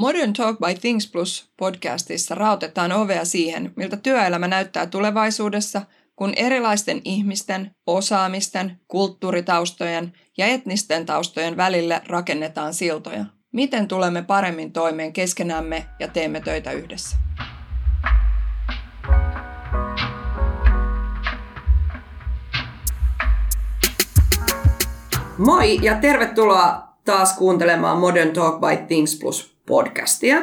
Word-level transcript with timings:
Modern 0.00 0.32
Talk 0.32 0.58
by 0.58 0.74
Things 0.80 1.10
Plus 1.10 1.50
podcastissa 1.56 2.34
rautetaan 2.34 2.92
ovea 2.92 3.24
siihen, 3.24 3.72
miltä 3.76 3.96
työelämä 3.96 4.48
näyttää 4.48 4.86
tulevaisuudessa, 4.86 5.82
kun 6.16 6.32
erilaisten 6.36 7.00
ihmisten, 7.04 7.70
osaamisten, 7.86 8.80
kulttuuritaustojen 8.88 10.12
ja 10.38 10.46
etnisten 10.46 11.06
taustojen 11.06 11.56
välille 11.56 12.02
rakennetaan 12.06 12.74
siltoja. 12.74 13.24
Miten 13.52 13.88
tulemme 13.88 14.22
paremmin 14.22 14.72
toimeen 14.72 15.12
keskenämme 15.12 15.86
ja 15.98 16.08
teemme 16.08 16.40
töitä 16.40 16.72
yhdessä? 16.72 17.16
Moi 25.38 25.78
ja 25.82 25.94
tervetuloa 25.94 26.88
taas 27.04 27.36
kuuntelemaan 27.36 27.98
Modern 27.98 28.32
Talk 28.32 28.60
by 28.60 28.86
Things 28.86 29.18
Plus 29.18 29.59
podcastia. 29.70 30.36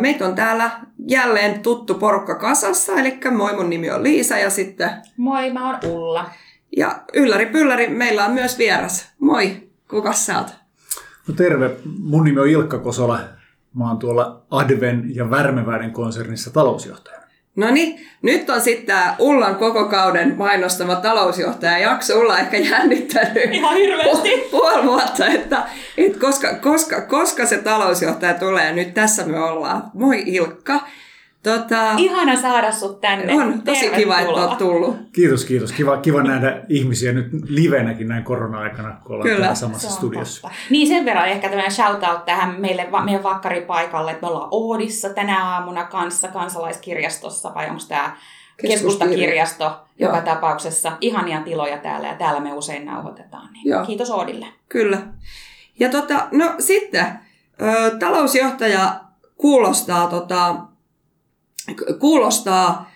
Meitä 0.00 0.26
on 0.26 0.34
täällä 0.34 0.70
jälleen 1.08 1.60
tuttu 1.60 1.94
porukka 1.94 2.34
kasassa, 2.34 2.92
eli 2.92 3.18
moi 3.30 3.56
mun 3.56 3.70
nimi 3.70 3.90
on 3.90 4.02
Liisa 4.02 4.38
ja 4.38 4.50
sitten... 4.50 4.90
Moi, 5.16 5.52
mä 5.52 5.70
oon 5.70 5.78
Ulla. 5.86 6.30
Ja 6.76 7.02
ylläri 7.14 7.46
pylläri, 7.46 7.88
meillä 7.88 8.24
on 8.24 8.32
myös 8.32 8.58
vieras. 8.58 9.12
Moi, 9.18 9.68
kuka 9.90 10.12
sä 10.12 10.38
oot? 10.38 10.54
No 11.28 11.34
terve, 11.34 11.70
mun 11.98 12.24
nimi 12.24 12.40
on 12.40 12.48
Ilkka 12.48 12.78
Kosola. 12.78 13.20
Mä 13.74 13.88
oon 13.88 13.98
tuolla 13.98 14.42
Adven 14.50 15.14
ja 15.14 15.30
Värmeväiden 15.30 15.90
konsernissa 15.90 16.50
talousjohtaja. 16.50 17.20
No 17.56 17.70
niin, 17.70 18.06
nyt 18.22 18.50
on 18.50 18.60
sitten 18.60 18.86
tämä 18.86 19.16
Ullan 19.18 19.56
koko 19.56 19.84
kauden 19.84 20.34
mainostama 20.36 20.96
talousjohtaja 20.96 21.78
jakso. 21.78 22.20
Ulla 22.20 22.38
ehkä 22.38 22.56
jännittänyt 22.56 23.52
Ihan 23.52 23.76
hirveästi. 23.76 24.28
Pu- 24.36 24.50
puoli 24.50 24.82
vuotta, 24.86 25.26
että, 25.26 25.62
että 25.96 26.18
koska, 26.18 26.54
koska, 26.54 27.00
koska 27.00 27.46
se 27.46 27.58
talousjohtaja 27.58 28.34
tulee. 28.34 28.72
Nyt 28.72 28.94
tässä 28.94 29.26
me 29.26 29.40
ollaan. 29.44 29.82
Moi 29.94 30.22
Ilkka. 30.26 30.80
Tota, 31.44 31.92
Ihana 31.96 32.36
saada 32.36 32.72
sut 32.72 33.00
tänne. 33.00 33.34
on 33.34 33.62
tosi 33.62 33.90
kiva, 33.90 34.18
että 34.20 34.32
olet 34.32 34.58
tullut. 34.58 34.96
Kiitos, 35.12 35.44
kiitos. 35.44 35.72
Kiva, 35.72 35.96
kiva 35.96 36.22
nähdä 36.22 36.60
ihmisiä 36.68 37.12
nyt 37.12 37.26
livenäkin 37.48 38.08
näin 38.08 38.24
korona-aikana, 38.24 38.96
kun 39.04 39.12
ollaan 39.12 39.22
Kyllä. 39.28 39.38
täällä 39.40 39.54
Se 39.54 39.60
samassa 39.60 39.88
on 39.88 39.94
studiossa. 39.94 40.40
totta. 40.42 40.56
Niin 40.70 40.88
sen 40.88 41.04
verran 41.04 41.28
ehkä 41.28 41.48
tämmöinen 41.48 41.72
shoutout 41.72 42.24
tähän 42.24 42.60
meille, 42.60 42.88
meidän 43.04 43.22
vakkaripaikalle, 43.22 44.10
että 44.10 44.26
me 44.26 44.30
ollaan 44.32 44.48
Oodissa 44.50 45.08
tänä 45.08 45.44
aamuna 45.44 45.84
kanssa 45.84 46.28
kansalaiskirjastossa, 46.28 47.54
vai 47.54 47.68
onko 47.70 47.82
tämä 47.88 48.16
keskustakirjasto 48.62 49.80
joka 49.98 50.16
Joo. 50.16 50.24
tapauksessa. 50.24 50.92
Ihania 51.00 51.40
tiloja 51.40 51.78
täällä 51.78 52.08
ja 52.08 52.14
täällä 52.14 52.40
me 52.40 52.52
usein 52.52 52.86
nauhoitetaan. 52.86 53.52
Niin 53.52 53.68
Joo. 53.70 53.84
kiitos 53.86 54.10
Oodille. 54.10 54.46
Kyllä. 54.68 54.98
Ja 55.80 55.88
tota, 55.88 56.26
no 56.32 56.54
sitten, 56.58 57.06
ö, 57.62 57.96
talousjohtaja 57.98 58.94
kuulostaa, 59.36 60.06
tota, 60.06 60.54
kuulostaa 61.98 62.90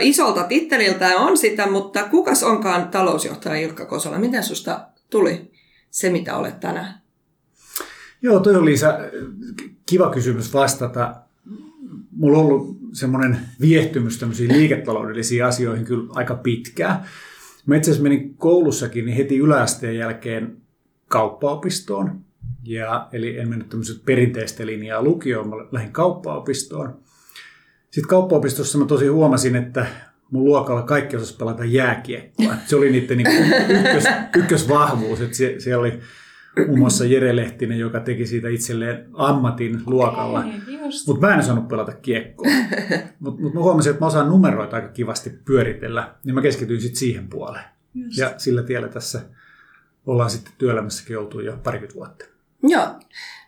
isolta 0.00 0.44
titteliltä 0.44 1.04
ja 1.04 1.16
on 1.16 1.36
sitä, 1.36 1.70
mutta 1.70 2.04
kukas 2.04 2.42
onkaan 2.42 2.88
talousjohtaja 2.88 3.60
Ilkka 3.60 3.86
Kosola? 3.86 4.18
Miten 4.18 4.42
susta 4.42 4.86
tuli 5.10 5.52
se, 5.90 6.10
mitä 6.10 6.36
olet 6.36 6.60
tänään? 6.60 7.00
Joo, 8.22 8.40
toi 8.40 8.56
on 8.56 8.64
Liisa, 8.64 8.98
kiva 9.86 10.10
kysymys 10.10 10.54
vastata. 10.54 11.14
Mulla 12.16 12.38
on 12.38 12.44
ollut 12.44 12.78
semmoinen 12.92 13.38
viehtymys 13.60 14.18
tämmöisiin 14.18 14.52
liiketaloudellisiin 14.52 15.44
asioihin 15.44 15.84
kyllä 15.84 16.12
aika 16.14 16.34
pitkään. 16.34 17.04
Mä 17.66 17.76
itse 17.76 17.90
asiassa 17.90 18.02
menin 18.02 18.34
koulussakin 18.34 19.04
niin 19.04 19.16
heti 19.16 19.38
yläasteen 19.38 19.96
jälkeen 19.96 20.56
kauppaopistoon. 21.08 22.20
Ja, 22.62 23.08
eli 23.12 23.38
en 23.38 23.48
mennyt 23.48 23.68
tämmöiset 23.68 24.04
perinteistä 24.04 24.66
linjaa 24.66 25.02
lukioon, 25.02 25.48
mä 25.48 25.56
lähdin 25.72 25.92
kauppaopistoon. 25.92 27.03
Sitten 27.94 28.08
kauppaopistossa 28.08 28.78
mä 28.78 28.86
tosi 28.86 29.06
huomasin, 29.06 29.56
että 29.56 29.86
mun 30.30 30.44
luokalla 30.44 30.82
kaikki 30.82 31.16
osasi 31.16 31.36
pelata 31.36 31.64
jääkiekkoa. 31.64 32.54
Se 32.66 32.76
oli 32.76 32.90
niiden 32.92 33.18
niin 33.18 33.28
ykkös, 33.68 34.04
ykkösvahvuus, 34.36 35.20
että 35.20 35.36
sie- 35.36 35.60
siellä 35.60 35.80
oli 35.80 36.00
muun 36.66 36.78
muassa 36.78 37.04
Jere 37.04 37.36
Lehtinen, 37.36 37.78
joka 37.78 38.00
teki 38.00 38.26
siitä 38.26 38.48
itselleen 38.48 39.08
ammatin 39.12 39.80
luokalla. 39.86 40.44
Mutta 41.06 41.26
mä 41.26 41.32
en 41.34 41.40
osannut 41.40 41.68
pelata 41.68 41.92
kiekkoa. 41.92 42.46
Mutta 43.20 43.42
mut 43.42 43.54
mä 43.54 43.60
huomasin, 43.60 43.90
että 43.90 44.00
mä 44.00 44.06
osaan 44.06 44.28
numeroita 44.28 44.76
aika 44.76 44.88
kivasti 44.88 45.30
pyöritellä, 45.44 46.14
niin 46.24 46.34
mä 46.34 46.42
keskityin 46.42 46.80
sitten 46.80 46.98
siihen 46.98 47.28
puoleen. 47.28 47.64
Just. 47.94 48.18
Ja 48.18 48.34
sillä 48.36 48.62
tiellä 48.62 48.88
tässä 48.88 49.20
ollaan 50.06 50.30
sitten 50.30 50.52
työelämässäkin 50.58 51.18
oltu 51.18 51.40
jo 51.40 51.58
parikymmentä 51.62 51.94
vuotta. 51.94 52.24
Joo. 52.62 52.86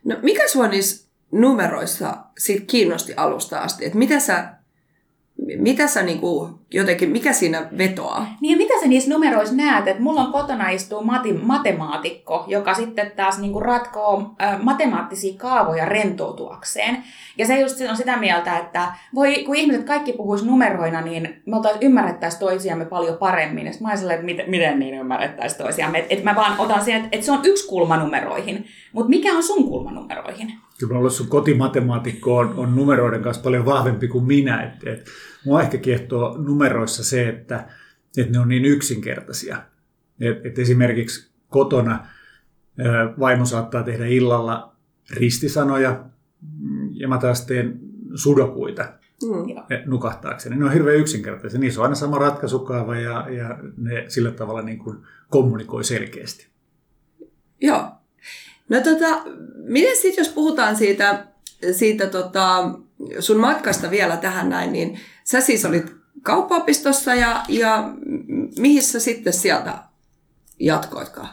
No 0.05 0.17
mikä 0.23 0.49
sua 0.49 0.69
niissä 0.69 1.06
numeroissa 1.33 2.17
sit 2.39 2.65
kiinnosti 2.67 3.15
alusta 3.17 3.61
asti? 3.61 3.85
Että 3.85 3.99
mitä 3.99 4.21
sä, 4.21 4.49
mitä 5.59 5.87
sä 5.87 6.03
niinku, 6.03 6.51
jotenkin, 6.75 7.11
mikä 7.11 7.33
siinä 7.33 7.69
vetoaa? 7.79 8.27
Niin 8.41 8.53
ja 8.53 8.57
mitä 8.57 8.75
sä 8.81 8.87
niissä 8.87 9.11
numeroissa 9.11 9.55
näet, 9.55 9.89
että 9.89 10.03
mulla 10.03 10.21
on 10.21 10.33
kotona 10.33 10.69
istuu 10.69 11.05
mati, 11.05 11.33
matemaatikko, 11.33 12.45
joka 12.47 12.75
sitten 12.75 13.13
taas 13.17 13.39
niinku 13.39 13.61
ratkoo 13.61 14.35
ä, 14.43 14.59
matemaattisia 14.63 15.35
kaavoja 15.39 15.85
rentoutuakseen. 15.85 17.05
Ja 17.39 17.47
se 17.47 17.61
just 17.61 17.81
on 17.91 17.97
sitä 17.97 18.17
mieltä, 18.17 18.59
että 18.59 18.93
voi, 19.15 19.45
kun 19.45 19.57
ihmiset 19.57 19.85
kaikki 19.87 20.13
puhuis 20.13 20.45
numeroina, 20.45 21.01
niin 21.01 21.43
me 21.47 21.57
ymmärrettäisiin 21.81 22.41
toisiamme 22.41 22.85
paljon 22.85 23.17
paremmin. 23.17 23.67
Ja 23.67 23.73
mä 23.81 23.93
että 23.93 24.25
miten, 24.25 24.51
miten 24.51 24.79
niin 24.79 24.95
ymmärrettäisiin 24.95 25.63
toisiamme. 25.63 25.99
Että 25.99 26.15
et 26.15 26.25
mä 26.25 26.35
vaan 26.35 26.61
otan 26.61 26.85
sen, 26.85 26.97
että 26.97 27.09
et 27.13 27.23
se 27.23 27.33
on 27.33 27.41
yksi 27.45 27.69
kulma 27.69 27.97
numeroihin. 27.97 28.67
Mutta 28.93 29.11
mikä 29.11 29.33
on 29.33 29.43
sun 29.43 29.65
kulma 29.65 29.91
numeroihin? 29.91 30.53
Kyllä 30.79 30.95
mulla 30.95 31.11
sun 31.11 31.29
kotimatemaatikko 31.29 32.37
on, 32.37 32.55
on 32.57 32.77
numeroiden 32.77 33.23
kanssa 33.23 33.43
paljon 33.43 33.65
vahvempi 33.65 34.09
kuin 34.09 34.25
minä. 34.25 34.63
Et, 34.63 34.87
et, 34.87 35.07
mua 35.45 35.63
ehkä 35.63 35.79
kiehtoo 35.79 36.39
numeroissa 36.39 37.05
se, 37.05 37.29
että, 37.29 37.69
että 38.17 38.33
ne 38.33 38.39
on 38.39 38.49
niin 38.49 38.65
yksinkertaisia. 38.65 39.63
Et, 40.21 40.47
et 40.47 40.59
esimerkiksi 40.59 41.31
kotona 41.49 42.07
ö, 42.81 42.85
vaimo 43.19 43.45
saattaa 43.45 43.83
tehdä 43.83 44.07
illalla 44.07 44.77
ristisanoja 45.11 46.05
mm, 46.61 46.89
ja 46.93 47.09
mä 47.09 47.19
taas 47.19 47.47
teen 47.47 47.81
sudokuita 48.15 48.93
Mm. 49.23 49.49
Joo. 49.49 49.65
nukahtaakseni. 49.87 50.57
Ne 50.57 50.65
on 50.65 50.73
hirveän 50.73 50.97
yksinkertaisia. 50.97 51.61
Niissä 51.61 51.81
on 51.81 51.85
aina 51.85 51.95
sama 51.95 52.19
ratkaisukaava 52.19 52.97
ja, 52.97 53.27
ja 53.31 53.59
ne 53.77 54.05
sillä 54.09 54.31
tavalla 54.31 54.63
niin 54.63 54.79
kuin 54.79 54.99
kommunikoi 55.31 55.85
selkeästi. 55.85 56.47
Joo. 57.61 57.93
No 58.69 58.81
tota, 58.81 59.23
miten 59.65 59.97
sitten 59.97 60.25
jos 60.25 60.33
puhutaan 60.35 60.77
siitä, 60.77 61.27
siitä 61.73 62.07
tota, 62.07 62.71
sun 63.21 63.37
matkasta 63.41 63.91
vielä 63.91 64.17
tähän 64.17 64.49
näin, 64.49 64.73
niin 64.73 64.99
sä 65.25 65.41
siis 65.41 65.65
olit 65.65 65.95
kauppaopistossa 66.23 67.15
ja, 67.15 67.43
ja 67.49 67.91
mihin 68.59 68.83
sä 68.83 69.01
sitten 69.01 69.33
sieltä 69.33 69.75
jatkoitkaan? 70.61 71.29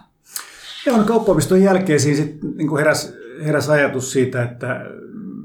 Joo, 0.85 0.97
no 0.97 1.03
kauppaopiston 1.03 1.61
jälkeen 1.61 1.99
siinä 1.99 2.17
sit, 2.17 2.43
niin 2.55 2.77
heräs, 2.77 3.13
heräs 3.45 3.69
ajatus 3.69 4.11
siitä, 4.11 4.43
että, 4.43 4.85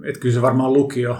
että 0.04 0.20
kyllä 0.20 0.34
se 0.34 0.42
varmaan 0.42 0.72
lukio 0.72 1.12
äh, 1.12 1.18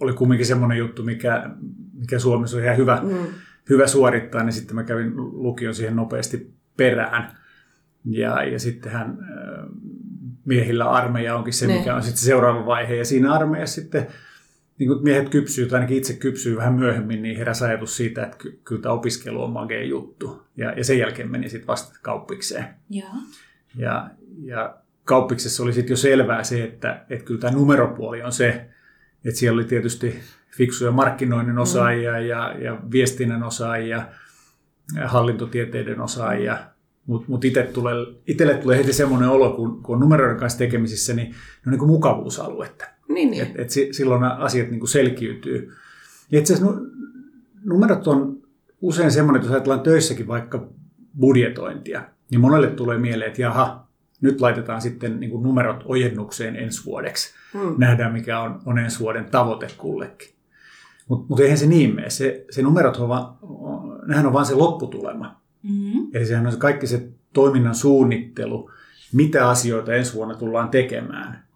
oli 0.00 0.12
kumminkin 0.12 0.46
semmoinen 0.46 0.78
juttu, 0.78 1.02
mikä, 1.02 1.50
mikä 1.94 2.18
Suomessa 2.18 2.56
on 2.56 2.62
ihan 2.64 2.76
hyvä, 2.76 3.00
Mm. 3.02 3.26
hyvä 3.70 3.86
suorittaa, 3.86 4.42
niin 4.42 4.52
sitten 4.52 4.74
mä 4.74 4.84
kävin 4.84 5.16
lukion 5.16 5.74
siihen 5.74 5.96
nopeasti 5.96 6.50
perään. 6.76 7.38
Ja, 8.04 8.42
ja 8.44 8.58
sittenhän 8.58 9.10
äh, 9.10 9.57
miehillä 10.48 10.90
armeija 10.90 11.36
onkin 11.36 11.52
se, 11.52 11.66
Niin. 11.66 11.78
mikä 11.78 11.94
on 11.94 12.02
sitten 12.02 12.22
seuraava 12.22 12.66
vaihe. 12.66 12.94
Ja 12.94 13.04
siinä 13.04 13.32
armeijassa 13.32 13.74
sitten 13.74 14.06
niin 14.78 14.88
kuin 14.88 15.02
miehet 15.02 15.28
kypsyy, 15.28 15.66
tai 15.66 15.76
ainakin 15.76 15.96
itse 15.96 16.12
kypsyy 16.12 16.56
vähän 16.56 16.74
myöhemmin, 16.74 17.22
niin 17.22 17.36
heräsi 17.36 17.64
ajatus 17.64 17.96
siitä, 17.96 18.22
että 18.22 18.36
ky- 18.36 18.60
kyllä 18.64 18.82
tämä 18.82 18.92
opiskelu 18.92 19.42
on 19.42 19.50
magea 19.50 19.84
juttu. 19.84 20.42
Ja, 20.56 20.72
ja 20.72 20.84
sen 20.84 20.98
jälkeen 20.98 21.30
meni 21.30 21.48
sitten 21.48 21.66
vasta 21.66 21.98
kauppikseen. 22.02 22.64
Joo. 22.90 23.08
Ja, 23.76 24.10
ja 24.44 24.76
kauppiksessa 25.04 25.62
oli 25.62 25.72
sitten 25.72 25.92
jo 25.92 25.96
selvää 25.96 26.44
se, 26.44 26.64
että, 26.64 27.04
että 27.10 27.24
kyllä 27.24 27.40
tämä 27.40 27.52
numeropuoli 27.56 28.22
on 28.22 28.32
se, 28.32 28.48
että 29.24 29.38
siellä 29.38 29.56
oli 29.56 29.64
tietysti 29.64 30.20
fiksuja 30.56 30.90
markkinoinnin 30.90 31.58
osaajia 31.58 32.12
mm. 32.12 32.26
ja, 32.26 32.54
ja 32.58 32.78
viestinnän 32.92 33.42
osaajia, 33.42 34.02
ja 34.96 35.08
hallintotieteiden 35.08 36.00
osaajia, 36.00 36.58
mutta 37.08 37.26
mut 37.28 37.44
ite 37.44 37.62
tulee, 37.62 37.94
itselle 38.26 38.54
tulee 38.54 38.78
heti 38.78 38.92
semmoinen 38.92 39.28
olo, 39.28 39.50
kun, 39.50 39.82
kun 39.82 39.94
on 39.94 40.00
numeroiden 40.00 40.36
kanssa 40.36 40.58
tekemisissä, 40.58 41.14
niin 41.14 41.28
ne 41.28 41.34
on 41.66 41.70
niin 41.70 41.78
kuin 41.78 41.90
mukavuusaluetta. 41.90 42.84
Niin, 43.08 43.30
niin. 43.30 43.42
Et, 43.42 43.52
et 43.58 43.70
si- 43.70 43.88
silloin 43.92 44.20
nämä 44.20 44.34
asiat 44.34 44.70
niin 44.70 44.80
kuin 44.80 44.88
selkiytyy. 44.88 45.72
Ja 46.32 46.38
itse 46.38 46.54
asiassa 46.54 46.72
nu- 46.74 46.86
numerot 47.64 48.06
on 48.06 48.38
usein 48.80 49.10
semmoinen, 49.12 49.40
että 49.40 49.46
jos 49.48 49.54
ajatellaan 49.54 49.80
töissäkin 49.80 50.28
vaikka 50.28 50.68
budjetointia, 51.20 52.02
niin 52.30 52.40
monelle 52.40 52.66
tulee 52.70 52.98
mieleen, 52.98 53.28
että 53.28 53.42
jaha, 53.42 53.88
nyt 54.20 54.40
laitetaan 54.40 54.80
sitten 54.80 55.20
niin 55.20 55.30
kuin 55.30 55.42
numerot 55.42 55.82
ojennukseen 55.84 56.56
ensi 56.56 56.84
vuodeksi. 56.84 57.34
Mm. 57.54 57.74
Nähdään, 57.78 58.12
mikä 58.12 58.40
on, 58.40 58.60
on 58.66 58.78
ensi 58.78 59.00
vuoden 59.00 59.24
tavoite 59.24 59.66
kullekin. 59.78 60.28
Mutta 61.08 61.26
mut 61.28 61.40
eihän 61.40 61.58
se 61.58 61.66
niin 61.66 61.94
mene. 61.94 62.10
Se, 62.10 62.44
se 62.50 62.62
numerot 62.62 62.96
on 62.96 63.08
vaan, 63.08 63.34
nehän 64.06 64.26
on 64.26 64.32
vaan 64.32 64.46
se 64.46 64.54
lopputulema. 64.54 65.40
Mm-hmm. 65.62 66.10
Eli 66.14 66.26
sehän 66.26 66.46
on 66.46 66.52
se 66.52 66.58
kaikki 66.58 66.86
se 66.86 67.08
toiminnan 67.32 67.74
suunnittelu, 67.74 68.70
mitä 69.12 69.48
asioita 69.48 69.94
ensi 69.94 70.14
vuonna 70.14 70.34
tullaan 70.34 70.68
tekemään. 70.68 71.48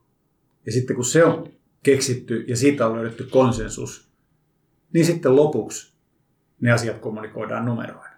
Ja 0.67 0.73
sitten 0.73 0.97
kun 0.97 1.05
se 1.05 1.25
on 1.25 1.49
keksitty 1.83 2.45
ja 2.49 2.57
siitä 2.57 2.87
on 2.87 2.95
löydetty 2.97 3.25
konsensus, 3.25 4.13
niin 4.93 5.05
sitten 5.05 5.37
lopuksi 5.37 5.93
ne 6.61 6.73
asiat 6.73 6.99
kommunikoidaan 6.99 7.67
numeroina. 7.67 8.13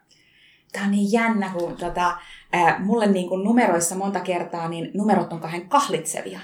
Tämä 0.72 0.84
on 0.84 0.90
niin 0.90 1.12
jännä, 1.12 1.50
kun 1.58 1.76
tota, 1.76 2.16
ää, 2.52 2.80
mulle 2.84 3.06
niin 3.06 3.28
kuin 3.28 3.44
numeroissa 3.44 3.94
monta 3.94 4.20
kertaa 4.20 4.68
niin 4.68 4.90
numerot 4.94 5.32
on 5.32 5.40
kahden 5.40 5.68
kahlitsevia. 5.68 6.40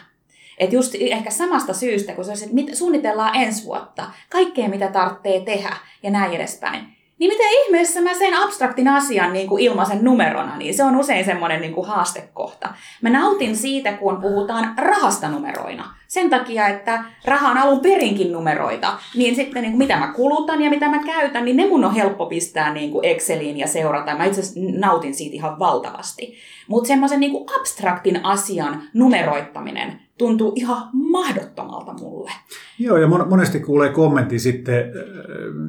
Et 0.59 0.73
just 0.73 0.95
ehkä 1.01 1.31
samasta 1.31 1.75
syystä, 1.75 2.15
kun 2.15 2.25
se 2.25 2.31
olisi, 2.31 2.51
että 2.61 2.77
suunnitellaan 2.77 3.35
ensi 3.35 3.65
vuotta, 3.65 4.11
kaikkea 4.31 4.69
mitä 4.69 4.89
tarvitsee 4.89 5.41
tehdä 5.41 5.77
ja 6.03 6.11
näin 6.11 6.33
edespäin. 6.33 7.00
Niin 7.21 7.33
miten 7.33 7.47
ihmeessä 7.65 8.01
mä 8.01 8.15
sen 8.15 8.35
abstraktin 8.35 8.89
asian 8.89 9.33
niin 9.33 9.49
kuin 9.49 9.65
ilmaisen 9.65 10.05
numerona, 10.05 10.57
niin 10.57 10.75
se 10.75 10.85
on 10.85 10.97
usein 10.97 11.25
semmoinen 11.25 11.61
niin 11.61 11.75
kuin 11.75 11.87
haastekohta. 11.87 12.69
Mä 13.03 13.11
nautin 13.11 13.57
siitä, 13.57 13.93
kun 13.93 14.21
puhutaan 14.21 14.75
rahasta 14.77 15.29
numeroina. 15.29 15.95
Sen 16.09 16.31
takia, 16.31 16.69
että 16.69 17.05
raha 17.25 17.51
on 17.51 17.59
alun 17.59 17.81
perinkin 17.81 18.33
numeroita, 18.33 18.99
niin 19.15 19.37
sitten 19.37 19.63
niin 19.63 19.73
kuin 19.73 19.79
mitä 19.79 19.97
mä 19.97 20.13
kulutan 20.13 20.63
ja 20.63 20.71
mitä 20.71 20.89
mä 20.89 20.99
käytän, 20.99 21.45
niin 21.45 21.57
ne 21.57 21.67
mun 21.67 21.85
on 21.85 21.95
helppo 21.95 22.27
pistää 22.27 22.75
niin 22.75 22.91
kuin 22.91 23.05
Exceliin 23.05 23.59
ja 23.59 23.67
seurata. 23.67 24.17
Mä 24.17 24.25
itse 24.25 24.43
nautin 24.79 25.15
siitä 25.15 25.35
ihan 25.35 25.59
valtavasti. 25.59 26.35
Mutta 26.69 26.89
semmoisen 26.89 27.21
niin 27.21 27.47
abstraktin 27.61 28.25
asian 28.25 28.83
numeroittaminen 28.95 30.01
tuntuu 30.21 30.53
ihan 30.57 30.89
mahdottomalta 30.93 31.93
mulle. 31.93 32.31
Joo, 32.79 32.97
ja 32.97 33.07
monesti 33.07 33.61
kuulee 33.61 33.89
kommentti 33.89 34.39
sitten 34.39 34.79
äh, 34.79 34.85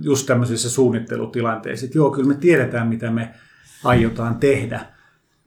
just 0.01 0.27
tämmöisissä 0.27 0.69
suunnittelutilanteissa, 0.69 1.85
että 1.85 1.97
joo, 1.97 2.11
kyllä 2.11 2.27
me 2.27 2.33
tiedetään, 2.33 2.87
mitä 2.87 3.11
me 3.11 3.29
aiotaan 3.83 4.35
tehdä, 4.35 4.79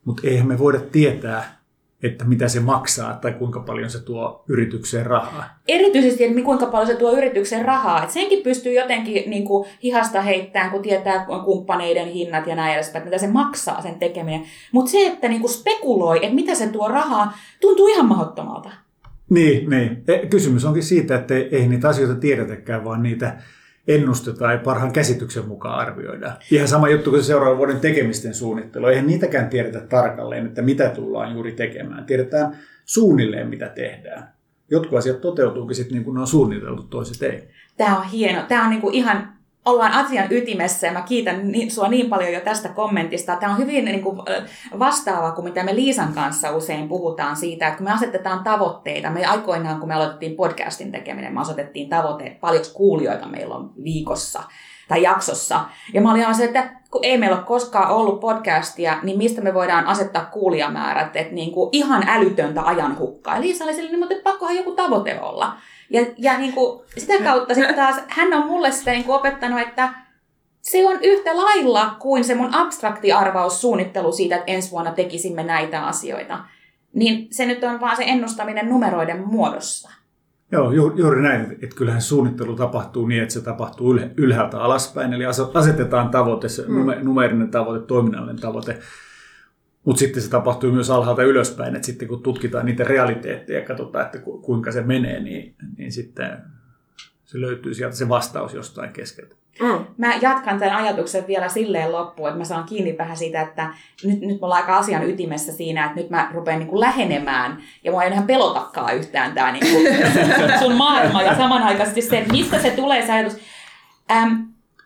mutta 0.04 0.22
eihän 0.24 0.48
me 0.48 0.58
voida 0.58 0.80
tietää, 0.80 1.64
että 2.02 2.24
mitä 2.24 2.48
se 2.48 2.60
maksaa 2.60 3.14
tai 3.14 3.32
kuinka 3.32 3.60
paljon 3.60 3.90
se 3.90 4.04
tuo 4.04 4.44
yritykseen 4.48 5.06
rahaa. 5.06 5.44
Erityisesti, 5.68 6.24
että 6.24 6.42
kuinka 6.42 6.66
paljon 6.66 6.86
se 6.86 6.94
tuo 6.94 7.12
yritykseen 7.12 7.64
rahaa. 7.64 8.02
Että 8.02 8.12
senkin 8.12 8.42
pystyy 8.42 8.72
jotenkin 8.72 9.30
niin 9.30 9.44
kuin, 9.44 9.68
hihasta 9.82 10.20
heittämään, 10.20 10.70
kun 10.70 10.82
tietää 10.82 11.26
kumppaneiden 11.44 12.08
hinnat 12.08 12.46
ja 12.46 12.56
näin 12.56 12.74
edespäin, 12.74 13.02
että 13.02 13.10
mitä 13.10 13.18
se 13.18 13.32
maksaa 13.32 13.82
sen 13.82 13.94
tekeminen. 13.94 14.42
Mutta 14.72 14.90
se, 14.90 15.06
että 15.06 15.28
niin 15.28 15.40
kuin 15.40 15.52
spekuloi, 15.52 16.16
että 16.16 16.34
mitä 16.34 16.54
se 16.54 16.66
tuo 16.66 16.88
rahaa, 16.88 17.32
tuntuu 17.60 17.88
ihan 17.88 18.06
mahdottomalta. 18.06 18.83
Niin, 19.31 19.71
niin. 19.71 20.05
E, 20.09 20.26
kysymys 20.26 20.65
onkin 20.65 20.82
siitä, 20.82 21.15
että 21.15 21.35
ei 21.35 21.69
niitä 21.69 21.88
asioita 21.88 22.15
tiedetäkään, 22.15 22.85
vaan 22.85 23.03
niitä 23.03 23.37
ennustetaan 23.88 24.53
ja 24.53 24.59
parhaan 24.59 24.93
käsityksen 24.93 25.49
mukaan 25.49 25.79
arvioidaan. 25.79 26.37
Ihan 26.50 26.69
sama 26.69 26.88
juttu 26.88 27.11
kuin 27.11 27.23
se 27.23 27.26
seuraavan 27.26 27.59
vuoden 27.59 27.81
tekemisten 27.81 28.35
suunnittelu. 28.35 28.87
Eihän 28.87 29.06
niitäkään 29.06 29.49
tiedetä 29.49 29.81
tarkalleen, 29.81 30.47
että 30.47 30.62
mitä 30.62 30.88
tullaan 30.88 31.32
juuri 31.32 31.53
tekemään. 31.53 32.05
Tiedetään 32.05 32.56
suunnilleen, 32.85 33.49
mitä 33.49 33.69
tehdään. 33.69 34.35
Jotkut 34.71 34.99
asiat 34.99 35.21
toteutuukin 35.21 35.76
sitten 35.76 35.94
niin 35.94 36.05
kuin 36.05 36.15
ne 36.15 36.21
on 36.21 36.26
suunniteltu, 36.26 36.82
toiset 36.82 37.23
ei. 37.23 37.49
Tämä 37.76 37.99
on 37.99 38.05
hieno. 38.05 38.43
Tämä 38.49 38.65
on 38.65 38.71
niin 38.71 38.81
kuin 38.81 38.94
ihan 38.94 39.35
ollaan 39.64 39.93
asian 39.93 40.32
ytimessä 40.32 40.87
ja 40.87 40.93
mä 40.93 41.02
kiitän 41.02 41.52
sua 41.69 41.88
niin 41.88 42.11
paljon 42.11 42.32
jo 42.32 42.40
tästä 42.40 42.69
kommentista. 42.69 43.37
Tämä 43.37 43.52
on 43.52 43.58
hyvin 43.58 43.84
niin 43.84 44.02
kuin, 44.02 44.19
vastaava 44.78 45.32
kuin 45.32 45.44
mitä 45.44 45.62
me 45.62 45.75
Liisan 45.75 46.12
kanssa 46.12 46.50
usein 46.50 46.88
puhutaan 46.88 47.37
siitä, 47.37 47.66
että 47.66 47.78
kun 47.78 47.84
me 47.84 47.93
asetetaan 47.93 48.44
tavoitteita, 48.44 49.11
me 49.11 49.25
aikoinaan 49.25 49.81
kun 49.81 49.88
me 49.88 49.94
aloitettiin 49.94 50.37
podcastin 50.37 50.93
tekeminen, 50.93 51.34
me 51.34 51.40
asetettiin 51.40 51.88
tavoite, 51.88 52.37
paljonko 52.40 52.69
kuulijoita 52.75 53.26
meillä 53.26 53.55
on 53.55 53.72
viikossa 53.84 54.43
tai 54.88 55.02
jaksossa. 55.02 55.61
Ja 55.93 56.00
mä 56.00 56.11
olin 56.11 56.34
se, 56.34 56.44
että 56.44 56.70
kun 56.90 57.05
ei 57.05 57.19
meillä 57.19 57.37
ole 57.37 57.44
koskaan 57.44 57.90
ollut 57.90 58.20
podcastia, 58.20 58.99
niin 59.02 59.19
mistä 59.19 59.40
me 59.40 59.55
voidaan 59.55 59.87
asettaa 59.87 60.25
kuulijamäärät, 60.25 61.16
että 61.16 61.34
niin 61.34 61.52
kuin 61.52 61.69
ihan 61.72 62.08
älytöntä 62.08 62.62
ajanhukkaa. 62.62 63.34
Ja 63.34 63.40
Liisa 63.40 63.64
oli 63.64 63.75
sille, 63.75 64.06
että 64.11 64.31
pakkohan 64.31 64.56
joku 64.56 64.72
tavoite 64.72 65.20
olla. 65.20 65.56
Ja, 65.90 66.06
ja 66.19 66.38
niin 66.38 66.52
kuin 66.52 66.82
sitä 66.98 67.25
kautta 67.25 67.54
sitten 67.54 67.75
taas 67.75 67.96
hän 68.08 68.32
on 68.32 68.46
mulle 68.46 68.72
sitä 68.72 68.90
niin 68.90 69.04
kuin 69.04 69.16
opettanut, 69.16 69.60
että 69.60 69.94
se 70.60 70.88
on 70.88 70.98
yhtä 71.02 71.36
lailla 71.36 71.96
kuin 71.98 72.25
se 72.25 72.34
mun 72.34 72.54
abstrakti 72.54 73.12
arvaussuunnittelu 73.12 74.12
siitä, 74.12 74.36
että 74.36 74.52
ensi 74.52 74.70
vuonna 74.70 74.90
tekisimme 74.90 75.42
näitä 75.42 75.86
asioita. 75.86 76.38
Niin 76.92 77.28
se 77.31 77.46
nyt 77.46 77.64
on 77.64 77.81
vaan 77.81 77.96
se 77.96 78.04
ennustaminen 78.06 78.69
numeroiden 78.69 79.26
muodossa. 79.26 79.90
Joo, 80.52 80.72
ju, 80.72 80.92
juuri 80.96 81.22
näin. 81.22 81.52
Että 81.62 81.76
kyllähän 81.76 82.02
suunnittelu 82.02 82.56
tapahtuu 82.56 83.06
niin, 83.06 83.22
että 83.22 83.34
se 83.34 83.40
tapahtuu 83.40 83.98
ylhäältä 84.16 84.60
alaspäin. 84.60 85.12
Eli 85.12 85.25
asetetaan 85.54 86.08
tavoite, 86.08 86.48
se 86.48 86.64
mm. 86.69 86.92
numerinen 87.02 87.50
tavoite, 87.50 87.87
toiminnallinen 87.87 88.40
tavoite. 88.40 88.78
Mutta 89.84 90.00
sitten 90.00 90.22
se 90.22 90.31
tapahtuu 90.31 90.72
myös 90.72 90.90
alhaalta 90.90 91.22
ylöspäin, 91.22 91.76
että 91.76 91.86
sitten 91.86 92.08
kun 92.08 92.22
tutkitaan 92.22 92.66
niitä 92.66 92.84
realiteetteja 92.84 93.58
ja 93.58 93.64
katsotaan, 93.66 94.06
että 94.06 94.19
kuinka 94.42 94.72
se 94.72 94.82
menee, 94.82 95.20
niin, 95.20 95.54
niin 95.76 95.92
sitten 95.92 96.38
se 97.25 97.40
löytyy 97.40 97.75
sieltä 97.75 97.96
se 97.96 98.08
vastaus 98.08 98.54
jostain 98.54 98.92
keskeltä. 98.92 99.34
Mm. 99.60 99.86
Mä 99.98 100.14
jatkan 100.20 100.58
tämän 100.58 100.76
ajatuksen 100.76 101.26
vielä 101.26 101.48
silleen 101.48 101.92
loppuun, 101.92 102.28
että 102.28 102.38
mä 102.38 102.44
saan 102.44 102.64
kiinni 102.64 102.98
vähän 102.98 103.16
siitä, 103.16 103.40
että 103.40 103.75
nyt, 104.04 104.20
nyt 104.20 104.40
me 104.40 104.44
ollaan 104.44 104.62
aika 104.62 104.76
asian 104.76 105.10
ytimessä 105.10 105.52
siinä, 105.52 105.84
että 105.84 106.00
nyt 106.00 106.10
mä 106.10 106.30
rupean 106.34 106.58
niin 106.58 106.69
kuin 106.69 106.80
lähenemään 106.80 107.62
ja 107.84 107.90
mua 107.90 108.02
ei 108.02 108.12
enää 108.12 108.22
pelotakaan 108.26 108.96
yhtään 108.96 109.32
tämä 109.32 109.52
niin 109.52 109.64
kuin 109.72 109.87
sun 110.62 110.75
maailma 110.75 111.22
ja 111.22 111.37
samanaikaisesti 111.42 112.02
se, 112.02 112.19
että 112.19 112.32
mistä 112.32 112.58
se 112.58 112.70
tulee 112.70 113.06
se 113.06 113.12
ajatus. 113.12 113.38
Ähm, 114.10 114.34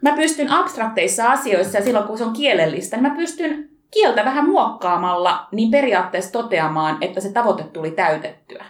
mä 0.02 0.12
pystyn 0.16 0.50
abstrakteissa 0.50 1.30
asioissa 1.30 1.78
ja 1.78 1.84
silloin 1.84 2.06
kun 2.06 2.18
se 2.18 2.24
on 2.24 2.32
kielellistä, 2.32 2.96
niin 2.96 3.12
mä 3.12 3.16
pystyn 3.16 3.77
kieltä 3.90 4.24
vähän 4.24 4.48
muokkaamalla 4.48 5.46
niin 5.52 5.70
periaatteessa 5.70 6.32
toteamaan, 6.32 6.98
että 7.00 7.20
se 7.20 7.32
tavoite 7.32 7.62
tuli 7.62 7.90
täytettyä. 7.90 8.64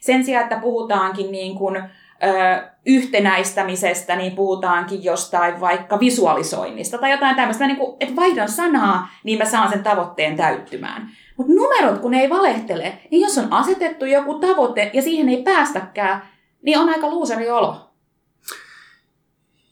Sen 0.00 0.24
sijaan, 0.24 0.42
että 0.42 0.58
puhutaankin 0.58 1.32
niin 1.32 1.54
kuin, 1.54 1.76
ö, 1.76 2.68
yhtenäistämisestä, 2.86 4.16
niin 4.16 4.32
puhutaankin 4.32 5.04
jostain 5.04 5.60
vaikka 5.60 6.00
visualisoinnista 6.00 6.98
tai 6.98 7.10
jotain 7.10 7.36
tämmöistä, 7.36 7.66
niin 7.66 7.76
kuin, 7.76 7.96
että 8.00 8.16
vaihdan 8.16 8.48
sanaa, 8.48 9.08
niin 9.24 9.38
mä 9.38 9.44
saan 9.44 9.70
sen 9.70 9.82
tavoitteen 9.82 10.36
täyttymään. 10.36 11.08
Mutta 11.36 11.52
numerot, 11.52 11.98
kun 11.98 12.10
ne 12.10 12.20
ei 12.20 12.30
valehtele, 12.30 12.98
niin 13.10 13.22
jos 13.22 13.38
on 13.38 13.52
asetettu 13.52 14.04
joku 14.04 14.34
tavoite 14.34 14.90
ja 14.92 15.02
siihen 15.02 15.28
ei 15.28 15.42
päästäkään, 15.42 16.22
niin 16.62 16.78
on 16.78 16.88
aika 16.88 17.10
luuseri 17.10 17.50
olo. 17.50 17.87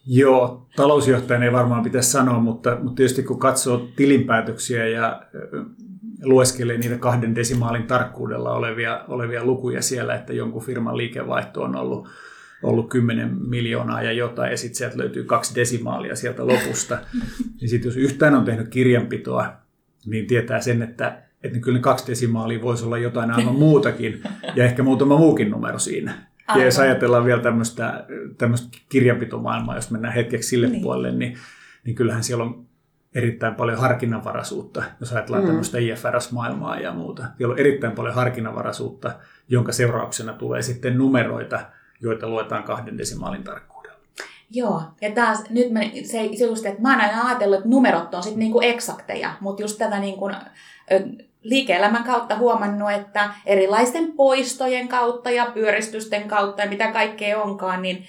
Joo, 0.07 0.69
talousjohtajan 0.77 1.43
ei 1.43 1.53
varmaan 1.53 1.83
pitäisi 1.83 2.11
sanoa, 2.11 2.39
mutta, 2.39 2.77
mutta 2.83 2.97
tietysti 2.97 3.23
kun 3.23 3.39
katsoo 3.39 3.89
tilinpäätöksiä 3.97 4.87
ja 4.87 5.23
lueskelee 6.23 6.79
niitä 6.79 6.99
kahden 6.99 7.35
desimaalin 7.35 7.87
tarkkuudella 7.87 8.53
olevia, 8.53 9.05
olevia 9.09 9.45
lukuja 9.45 9.83
siellä, 9.83 10.15
että 10.15 10.33
jonkun 10.33 10.63
firman 10.63 10.97
liikevaihto 10.97 11.63
on 11.63 11.77
ollut, 11.77 12.09
ollut 12.63 12.89
10 12.89 13.49
miljoonaa 13.49 14.03
ja 14.03 14.13
jotain, 14.13 14.51
ja 14.51 14.57
sitten 14.57 14.77
sieltä 14.77 14.99
löytyy 14.99 15.25
kaksi 15.25 15.55
desimaalia 15.55 16.17
sieltä 16.17 16.47
lopusta, 16.47 16.99
niin 17.61 17.69
sitten 17.69 17.89
jos 17.89 17.97
yhtään 17.97 18.35
on 18.35 18.45
tehnyt 18.45 18.69
kirjanpitoa, 18.69 19.53
niin 20.07 20.27
tietää 20.27 20.61
sen, 20.61 20.83
että, 20.83 21.23
että 21.43 21.59
kyllä 21.59 21.79
ne 21.79 21.83
kaksi 21.83 22.07
desimaalia 22.07 22.63
voisi 22.63 22.85
olla 22.85 22.99
jotain 22.99 23.31
aivan 23.31 23.55
muutakin, 23.65 24.23
ja 24.57 24.65
ehkä 24.65 24.83
muutama 24.83 25.19
muukin 25.19 25.51
numero 25.51 25.79
siinä. 25.79 26.27
Aivan. 26.47 26.61
Ja 26.61 26.65
jos 26.65 26.79
ajatellaan 26.79 27.25
vielä 27.25 27.43
tämmöistä, 27.43 28.07
tämmöistä 28.39 28.79
kirjanpitomaailmaa, 28.89 29.75
jos 29.75 29.91
mennään 29.91 30.15
hetkeksi 30.15 30.49
sille 30.49 30.67
niin. 30.67 30.83
puolelle, 30.83 31.13
niin, 31.13 31.37
niin 31.85 31.97
kyllähän 31.97 32.25
siellä 32.25 32.45
on 32.45 32.67
erittäin 33.15 33.55
paljon 33.55 33.79
harkinnanvaraisuutta, 33.79 34.83
jos 35.01 35.13
ajatellaan 35.13 35.43
mm. 35.43 35.49
tämmöistä 35.49 35.79
IFRS-maailmaa 35.79 36.81
ja 36.81 36.93
muuta. 36.93 37.25
Siellä 37.39 37.53
on 37.53 37.59
erittäin 37.59 37.93
paljon 37.93 38.15
harkinnanvaraisuutta, 38.15 39.13
jonka 39.49 39.73
seurauksena 39.73 40.33
tulee 40.33 40.63
sitten 40.63 40.99
numeroita, 40.99 41.61
joita 42.01 42.29
luetaan 42.29 42.65
kahden 42.65 42.99
desimaalin 42.99 43.45
tarkkuudella. 43.45 43.97
Joo, 44.51 44.83
ja 45.01 45.11
taas 45.11 45.51
nyt 45.51 45.73
mä, 45.73 45.81
se, 46.05 46.31
se 46.39 46.45
just, 46.45 46.67
että 46.67 46.83
mä 46.83 46.91
oon 46.93 47.01
aina 47.01 47.27
ajatellut, 47.27 47.59
että 47.59 47.69
numerot 47.69 48.15
on 48.15 48.23
sitten 48.23 48.39
niinku 48.39 48.61
eksakteja, 48.61 49.31
mutta 49.41 49.63
just 49.63 49.79
tätä 49.79 50.01
niinku, 50.01 50.31
liike-elämän 51.51 52.05
kautta 52.05 52.37
huomannut, 52.37 52.91
että 52.91 53.31
erilaisten 53.47 54.13
poistojen 54.13 54.89
kautta 54.89 55.31
ja 55.31 55.47
pyöristysten 55.55 56.29
kautta 56.29 56.63
ja 56.63 56.69
mitä 56.69 56.93
kaikkea 56.93 57.43
onkaan, 57.43 57.83
niin 57.83 58.07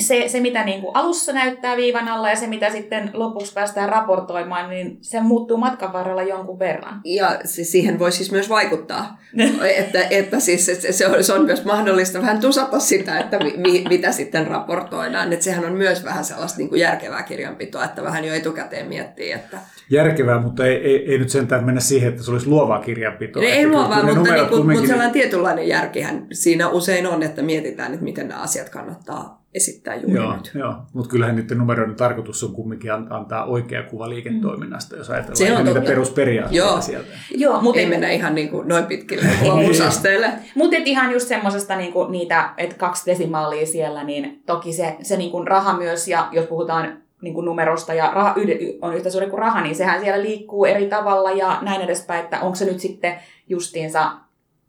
se, 0.00 0.24
se 0.28 0.40
mitä 0.40 0.64
niin 0.64 0.80
kuin 0.80 0.96
alussa 0.96 1.32
näyttää 1.32 1.76
viivan 1.76 2.08
alla 2.08 2.30
ja 2.30 2.36
se, 2.36 2.46
mitä 2.46 2.70
sitten 2.70 3.10
lopuksi 3.12 3.52
päästään 3.52 3.88
raportoimaan, 3.88 4.70
niin 4.70 4.98
se 5.00 5.20
muuttuu 5.20 5.56
matkan 5.56 5.92
varrella 5.92 6.22
jonkun 6.22 6.58
verran. 6.58 7.00
Ja 7.04 7.40
se, 7.44 7.64
siihen 7.64 7.98
voi 7.98 8.12
siis 8.12 8.32
myös 8.32 8.48
vaikuttaa, 8.48 9.18
että, 9.76 10.06
että 10.10 10.40
siis 10.40 10.66
se, 10.66 10.92
se, 10.92 11.06
on, 11.06 11.24
se 11.24 11.32
on 11.32 11.44
myös 11.44 11.64
mahdollista 11.64 12.20
vähän 12.20 12.40
tusata 12.40 12.78
sitä, 12.78 13.18
että 13.18 13.38
mi, 13.38 13.84
mitä 13.88 14.12
sitten 14.12 14.46
raportoidaan. 14.46 15.32
Että 15.32 15.44
sehän 15.44 15.64
on 15.64 15.72
myös 15.72 16.04
vähän 16.04 16.24
sellaista 16.24 16.58
niin 16.58 16.68
kuin 16.68 16.80
järkevää 16.80 17.22
kirjanpitoa, 17.22 17.84
että 17.84 18.02
vähän 18.02 18.24
jo 18.24 18.34
etukäteen 18.34 18.88
miettii, 18.88 19.32
että 19.32 19.58
järkevää, 19.90 20.40
mutta 20.40 20.66
ei, 20.66 20.76
ei, 20.76 21.12
ei 21.12 21.18
nyt 21.18 21.30
sentään 21.30 21.64
mennä 21.64 21.80
siihen, 21.80 22.08
että 22.08 22.22
se 22.22 22.30
olisi 22.30 22.46
luovaa 22.46 22.80
kirjanpitoa. 22.80 23.42
Ei, 23.42 23.50
ei 23.50 23.68
luovaa, 23.68 24.02
mutta, 24.04 24.34
niin 24.34 24.48
kuin, 24.48 24.66
mutta 24.66 24.86
sellainen 24.86 25.12
tietynlainen 25.12 25.68
järkihän 25.68 26.26
siinä 26.32 26.68
usein 26.68 27.06
on, 27.06 27.22
että 27.22 27.42
mietitään, 27.42 27.92
että 27.92 28.04
miten 28.04 28.28
nämä 28.28 28.42
asiat 28.42 28.68
kannattaa 28.68 29.43
esittää 29.54 29.94
juuri 29.94 30.12
Joo, 30.16 30.36
nyt. 30.36 30.50
joo. 30.54 30.74
mutta 30.92 31.10
kyllähän 31.10 31.36
niiden 31.36 31.58
numeroiden 31.58 31.94
tarkoitus 31.96 32.44
on 32.44 32.52
kumminkin 32.54 32.92
an- 32.92 33.12
antaa 33.12 33.44
oikea 33.44 33.82
kuva 33.82 34.08
liiketoiminnasta, 34.08 34.96
jos 34.96 35.10
ajatellaan 35.10 35.36
Se 35.36 35.52
on 35.52 35.58
niitä 35.64 35.74
totta. 35.74 35.88
perusperiaatteita 35.88 36.66
Joo. 36.66 36.80
sieltä. 36.80 37.08
Joo, 37.30 37.60
mutta 37.62 37.80
Ei 37.80 37.86
mennä 37.86 38.10
ihan 38.10 38.34
niin 38.34 38.48
kuin 38.48 38.68
noin 38.68 38.84
pitkille 38.84 39.26
luovuusasteille. 39.42 40.32
Mutta 40.54 40.76
ihan 40.84 41.12
just 41.12 41.28
semmosesta 41.28 41.76
niinku 41.76 42.04
niitä, 42.04 42.54
että 42.56 42.76
kaksi 42.76 43.10
desimaalia 43.10 43.66
siellä, 43.66 44.04
niin 44.04 44.42
toki 44.46 44.72
se, 44.72 44.96
se 45.02 45.16
niinku 45.16 45.44
raha 45.44 45.76
myös, 45.78 46.08
ja 46.08 46.28
jos 46.32 46.46
puhutaan 46.46 47.02
niinku 47.22 47.40
numerosta 47.40 47.94
ja 47.94 48.10
raha 48.14 48.34
on 48.82 48.94
yhtä 48.96 49.10
suuri 49.10 49.26
kuin 49.26 49.38
raha, 49.38 49.60
niin 49.60 49.74
sehän 49.74 50.00
siellä 50.00 50.22
liikkuu 50.22 50.64
eri 50.64 50.86
tavalla 50.88 51.30
ja 51.30 51.58
näin 51.62 51.80
edespäin, 51.82 52.24
että 52.24 52.40
onko 52.40 52.54
se 52.54 52.64
nyt 52.64 52.80
sitten 52.80 53.14
justiinsa 53.48 54.12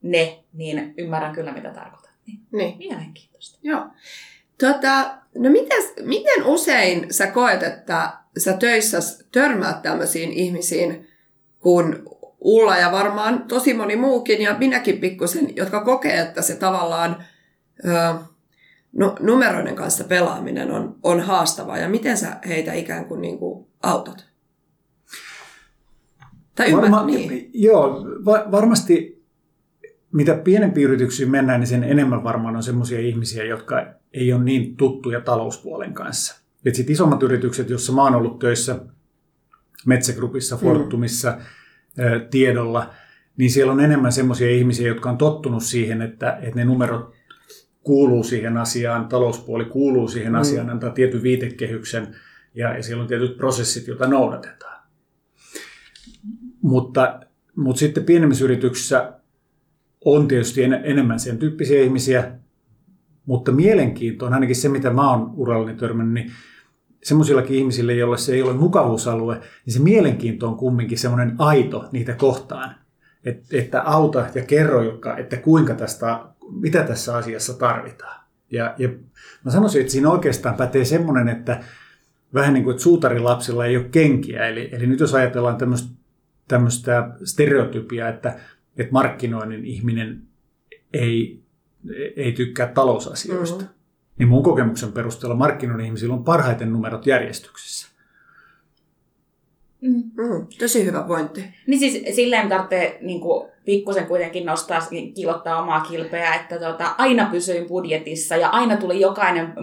ne, 0.01 0.39
niin 0.53 0.93
ymmärrän 0.97 1.33
kyllä 1.35 1.51
mitä 1.53 1.69
tarkoitat. 1.69 2.11
Niin, 2.27 2.39
Niin. 2.51 2.77
mielenkiintoista. 2.77 3.59
Joo. 3.63 3.85
Tota, 4.59 5.17
no 5.37 5.49
mites, 5.49 5.93
miten 6.01 6.43
usein 6.45 7.13
sä 7.13 7.27
koet, 7.27 7.63
että 7.63 8.13
sä 8.37 8.53
töissä 8.53 8.99
törmäät 9.31 9.81
tämmöisiin 9.81 10.31
ihmisiin, 10.33 11.07
kun 11.59 12.03
Ulla 12.39 12.77
ja 12.77 12.91
varmaan 12.91 13.43
tosi 13.47 13.73
moni 13.73 13.95
muukin 13.95 14.41
ja 14.41 14.55
minäkin 14.59 14.97
pikkusen, 14.97 15.55
jotka 15.55 15.83
kokee, 15.83 16.19
että 16.19 16.41
se 16.41 16.55
tavallaan 16.55 17.25
ö, 17.85 18.13
no, 18.93 19.15
numeroiden 19.19 19.75
kanssa 19.75 20.03
pelaaminen 20.03 20.71
on, 20.71 20.95
on 21.03 21.19
haastavaa 21.19 21.77
ja 21.77 21.89
miten 21.89 22.17
sä 22.17 22.37
heitä 22.47 22.73
ikään 22.73 23.05
kuin, 23.05 23.21
niin 23.21 23.39
kuin 23.39 23.67
autat? 23.83 24.25
Tai 26.55 26.67
ymmärrät 26.67 26.91
Varma, 26.91 27.05
niin. 27.05 27.49
Joo, 27.53 28.05
va- 28.25 28.51
varmasti 28.51 29.14
mitä 30.11 30.35
pienempiin 30.35 30.87
yrityksiin 30.87 31.31
mennään, 31.31 31.59
niin 31.59 31.67
sen 31.67 31.83
enemmän 31.83 32.23
varmaan 32.23 32.55
on 32.55 32.63
sellaisia 32.63 32.99
ihmisiä, 32.99 33.43
jotka 33.43 33.85
ei 34.13 34.33
ole 34.33 34.43
niin 34.43 34.75
tuttuja 34.77 35.21
talouspuolen 35.21 35.93
kanssa. 35.93 36.41
Et 36.65 36.75
sit 36.75 36.89
isommat 36.89 37.23
yritykset, 37.23 37.69
joissa 37.69 37.93
mä 37.93 38.03
oon 38.03 38.15
ollut 38.15 38.39
töissä, 38.39 38.79
Metsä 39.85 40.13
Groupissa, 40.13 40.57
Fortumissa, 40.57 41.31
mm. 41.31 42.03
tiedolla, 42.29 42.93
niin 43.37 43.51
siellä 43.51 43.73
on 43.73 43.79
enemmän 43.79 44.11
sellaisia 44.11 44.49
ihmisiä, 44.49 44.87
jotka 44.87 45.09
on 45.09 45.17
tottunut 45.17 45.63
siihen, 45.63 46.01
että, 46.01 46.37
että 46.41 46.55
ne 46.55 46.65
numerot 46.65 47.15
kuuluu 47.83 48.23
siihen 48.23 48.57
asiaan, 48.57 49.07
talouspuoli 49.07 49.65
kuuluu 49.65 50.07
siihen 50.07 50.31
Mm. 50.33 50.39
asiaan, 50.39 50.69
antaa 50.69 50.89
tietyn 50.89 51.23
viitekehyksen 51.23 52.15
ja, 52.55 52.77
ja 52.77 52.83
siellä 52.83 53.01
on 53.01 53.07
tietyt 53.07 53.37
prosessit, 53.37 53.87
joita 53.87 54.07
noudatetaan. 54.07 54.81
Mutta, 56.61 57.19
mutta 57.55 57.79
sitten 57.79 58.03
pienemmissä 58.03 58.45
yrityksissä 58.45 59.13
on 60.05 60.27
tietysti 60.27 60.63
en, 60.63 60.73
enemmän 60.73 61.19
sen 61.19 61.37
tyyppisiä 61.37 61.81
ihmisiä, 61.81 62.31
mutta 63.25 63.51
mielenkiinto 63.51 64.25
on 64.25 64.33
ainakin 64.33 64.55
se, 64.55 64.69
mitä 64.69 64.89
mä 64.89 65.11
oon 65.11 65.31
urallani 65.35 65.75
törmännyt, 65.75 66.13
niin 66.13 66.31
semmoisillakin 67.03 67.57
ihmisille, 67.57 67.93
joille 67.93 68.17
se 68.17 68.33
ei 68.33 68.41
ole 68.41 68.53
mukavuusalue, 68.53 69.41
niin 69.65 69.73
se 69.73 69.79
mielenkiinto 69.79 70.47
on 70.47 70.57
kumminkin 70.57 70.97
semmoinen 70.97 71.35
aito 71.37 71.89
niitä 71.91 72.13
kohtaan. 72.13 72.75
Et, 73.25 73.43
että 73.53 73.81
auta 73.81 74.25
ja 74.35 74.41
kerro, 74.41 74.83
jotka, 74.83 75.17
että 75.17 75.37
kuinka 75.37 75.73
tästä, 75.73 76.19
mitä 76.61 76.83
tässä 76.83 77.17
asiassa 77.17 77.53
tarvitaan. 77.53 78.25
Ja, 78.51 78.75
ja 78.77 78.89
mä 79.45 79.51
sanoisin, 79.51 79.81
että 79.81 79.93
siinä 79.93 80.09
oikeastaan 80.09 80.55
pätee 80.55 80.85
semmoinen, 80.85 81.29
että 81.29 81.63
vähän 82.33 82.53
niin 82.53 82.63
kuin, 82.63 82.71
että 82.71 82.83
suutarilapsilla 82.83 83.65
ei 83.65 83.77
ole 83.77 83.85
kenkiä. 83.91 84.47
Eli, 84.47 84.69
eli 84.71 84.87
nyt 84.87 84.99
jos 84.99 85.13
ajatellaan 85.13 85.57
tämmöistä, 86.47 87.09
stereotypiaa, 87.23 88.09
että, 88.09 88.35
että 88.77 88.93
markkinoinnin 88.93 89.65
ihminen 89.65 90.21
ei, 90.93 91.39
ei 92.15 92.31
tykkää 92.31 92.67
talousasioista, 92.67 93.63
Mhm. 93.63 93.73
niin 94.19 94.27
mun 94.29 94.43
kokemuksen 94.43 94.91
perusteella 94.91 95.35
markkinoinnin 95.35 95.85
ihmisillä 95.85 96.13
on 96.13 96.23
parhaiten 96.23 96.73
numerot 96.73 97.07
järjestyksessä. 97.07 97.87
Mm. 99.81 99.93
Mm, 99.95 100.47
tosi 100.59 100.85
hyvä 100.85 101.03
pointti. 101.03 101.43
Niin 101.67 101.79
siis 101.79 102.15
silleen 102.15 102.49
tarvitsee 102.49 102.97
niin 103.01 103.21
kuin, 103.21 103.49
pikkusen 103.65 104.05
kuitenkin 104.05 104.45
nostaa, 104.45 104.79
kilottaa 105.15 105.61
omaa 105.61 105.81
kilpeä, 105.81 106.35
että 106.35 106.59
tota, 106.59 106.95
aina 106.97 107.29
pysyin 107.31 107.67
budjetissa 107.67 108.35
ja 108.35 108.49
aina 108.49 108.77
tuli 108.77 108.99
jokainen 108.99 109.53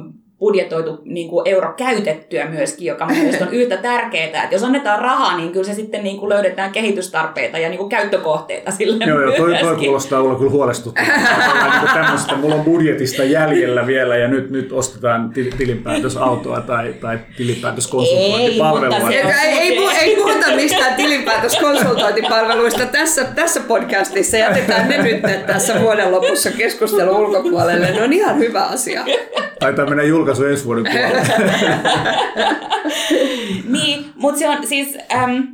budjetoitu 0.43 0.99
niin 1.05 1.29
kuin 1.29 1.49
euro 1.49 1.73
käytettyä 1.77 2.47
myöskin, 2.47 2.87
joka 2.87 3.05
on 3.05 3.13
yhtä 3.53 3.77
tärkeää. 3.77 4.25
Että 4.43 4.55
jos 4.55 4.65
annetaan 4.65 4.99
rahaa, 4.99 5.37
niin 5.37 5.53
kyllä 5.53 5.65
se 5.67 5.75
sitten 5.75 6.05
niin 6.05 6.19
kuin 6.19 6.29
löydetään 6.29 6.73
kehitystarpeita 6.73 7.59
ja 7.59 7.69
niin 7.69 7.79
kuin 7.79 7.89
käyttökohteita 7.89 8.71
sille 8.71 9.05
Joo, 9.05 9.21
joo, 9.21 9.33
toi, 9.37 9.57
toi 9.61 9.77
kuulostaa 9.77 10.21
olla 10.21 10.35
kyllä 10.35 10.51
huolestuttavalta. 10.51 11.81
niin 11.81 11.91
tämmöistä, 11.95 12.37
mulla 12.37 12.55
on 12.55 12.61
budjetista 12.65 13.25
jäljellä 13.25 13.87
vielä 13.87 14.17
ja 14.17 14.29
nyt, 14.29 14.51
nyt 14.51 14.73
ostetaan 14.73 15.31
ti- 15.31 15.51
tilinpäätösautoa 15.59 16.61
tai, 16.61 16.95
tai 17.01 17.19
tilinpäätöskonsultointipalvelua. 17.37 18.97
Ei, 18.97 19.01
mutta 19.01 19.13
Ei, 19.13 19.35
se- 19.35 19.49
ei, 19.49 19.79
ei, 19.79 19.89
ei 20.01 20.17
puhuta 20.17 20.47
mistään 20.57 20.95
tilinpäätöskonsultointipalveluista 20.95 22.87
tässä, 22.87 23.25
tässä 23.25 23.61
podcastissa. 23.61 24.37
Jätetään 24.37 24.89
ne 24.89 25.03
nyt 25.03 25.23
tässä 25.47 25.81
vuoden 25.81 26.13
lopussa 26.13 26.51
keskustelun 26.51 27.17
ulkopuolelle. 27.17 27.91
Ne 27.91 28.03
on 28.03 28.13
ihan 28.13 28.39
hyvä 28.39 28.63
asia. 28.63 29.05
Taitaa 29.59 29.87
mennä 29.87 30.03
julkaisu 30.33 30.45
ensi 30.45 30.65
vuoden 30.65 30.85
niin, 33.79 34.05
mutta 34.17 34.39
se 34.39 34.49
on 34.49 34.67
siis, 34.67 34.99
äm, 35.15 35.49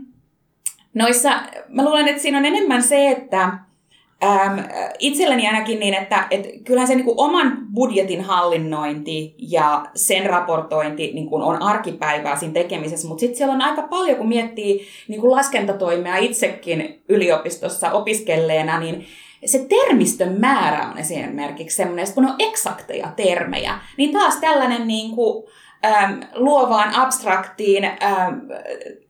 noissa, 0.94 1.30
mä 1.68 1.84
luulen, 1.84 2.08
että 2.08 2.22
siinä 2.22 2.38
on 2.38 2.44
enemmän 2.44 2.82
se, 2.82 3.10
että 3.10 3.42
äm, 3.42 4.58
itselleni 4.98 5.46
ainakin 5.46 5.80
niin, 5.80 5.94
että 5.94 6.26
et 6.30 6.46
kyllähän 6.64 6.88
se 6.88 6.94
niinku 6.94 7.14
oman 7.16 7.58
budjetin 7.74 8.24
hallinnointi 8.24 9.34
ja 9.38 9.86
sen 9.94 10.26
raportointi 10.26 11.10
niinku 11.14 11.36
on 11.36 11.62
arkipäivää 11.62 12.36
siinä 12.36 12.54
tekemisessä, 12.54 13.08
mutta 13.08 13.20
sitten 13.20 13.36
siellä 13.36 13.54
on 13.54 13.62
aika 13.62 13.82
paljon, 13.82 14.16
kun 14.16 14.28
miettii 14.28 14.86
niinku 15.08 15.30
laskentatoimea 15.30 16.16
itsekin 16.16 17.02
yliopistossa 17.08 17.92
opiskelleena, 17.92 18.80
niin 18.80 19.06
se 19.46 19.66
termistön 19.68 20.36
määrä 20.40 20.88
on 20.88 20.98
esimerkiksi 20.98 21.76
semmoinen, 21.76 22.02
että 22.02 22.14
kun 22.14 22.24
on 22.24 22.34
eksakteja 22.38 23.08
termejä, 23.16 23.78
niin 23.96 24.12
taas 24.12 24.36
tällainen 24.36 24.86
niin 24.86 25.14
kuin, 25.14 25.44
äm, 25.86 26.20
luovaan, 26.34 26.94
abstraktiin 26.94 27.84
äm, 27.84 28.40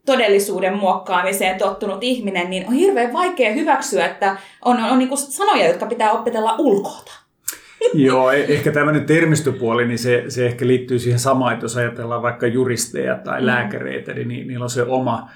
todellisuuden 0.06 0.76
muokkaamiseen 0.76 1.58
tottunut 1.58 1.99
ihminen, 2.02 2.50
niin 2.50 2.66
on 2.68 2.73
hirveän 2.73 3.12
vaikea 3.12 3.52
hyväksyä, 3.52 4.06
että 4.06 4.37
on, 4.64 4.76
on, 4.76 4.85
on 4.90 4.99
niin 4.99 5.08
kuin 5.08 5.18
sanoja, 5.18 5.66
jotka 5.66 5.87
pitää 5.87 6.12
opetella 6.12 6.54
ulkoota. 6.58 7.12
Joo, 7.94 8.30
e- 8.32 8.44
ehkä 8.49 8.73
tämmöinen 8.73 9.06
termistöpuoli, 9.06 9.87
niin 9.88 9.99
se, 9.99 10.25
se 10.28 10.47
ehkä 10.47 10.66
liittyy 10.66 10.99
siihen 10.99 11.18
samaan, 11.20 11.52
että 11.52 11.64
jos 11.64 11.76
ajatellaan 11.76 12.23
vaikka 12.23 12.47
juristeja 12.47 13.14
tai 13.18 13.40
Mm. 13.40 13.47
lääkäreitä, 13.47 14.14
niin 14.14 14.28
ni- 14.28 14.44
niillä 14.44 14.62
on 14.64 14.70
se 14.70 14.82
oma, 14.82 15.30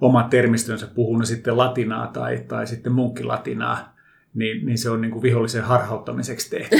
oma 0.00 0.22
termistönsä, 0.22 0.86
puhuu 0.94 1.18
ne 1.18 1.26
sitten 1.26 1.56
latinaa 1.56 2.06
tai, 2.06 2.38
tai 2.48 2.66
sitten 2.66 2.92
munkkilatinaa, 2.92 3.93
niin, 4.34 4.66
niin 4.66 4.78
se 4.78 4.90
on 4.90 5.00
niin 5.00 5.10
kuin 5.10 5.22
vihollisen 5.22 5.64
harhauttamiseksi 5.64 6.50
tehty. 6.50 6.76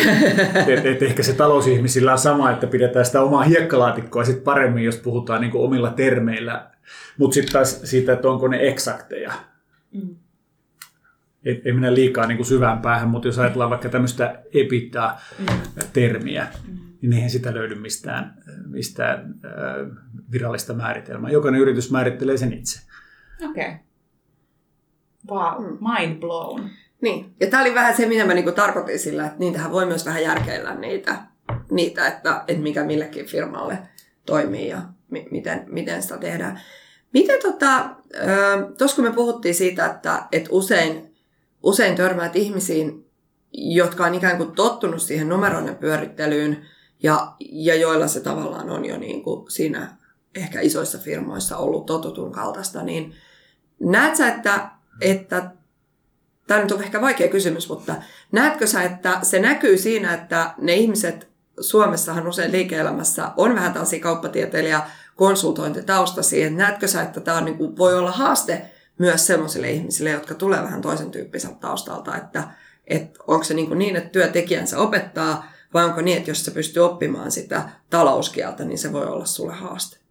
et, 0.72 0.86
et 0.86 1.02
ehkä 1.02 1.22
se 1.22 1.32
talousihmisillä 1.32 2.12
on 2.12 2.18
sama, 2.18 2.50
että 2.50 2.66
pidetään 2.66 3.04
sitä 3.04 3.22
omaa 3.22 3.42
hiekkalaatikkoa 3.42 4.24
sit 4.24 4.44
paremmin, 4.44 4.84
jos 4.84 4.96
puhutaan 4.96 5.40
niin 5.40 5.50
kuin 5.50 5.64
omilla 5.64 5.90
termeillä, 5.90 6.70
mutta 7.18 7.34
sitten 7.34 7.52
taas 7.52 7.80
siitä, 7.84 8.12
että 8.12 8.28
onko 8.28 8.48
ne 8.48 8.68
eksakteja. 8.68 9.32
Mm. 9.92 10.16
ei, 11.44 11.62
ei 11.64 11.72
mennä 11.72 11.94
liikaa 11.94 12.26
niin 12.26 12.36
kuin 12.36 12.46
syvään 12.46 12.78
päähän, 12.78 13.08
mutta 13.08 13.28
jos 13.28 13.38
ajatellaan 13.38 13.70
vaikka 13.70 13.88
tämmöistä 13.88 14.42
epitä-termiä, 14.54 16.46
niin 17.02 17.12
eihän 17.12 17.30
sitä 17.30 17.54
löydy 17.54 17.74
mistään, 17.74 18.34
mistään 18.66 19.34
äh, 19.44 19.50
virallista 20.32 20.74
määritelmää. 20.74 21.30
Jokainen 21.30 21.60
yritys 21.60 21.90
määrittelee 21.90 22.36
sen 22.36 22.52
itse. 22.52 22.80
Okei. 23.50 23.68
Okay. 23.68 23.74
Wow, 25.30 25.64
mind 25.80 26.20
blown. 26.20 26.70
Niin. 27.04 27.34
Ja 27.40 27.46
tämä 27.46 27.62
oli 27.62 27.74
vähän 27.74 27.96
se, 27.96 28.06
mitä 28.06 28.24
mä 28.24 28.34
niinku 28.34 28.52
tarkoitin 28.52 28.98
sillä, 28.98 29.26
että 29.26 29.38
niitähän 29.38 29.72
voi 29.72 29.86
myös 29.86 30.06
vähän 30.06 30.22
järkeillä 30.22 30.74
niitä, 30.74 31.16
niitä 31.70 32.06
että, 32.06 32.44
että 32.48 32.62
mikä 32.62 32.84
millekin 32.84 33.26
firmalle 33.26 33.78
toimii 34.26 34.68
ja 34.68 34.82
mi- 35.10 35.28
miten, 35.30 35.64
miten 35.68 36.02
sitä 36.02 36.18
tehdään. 36.18 36.60
Miten 37.12 37.42
tota, 37.42 37.90
tuossa 38.78 38.96
kun 38.96 39.04
me 39.04 39.12
puhuttiin 39.12 39.54
siitä, 39.54 39.86
että, 39.86 40.22
että 40.32 40.48
usein, 40.52 41.14
usein 41.62 41.96
törmäät 41.96 42.36
ihmisiin, 42.36 43.06
jotka 43.52 44.04
on 44.04 44.14
ikään 44.14 44.36
kuin 44.36 44.52
tottunut 44.52 45.02
siihen 45.02 45.28
numeroiden 45.28 45.76
pyörittelyyn 45.76 46.66
ja, 47.02 47.32
ja 47.40 47.74
joilla 47.74 48.08
se 48.08 48.20
tavallaan 48.20 48.70
on 48.70 48.84
jo 48.84 48.96
niin 48.96 49.22
kuin 49.22 49.50
siinä 49.50 49.96
ehkä 50.34 50.60
isoissa 50.60 50.98
firmoissa 50.98 51.56
ollut 51.56 51.86
totutun 51.86 52.32
kaltaista, 52.32 52.82
niin 52.82 53.14
näet 53.80 54.16
sä, 54.16 54.28
että, 54.28 54.70
että 55.00 55.50
tämä 56.46 56.60
nyt 56.60 56.72
on 56.72 56.82
ehkä 56.82 57.00
vaikea 57.00 57.28
kysymys, 57.28 57.68
mutta 57.68 57.94
näetkö 58.32 58.66
sä, 58.66 58.82
että 58.82 59.18
se 59.22 59.38
näkyy 59.38 59.78
siinä, 59.78 60.14
että 60.14 60.54
ne 60.58 60.74
ihmiset 60.74 61.28
Suomessahan 61.60 62.28
usein 62.28 62.52
liike-elämässä 62.52 63.30
on 63.36 63.54
vähän 63.54 63.72
tällaisia 63.72 64.00
kauppatieteilijä 64.00 64.82
konsultointitaustaisia. 65.16 66.50
Näetkö 66.50 66.88
sä, 66.88 67.02
että 67.02 67.20
tämä 67.20 67.38
on, 67.38 67.44
niin 67.44 67.58
kuin, 67.58 67.78
voi 67.78 67.98
olla 67.98 68.12
haaste 68.12 68.70
myös 68.98 69.26
sellaisille 69.26 69.70
ihmisille, 69.70 70.10
jotka 70.10 70.34
tulee 70.34 70.62
vähän 70.62 70.82
toisen 70.82 71.10
tyyppiseltä 71.10 71.56
taustalta, 71.60 72.16
että, 72.16 72.48
että 72.86 73.18
onko 73.26 73.44
se 73.44 73.54
niin, 73.54 73.66
kuin 73.66 73.78
niin 73.78 73.96
että 73.96 74.10
työntekijänsä 74.10 74.78
opettaa 74.78 75.52
vai 75.74 75.84
onko 75.84 76.00
niin, 76.00 76.18
että 76.18 76.30
jos 76.30 76.44
sä 76.44 76.50
pystyy 76.50 76.84
oppimaan 76.84 77.30
sitä 77.30 77.68
talouskieltä, 77.90 78.64
niin 78.64 78.78
se 78.78 78.92
voi 78.92 79.06
olla 79.06 79.26
sulle 79.26 79.52
haaste? 79.52 80.03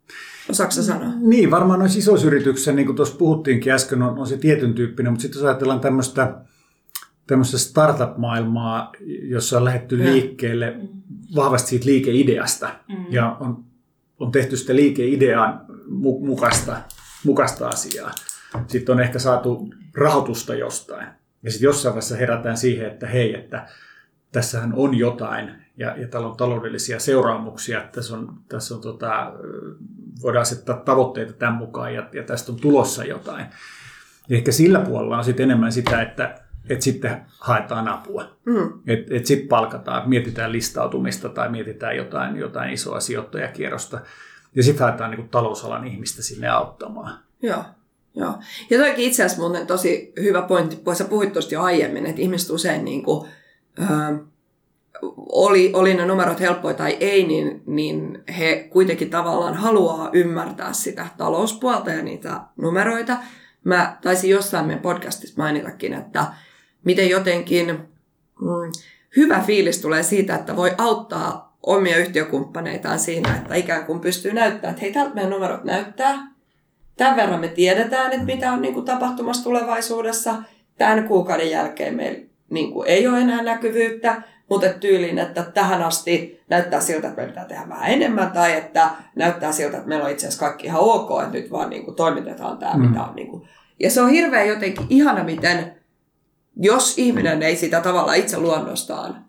Osaatko 0.49 0.81
sanoa? 0.81 1.13
Niin, 1.19 1.51
varmaan 1.51 1.79
noissa 1.79 1.99
isoissa 1.99 2.27
yrityksissä, 2.27 2.71
niin 2.71 2.85
kuin 2.85 2.95
tuossa 2.95 3.17
puhuttiinkin 3.17 3.73
äsken, 3.73 4.01
on, 4.01 4.19
on 4.19 4.27
se 4.27 4.37
tietyn 4.37 4.73
tyyppinen, 4.73 5.11
mutta 5.11 5.21
sitten 5.21 5.39
jos 5.39 5.45
ajatellaan 5.45 5.79
tämmöistä 5.79 6.35
tämmöistä 7.27 7.57
startup-maailmaa, 7.57 8.91
jossa 9.23 9.57
on 9.57 9.65
lähetty 9.65 9.97
liikkeelle 9.97 10.75
vahvasti 11.35 11.69
siitä 11.69 11.85
liikeideasta 11.85 12.69
mm. 12.89 13.05
ja 13.09 13.37
on, 13.39 13.63
on 14.19 14.31
tehty 14.31 14.57
sitä 14.57 14.75
liikeidean 14.75 15.65
mukaista, 16.19 16.77
mukaista 17.23 17.67
asiaa. 17.67 18.11
Sitten 18.67 18.93
on 18.93 19.01
ehkä 19.01 19.19
saatu 19.19 19.73
rahoitusta 19.93 20.55
jostain. 20.55 21.07
Ja 21.43 21.51
sitten 21.51 21.65
jossain 21.65 21.93
vaiheessa 21.93 22.15
herätään 22.15 22.57
siihen, 22.57 22.87
että 22.87 23.07
hei, 23.07 23.35
että 23.35 23.67
tässähän 24.31 24.73
on 24.75 24.97
jotain 24.97 25.51
ja, 25.77 25.95
ja 25.97 26.07
täällä 26.07 26.27
on 26.29 26.37
taloudellisia 26.37 26.99
seuraamuksia. 26.99 27.89
Tässä, 27.91 28.17
on, 28.17 28.33
tässä 28.49 28.75
on 28.75 28.81
tota, 28.81 29.33
voidaan 30.21 30.41
asettaa 30.41 30.77
tavoitteita 30.77 31.33
tämän 31.33 31.53
mukaan 31.53 31.93
ja, 31.93 32.09
ja 32.13 32.23
tästä 32.23 32.51
on 32.51 32.59
tulossa 32.59 33.03
jotain. 33.03 33.45
Ja 34.29 34.37
ehkä 34.37 34.51
sillä 34.51 34.79
puolella 34.79 35.17
on 35.17 35.23
sitten 35.23 35.43
enemmän 35.43 35.71
sitä, 35.71 36.01
että 36.01 36.43
että 36.69 36.83
sitten 36.83 37.25
haetaan 37.39 37.87
apua. 37.87 38.25
Mm. 38.45 38.73
Että 38.87 39.15
et 39.15 39.25
sitten 39.25 39.47
palkataan, 39.47 40.09
mietitään 40.09 40.51
listautumista 40.51 41.29
tai 41.29 41.49
mietitään 41.49 41.97
jotain, 41.97 42.37
jotain 42.37 42.73
isoa 42.73 42.99
sijoittajakierrosta. 42.99 43.99
Ja 44.55 44.63
sitten 44.63 44.87
haetaan 44.87 45.11
niin 45.11 45.29
talousalan 45.29 45.87
ihmistä 45.87 46.23
sinne 46.23 46.49
auttamaan. 46.49 47.19
Joo. 47.41 47.63
Joo. 48.15 48.33
Ja 48.69 48.79
toikin 48.79 49.05
itse 49.05 49.23
asiassa 49.23 49.41
muuten 49.41 49.67
tosi 49.67 50.13
hyvä 50.21 50.41
pointti, 50.41 50.75
kun 50.75 50.95
sä 50.95 51.05
puhuit 51.05 51.33
tuosta 51.33 51.53
jo 51.53 51.61
aiemmin, 51.61 52.05
että 52.05 52.21
ihmiset 52.21 52.49
usein 52.49 52.85
niin 52.85 53.03
kuin, 53.03 53.29
oli, 55.31 55.71
oli 55.73 55.93
ne 55.93 56.05
numerot 56.05 56.39
helppoja 56.39 56.73
tai 56.73 56.97
ei, 56.99 57.23
niin, 57.23 57.63
niin 57.65 58.23
he 58.37 58.67
kuitenkin 58.69 59.09
tavallaan 59.09 59.53
haluaa 59.53 60.09
ymmärtää 60.13 60.73
sitä 60.73 61.07
talouspuolta 61.17 61.91
ja 61.91 62.03
niitä 62.03 62.41
numeroita. 62.57 63.17
Mä 63.63 63.97
taisin 64.01 64.29
jossain 64.29 64.65
meidän 64.65 64.81
podcastissa 64.81 65.41
mainitakin, 65.41 65.93
että 65.93 66.25
miten 66.83 67.09
jotenkin 67.09 67.67
mm, 68.41 68.71
hyvä 69.17 69.39
fiilis 69.39 69.81
tulee 69.81 70.03
siitä, 70.03 70.35
että 70.35 70.55
voi 70.55 70.71
auttaa 70.77 71.57
omia 71.63 71.97
yhtiökumppaneitaan 71.97 72.99
siinä, 72.99 73.35
että 73.35 73.55
ikään 73.55 73.85
kuin 73.85 73.99
pystyy 73.99 74.33
näyttämään, 74.33 74.71
että 74.71 74.81
hei, 74.81 74.93
tältä 74.93 75.15
meidän 75.15 75.31
numerot 75.31 75.63
näyttää. 75.63 76.33
Tämän 76.97 77.15
verran 77.15 77.39
me 77.39 77.47
tiedetään, 77.47 78.11
että 78.11 78.25
mitä 78.25 78.51
on 78.51 78.61
niin 78.61 78.73
kuin, 78.73 78.85
tapahtumassa 78.85 79.43
tulevaisuudessa. 79.43 80.35
Tämän 80.77 81.07
kuukauden 81.07 81.51
jälkeen 81.51 81.95
meillä 81.95 82.25
niin 82.49 82.71
kuin, 82.71 82.87
ei 82.87 83.07
ole 83.07 83.19
enää 83.19 83.43
näkyvyyttä, 83.43 84.21
mutta 84.49 84.69
tyyliin, 84.69 85.19
että 85.19 85.43
tähän 85.43 85.83
asti 85.83 86.41
näyttää 86.49 86.81
siltä, 86.81 87.07
että 87.07 87.21
me 87.21 87.27
pitää 87.27 87.45
tehdä 87.45 87.69
vähän 87.69 87.91
enemmän, 87.91 88.31
tai 88.31 88.53
että 88.53 88.89
näyttää 89.15 89.51
siltä, 89.51 89.77
että 89.77 89.89
meillä 89.89 90.05
on 90.05 90.11
itse 90.11 90.27
asiassa 90.27 90.45
kaikki 90.45 90.67
ihan 90.67 90.81
ok, 90.81 91.09
että 91.23 91.37
nyt 91.37 91.51
vaan 91.51 91.69
niin 91.69 91.85
kuin, 91.85 91.95
toimitetaan 91.95 92.57
tämä, 92.57 92.73
mm. 92.73 92.87
mitä 92.87 93.03
on. 93.03 93.15
Niin 93.15 93.27
kuin. 93.27 93.47
Ja 93.79 93.91
se 93.91 94.01
on 94.01 94.09
hirveän 94.09 94.47
jotenkin 94.47 94.85
ihana, 94.89 95.23
miten 95.23 95.75
jos 96.55 96.97
ihminen 96.97 97.43
ei 97.43 97.55
sitä 97.55 97.81
tavalla 97.81 98.13
itse 98.13 98.37
luonnostaan 98.37 99.25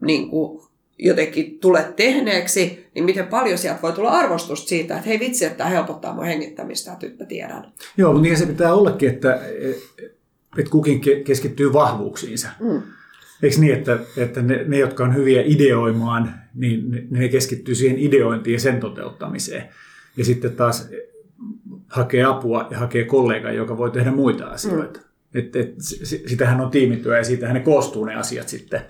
niin 0.00 0.30
kuin 0.30 0.62
jotenkin 0.98 1.58
tule 1.58 1.92
tehneeksi, 1.96 2.86
niin 2.94 3.04
miten 3.04 3.26
paljon 3.26 3.58
sieltä 3.58 3.82
voi 3.82 3.92
tulla 3.92 4.10
arvostusta 4.10 4.68
siitä, 4.68 4.94
että 4.94 5.08
hei 5.08 5.20
vitsi, 5.20 5.44
että 5.44 5.58
tämä 5.58 5.70
helpottaa 5.70 6.14
mun 6.14 6.24
hengittämistä, 6.24 6.92
että 6.92 7.06
nyt 7.06 7.18
mä 7.18 7.26
tiedän. 7.26 7.72
Joo, 7.96 8.12
mutta 8.12 8.22
niin 8.22 8.38
se 8.38 8.46
pitää 8.46 8.74
ollakin, 8.74 9.10
että, 9.10 9.40
että 10.58 10.70
kukin 10.70 11.00
keskittyy 11.24 11.72
vahvuuksiinsa. 11.72 12.48
Mm. 12.60 12.82
Eikö 13.42 13.56
niin, 13.60 13.74
että, 13.74 13.98
että 14.16 14.42
ne, 14.42 14.64
ne, 14.66 14.78
jotka 14.78 15.04
on 15.04 15.14
hyviä 15.14 15.42
ideoimaan, 15.44 16.34
niin 16.54 16.90
ne, 16.90 17.06
ne 17.10 17.28
keskittyy 17.28 17.74
siihen 17.74 17.98
ideointiin 17.98 18.54
ja 18.54 18.60
sen 18.60 18.80
toteuttamiseen. 18.80 19.68
Ja 20.16 20.24
sitten 20.24 20.56
taas 20.56 20.88
hakee 21.88 22.24
apua 22.24 22.68
ja 22.70 22.78
hakee 22.78 23.04
kollegan, 23.04 23.56
joka 23.56 23.78
voi 23.78 23.90
tehdä 23.90 24.10
muita 24.10 24.46
asioita. 24.46 25.00
Mm. 25.00 25.04
Et, 25.34 25.56
et, 25.56 25.74
sitähän 26.26 26.60
on 26.60 26.70
tiimityö 26.70 27.16
ja 27.16 27.24
siitähän 27.24 27.54
ne 27.54 27.60
koostuu 27.60 28.04
ne 28.04 28.14
asiat 28.14 28.48
sitten, 28.48 28.80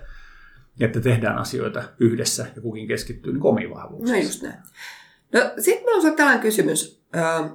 että 0.79 0.99
tehdään 0.99 1.37
asioita 1.37 1.83
yhdessä 1.99 2.45
ja 2.55 2.61
kukin 2.61 2.87
keskittyy 2.87 3.33
niin 3.33 3.43
omiin 3.43 3.69
vahvuuksiin. 3.69 4.17
No 4.17 4.23
just 4.23 4.41
näin. 4.41 4.55
No 5.33 5.39
sitten 5.59 5.85
minulla 5.85 6.09
on 6.09 6.15
tällainen 6.15 6.41
kysymys. 6.41 7.01
Ö, 7.15 7.49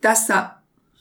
tässä 0.00 0.50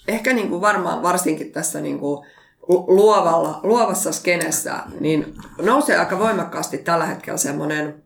ehkä 0.08 0.34
niin 0.34 0.50
kuin 0.50 0.62
varmaan 0.62 1.04
varsinkin 1.04 1.52
tässä 1.52 1.82
niin 1.82 2.00
kuin 2.00 2.26
luovalla, 2.70 3.60
luovassa 3.64 4.12
skenessä, 4.12 4.80
niin 5.00 5.34
nousee 5.62 5.98
aika 5.98 6.20
voimakkaasti 6.20 6.78
tällä 6.78 7.06
hetkellä 7.06 7.38
semmoinen 7.38 8.04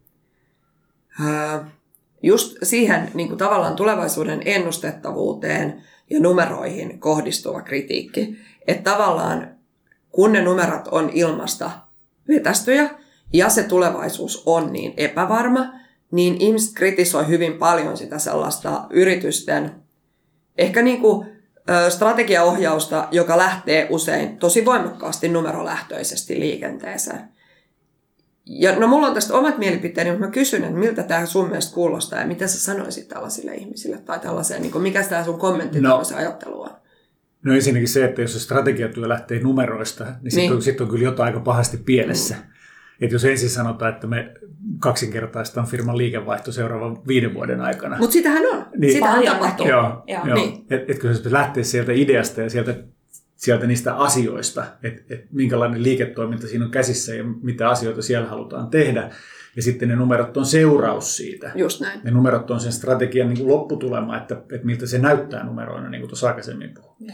just 2.23 2.58
siihen 2.63 3.12
niin 3.13 3.28
kuin 3.28 3.38
tavallaan 3.38 3.76
tulevaisuuden 3.76 4.41
ennustettavuuteen 4.45 5.84
ja 6.10 6.19
numeroihin 6.19 6.99
kohdistuva 6.99 7.62
kritiikki. 7.62 8.38
Että 8.67 8.91
tavallaan 8.91 9.56
kun 10.10 10.32
ne 10.32 10.41
numerot 10.41 10.88
on 10.88 11.10
ilmasta 11.13 11.71
vetästyjä 12.28 12.89
ja 13.34 13.49
se 13.49 13.63
tulevaisuus 13.63 14.43
on 14.45 14.73
niin 14.73 14.93
epävarma, 14.97 15.73
niin 16.12 16.41
ihmiset 16.41 16.76
kritisoi 16.76 17.28
hyvin 17.28 17.54
paljon 17.54 17.97
sitä 17.97 18.19
sellaista 18.19 18.88
yritysten 18.89 19.76
ehkä 20.58 20.82
niin 20.82 21.02
kuin 21.02 21.33
strategiaohjausta, 21.89 23.08
joka 23.12 23.38
lähtee 23.38 23.88
usein 23.89 24.38
tosi 24.38 24.65
voimakkaasti 24.65 25.30
numerolähtöisesti 25.30 26.39
liikenteeseen. 26.39 27.19
Ja 28.45 28.80
no 28.80 28.88
mulla 28.88 29.08
on 29.08 29.13
tästä 29.13 29.34
omat 29.34 29.58
mielipiteeni, 29.58 30.12
mutta 30.12 30.26
mä 30.26 30.32
kysyn, 30.32 30.63
että 30.63 30.80
miltä 30.80 31.04
tämä 31.04 31.26
sun 31.26 31.47
mielestä 31.47 31.73
kuulostaa 31.73 32.19
ja 32.19 32.28
mitä 32.28 32.47
sä 32.47 32.60
sanoisit 32.60 33.08
tällaisille 33.08 33.56
ihmisille 33.56 33.97
tai 33.97 34.19
tällaiseen, 34.19 34.62
niin 34.62 34.71
kuin 34.71 34.82
mikä 34.82 35.04
tämä 35.04 35.23
sun 35.23 35.39
kommentti 35.39 35.82
no, 35.82 36.02
ajattelu 36.15 36.62
on? 36.62 36.69
No 37.43 37.54
ensinnäkin 37.54 37.88
se, 37.88 38.06
että 38.06 38.21
jos 38.21 38.34
se 38.34 38.39
strategiatyö 38.39 39.10
lähtee 39.10 39.39
numeroista, 39.39 40.04
niin, 40.04 40.15
niin. 40.21 40.32
sitten 40.32 40.56
on, 40.56 40.62
sit 40.62 40.82
on 40.82 40.88
kyllä 40.88 41.04
jotain 41.04 41.28
aika 41.28 41.39
pahasti 41.39 41.78
pielessä. 41.78 42.36
Mm. 42.36 42.53
Että 43.01 43.15
jos 43.15 43.25
ensin 43.25 43.49
sanotaan, 43.49 43.93
että 43.93 44.08
me 44.08 44.34
kaksinkertaistaan 44.79 45.67
firman 45.67 45.97
liikevaihto 45.97 46.51
seuraavan 46.51 47.08
viiden 47.08 47.34
vuoden 47.34 47.62
aikana. 47.62 47.97
Mutta 47.97 48.13
sitähän 48.13 48.43
on. 48.45 48.65
Niin, 48.77 48.93
sitähän 48.93 49.25
tapahtuu. 49.25 49.67
Joo, 49.67 50.03
joo. 50.08 50.25
joo. 50.25 50.36
Niin. 50.36 50.65
Että 50.69 50.91
et 50.91 50.99
kun 50.99 51.15
se 51.15 51.32
lähtee 51.32 51.63
sieltä 51.63 51.91
ideasta 51.91 52.41
ja 52.41 52.49
sieltä, 52.49 52.75
sieltä 53.36 53.67
niistä 53.67 53.95
asioista, 53.95 54.65
että 54.84 55.13
et 55.13 55.25
minkälainen 55.32 55.84
liiketoiminta 55.84 56.47
siinä 56.47 56.65
on 56.65 56.71
käsissä 56.71 57.15
ja 57.15 57.23
mitä 57.23 57.69
asioita 57.69 58.01
siellä 58.01 58.29
halutaan 58.29 58.69
tehdä. 58.69 59.10
Ja 59.56 59.62
sitten 59.62 59.89
ne 59.89 59.95
numerot 59.95 60.38
on 60.38 60.45
seuraus 60.45 61.17
siitä. 61.17 61.51
Just 61.56 61.82
näin. 61.82 61.99
Ne 62.03 62.12
numerot 62.12 62.51
on 62.51 62.60
sen 62.60 62.71
strategian 62.71 63.29
niin 63.29 63.38
kuin 63.38 63.49
lopputulema, 63.49 64.17
että, 64.17 64.36
että 64.36 64.65
miltä 64.65 64.88
se 64.88 64.97
näyttää 64.97 65.43
numeroina, 65.43 65.89
niin 65.89 66.01
kuin 66.01 66.10
tuossa 66.10 66.27
aikaisemmin 66.27 66.73
puhuttiin. 66.73 67.13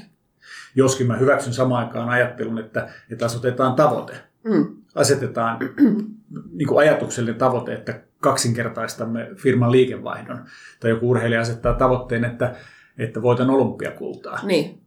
Joskin 0.76 1.08
mä 1.08 1.18
hyväksyn 1.18 1.54
samaan 1.54 1.88
aikaan 1.88 2.10
ajattelun, 2.10 2.60
että, 2.60 2.90
että 3.12 3.26
asetetaan 3.26 3.76
tavoite. 3.76 4.14
Mm. 4.44 4.79
Asetetaan 5.00 5.60
niin 6.58 6.68
kuin 6.68 6.80
ajatuksellinen 6.80 7.40
tavoite, 7.40 7.74
että 7.74 8.02
kaksinkertaistamme 8.20 9.30
firman 9.36 9.72
liikevaihdon. 9.72 10.46
Tai 10.80 10.90
joku 10.90 11.10
urheilija 11.10 11.42
asettaa 11.42 11.74
tavoitteen, 11.74 12.26
että, 12.26 12.56
että 12.98 13.22
voitan 13.22 13.50
olympiakultaa. 13.50 14.40
Niin. 14.44 14.82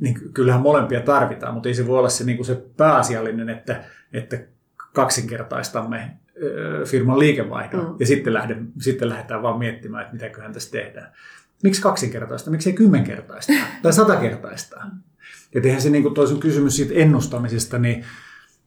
niin 0.00 0.14
kyllähän 0.34 0.62
molempia 0.62 1.00
tarvitaan, 1.00 1.54
mutta 1.54 1.68
ei 1.68 1.74
se 1.74 1.86
voi 1.86 1.98
olla 1.98 2.08
se, 2.08 2.24
niin 2.24 2.36
kuin 2.36 2.46
se 2.46 2.64
pääasiallinen, 2.76 3.48
että, 3.48 3.84
että 4.12 4.38
kaksinkertaistamme 4.92 6.20
firman 6.84 7.18
liikevaihdon 7.18 7.86
mm. 7.86 7.96
ja 8.00 8.06
sitten, 8.06 8.34
lähden, 8.34 8.72
sitten 8.78 9.08
lähdetään 9.08 9.42
vaan 9.42 9.58
miettimään, 9.58 10.02
että 10.02 10.14
mitäköhän 10.14 10.52
tässä 10.52 10.70
tehdään. 10.70 11.12
Miksi 11.62 11.82
kaksinkertaista? 11.82 12.50
Miksi 12.50 12.70
ei 12.70 12.76
kymmenkertaista 12.76 13.52
tai 13.82 13.92
satakertaista? 13.92 14.80
Ja 15.54 15.60
eihän 15.64 15.82
se 15.82 15.90
niin 15.90 16.02
kuin 16.02 16.14
toi 16.14 16.36
kysymys 16.40 16.76
siitä 16.76 16.94
ennustamisesta, 16.96 17.78
niin 17.78 18.04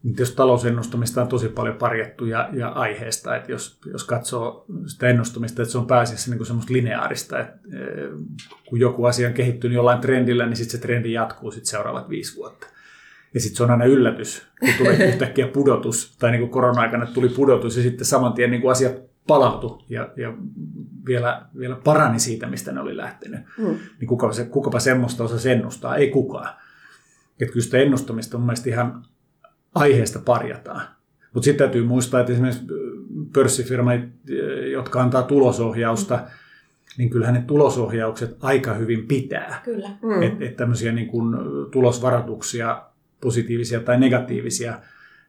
jos 0.03 0.31
talousennustamista 0.31 1.21
on 1.21 1.27
tosi 1.27 1.49
paljon 1.49 1.75
parjattu 1.75 2.25
ja, 2.25 2.49
ja 2.53 2.67
aiheesta, 2.69 3.35
että 3.35 3.51
jos, 3.51 3.79
jos 3.91 4.03
katsoo 4.03 4.65
sitä 4.85 5.07
ennustamista, 5.07 5.61
että 5.61 5.71
se 5.71 5.77
on 5.77 5.87
pääasiassa 5.87 6.31
niin 6.31 6.45
semmoista 6.45 6.73
lineaarista, 6.73 7.39
että 7.39 7.59
kun 8.69 8.79
joku 8.79 9.05
asia 9.05 9.27
on 9.27 9.33
kehittynyt 9.33 9.75
jollain 9.75 10.01
trendillä, 10.01 10.45
niin 10.45 10.55
sitten 10.55 10.71
se 10.71 10.81
trendi 10.81 11.13
jatkuu 11.13 11.51
sitten 11.51 11.69
seuraavat 11.69 12.09
viisi 12.09 12.35
vuotta. 12.35 12.67
Ja 13.33 13.39
sitten 13.39 13.57
se 13.57 13.63
on 13.63 13.71
aina 13.71 13.85
yllätys, 13.85 14.47
kun 14.59 14.69
tulee 14.77 15.05
yhtäkkiä 15.09 15.47
pudotus, 15.47 16.15
tai 16.19 16.31
niin 16.31 16.41
kuin 16.41 16.51
korona-aikana 16.51 17.05
tuli 17.05 17.29
pudotus, 17.29 17.77
ja 17.77 17.83
sitten 17.83 18.05
saman 18.05 18.33
tien 18.33 18.51
niin 18.51 18.61
kuin 18.61 18.71
asia 18.71 18.89
palautui 19.27 19.85
ja, 19.89 20.09
ja 20.17 20.33
vielä, 21.05 21.45
vielä 21.57 21.75
parani 21.83 22.19
siitä, 22.19 22.47
mistä 22.47 22.71
ne 22.71 22.79
oli 22.79 22.97
lähtenyt. 22.97 23.39
Mm. 23.57 23.75
Niin 23.99 24.07
kuka, 24.07 24.33
se, 24.33 24.45
kukapa 24.45 24.79
semmoista 24.79 25.23
osaa 25.23 25.51
ennustaa? 25.51 25.95
Ei 25.95 26.09
kukaan. 26.09 26.49
Että 27.41 27.53
kyllä 27.53 27.63
sitä 27.63 27.77
ennustamista 27.77 28.37
on 28.37 28.43
mielestäni 28.43 28.73
ihan 28.73 29.05
aiheesta 29.75 30.19
parjataan. 30.25 30.87
Mutta 31.33 31.45
sitten 31.45 31.67
täytyy 31.67 31.83
muistaa, 31.83 32.19
että 32.19 32.33
esimerkiksi 32.33 32.63
pörssifirmat, 33.33 34.01
jotka 34.71 35.01
antaa 35.01 35.23
tulosohjausta, 35.23 36.15
mm. 36.15 36.23
niin 36.97 37.09
kyllähän 37.09 37.35
ne 37.35 37.43
tulosohjaukset 37.47 38.37
aika 38.41 38.73
hyvin 38.73 39.07
pitää. 39.07 39.61
Kyllä. 39.63 39.89
Mm. 40.01 40.21
Että 40.21 40.45
et 40.45 40.55
tämmöisiä 40.55 40.91
niin 40.91 41.07
kuin 41.07 41.35
tulosvaroituksia, 41.71 42.81
positiivisia 43.21 43.79
tai 43.79 43.99
negatiivisia, 43.99 44.79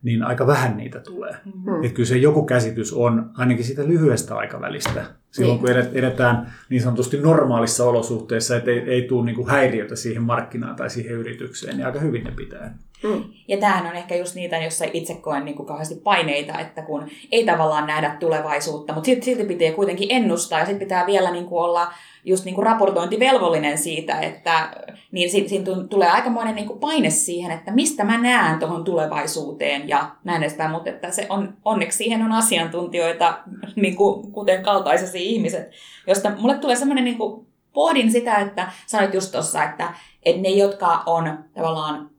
niin 0.05 0.23
aika 0.23 0.47
vähän 0.47 0.77
niitä 0.77 1.01
tulee. 1.01 1.37
Mm. 1.45 1.85
Että 1.85 1.95
kyllä 1.95 2.09
se 2.09 2.17
joku 2.17 2.43
käsitys 2.43 2.93
on 2.93 3.31
ainakin 3.35 3.65
siitä 3.65 3.85
lyhyestä 3.85 4.37
aikavälistä. 4.37 5.05
Silloin 5.31 5.59
kun 5.59 5.69
edet- 5.69 5.95
edetään 5.95 6.53
niin 6.69 6.83
sanotusti 6.83 7.17
normaalissa 7.17 7.85
olosuhteissa, 7.85 8.57
että 8.57 8.71
ei, 8.71 8.79
ei 8.79 9.03
tule 9.03 9.25
niin 9.25 9.37
kuin 9.37 9.49
häiriötä 9.49 9.97
siihen 9.97 10.23
markkinaan 10.23 10.77
tai 10.77 10.91
siihen 10.91 11.13
yritykseen, 11.13 11.77
niin 11.77 11.87
aika 11.87 11.99
hyvin 11.99 12.25
ne 12.25 12.31
pitää. 12.31 12.79
Mm. 13.03 13.25
Ja 13.49 13.57
tämähän 13.57 13.87
on 13.87 13.97
ehkä 13.97 14.17
just 14.17 14.35
niitä, 14.35 14.57
jossa 14.57 14.85
itse 14.93 15.15
koen 15.15 15.45
niin 15.45 15.57
kuin 15.57 15.67
kauheasti 15.67 16.01
paineita, 16.05 16.59
että 16.59 16.83
kun 16.83 17.09
ei 17.33 17.47
tavallaan 17.47 17.87
nähdä 17.87 18.17
tulevaisuutta, 18.21 18.93
mutta 18.93 19.07
silti, 19.07 19.25
silti 19.25 19.45
pitää 19.45 19.73
kuitenkin 19.73 20.09
ennustaa 20.11 20.59
ja 20.59 20.65
sitten 20.65 20.87
pitää 20.87 21.07
vielä 21.07 21.31
niin 21.31 21.47
kuin 21.47 21.65
olla 21.65 21.93
just 22.25 22.45
niin 22.45 22.55
kuin 22.55 22.67
raportointivelvollinen 22.67 23.79
siitä, 23.79 24.21
että 24.21 24.71
niin 25.13 25.31
si- 25.31 25.49
siinä 25.49 25.65
tu- 25.65 25.89
tulee 25.89 26.09
aikamoinen 26.09 26.55
niin 26.55 26.67
kuin 26.67 26.79
paine 26.79 27.11
siihen, 27.11 27.51
että 27.51 27.73
mistä 27.73 28.05
mä 28.05 28.19
näen 28.19 28.59
tuohon 28.59 28.85
tulevaisuuteen 28.85 29.89
ja 29.89 30.11
näin 30.25 30.43
edespäin, 30.43 30.71
mutta 30.71 30.91
että 30.91 31.11
se 31.11 31.27
on, 31.29 31.55
onneksi 31.65 31.99
siihen 31.99 32.23
on 32.23 32.33
asiantuntijoita, 32.33 33.39
niin 33.77 33.97
kuin, 33.97 34.33
kuten 34.33 34.63
kaltaisesi 34.63 35.27
ihmiset, 35.27 35.71
josta 36.07 36.33
mulle 36.41 36.59
tulee 36.59 36.77
semmoinen 36.77 37.05
niin 37.05 37.19
kuin, 37.19 37.47
pohdin 37.73 38.13
sitä, 38.13 38.37
että 38.37 38.73
sanoit 38.87 39.15
just 39.15 39.33
tuossa, 39.33 39.65
että, 39.65 39.95
että 40.25 40.43
ne, 40.43 40.49
jotka 40.49 41.03
on 41.07 41.39
tavallaan 41.55 42.11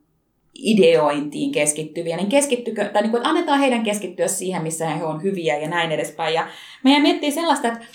ideointiin 0.55 1.51
keskittyviä, 1.51 2.17
niin 2.17 2.29
keskittykö, 2.29 2.85
tai 2.85 3.01
niin 3.01 3.11
kuin, 3.11 3.19
että 3.19 3.29
annetaan 3.29 3.59
heidän 3.59 3.83
keskittyä 3.83 4.27
siihen, 4.27 4.63
missä 4.63 4.89
he 4.89 5.03
on 5.03 5.23
hyviä 5.23 5.57
ja 5.57 5.67
näin 5.67 5.91
edespäin. 5.91 6.33
Ja 6.33 6.47
meidän 6.83 7.01
miettii 7.01 7.31
sellaista, 7.31 7.67
että 7.67 7.85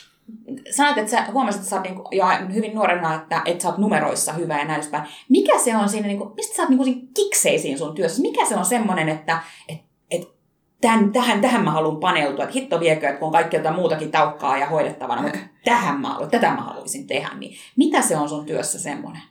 sanoit, 0.70 0.98
että 0.98 1.10
sä 1.10 1.26
huomasit, 1.32 1.58
että 1.60 1.70
sä 1.70 1.76
oot 1.76 1.84
niin 1.84 1.96
jo 2.12 2.24
hyvin 2.54 2.74
nuorena, 2.74 3.14
että, 3.14 3.42
että 3.44 3.62
sä 3.62 3.68
oot 3.68 3.78
numeroissa 3.78 4.32
hyvä 4.32 4.58
ja 4.58 4.64
näin 4.64 4.80
edespäin. 4.80 5.04
Mikä 5.28 5.58
se 5.58 5.76
on 5.76 5.88
siinä, 5.88 6.06
niin 6.06 6.18
kuin, 6.18 6.34
mistä 6.34 6.56
sä 6.56 6.62
oot 6.62 6.68
niin 6.68 6.78
kuin 6.78 7.08
kikseisiin 7.14 7.78
sun 7.78 7.94
työssä? 7.94 8.22
Mikä 8.22 8.46
se 8.46 8.56
on 8.56 8.64
semmoinen, 8.64 9.08
että, 9.08 9.38
että, 9.68 9.84
että 10.10 10.34
tämän, 10.80 11.12
tähän, 11.12 11.40
tähän 11.40 11.64
mä 11.64 11.70
haluan 11.70 11.96
paneutua, 11.96 12.44
että 12.44 12.54
hitto 12.54 12.80
viekö, 12.80 13.08
että 13.08 13.18
kun 13.18 13.26
on 13.26 13.32
kaikki 13.32 13.56
jotain 13.56 13.74
muutakin 13.74 14.10
taukkaa 14.10 14.58
ja 14.58 14.66
hoidettavana, 14.66 15.22
mutta 15.22 15.38
tähän 15.64 16.00
mä 16.00 16.08
haluan, 16.08 16.30
tätä 16.30 16.50
mä 16.50 16.62
haluaisin 16.62 17.06
tehdä, 17.06 17.30
niin 17.38 17.56
mitä 17.76 18.02
se 18.02 18.16
on 18.16 18.28
sun 18.28 18.46
työssä 18.46 18.78
semmoinen? 18.78 19.22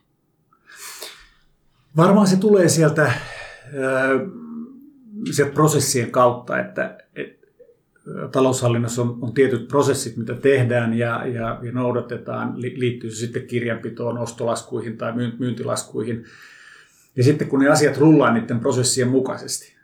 Varmaan 1.97 2.27
se 2.27 2.37
tulee 2.37 2.69
sieltä, 2.69 3.03
äh, 3.03 3.13
sieltä 5.31 5.53
prosessien 5.53 6.11
kautta, 6.11 6.59
että 6.59 6.97
et, 7.15 7.38
taloushallinnossa 8.31 9.01
on, 9.01 9.17
on 9.21 9.33
tietyt 9.33 9.67
prosessit, 9.67 10.17
mitä 10.17 10.33
tehdään 10.33 10.93
ja, 10.93 11.27
ja, 11.27 11.59
ja 11.61 11.71
noudatetaan, 11.71 12.61
li, 12.61 12.73
liittyy 12.77 13.11
se 13.11 13.15
sitten 13.15 13.47
kirjanpitoon, 13.47 14.17
ostolaskuihin 14.17 14.97
tai 14.97 15.13
myyntilaskuihin. 15.39 16.25
Ja 17.15 17.23
sitten 17.23 17.47
kun 17.47 17.59
ne 17.59 17.67
asiat 17.67 17.97
rullaa 17.97 18.33
niiden 18.33 18.59
prosessien 18.59 19.07
mukaisesti, 19.07 19.75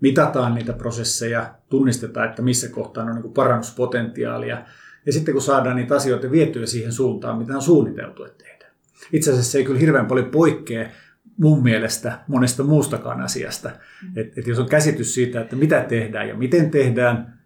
mitataan 0.00 0.54
niitä 0.54 0.72
prosesseja, 0.72 1.54
tunnistetaan, 1.68 2.28
että 2.28 2.42
missä 2.42 2.68
kohtaa 2.68 3.04
on 3.04 3.14
niin 3.14 3.32
parannuspotentiaalia, 3.32 4.64
ja 5.06 5.12
sitten 5.12 5.34
kun 5.34 5.42
saadaan 5.42 5.76
niitä 5.76 5.94
asioita 5.94 6.30
vietyä 6.30 6.66
siihen 6.66 6.92
suuntaan, 6.92 7.38
mitä 7.38 7.54
on 7.54 7.62
suunniteltu, 7.62 8.24
että 8.24 8.44
tehdään. 8.44 8.72
Itse 9.12 9.30
asiassa 9.30 9.52
se 9.52 9.58
ei 9.58 9.64
kyllä 9.64 9.80
hirveän 9.80 10.06
paljon 10.06 10.30
poikkea 10.30 10.88
mun 11.38 11.62
mielestä 11.62 12.18
monesta 12.28 12.62
muustakaan 12.62 13.20
asiasta. 13.20 13.68
Mm. 14.02 14.08
Et, 14.16 14.38
et 14.38 14.46
jos 14.46 14.58
on 14.58 14.68
käsitys 14.68 15.14
siitä, 15.14 15.40
että 15.40 15.56
mitä 15.56 15.84
tehdään 15.88 16.28
ja 16.28 16.34
miten 16.34 16.70
tehdään, 16.70 17.38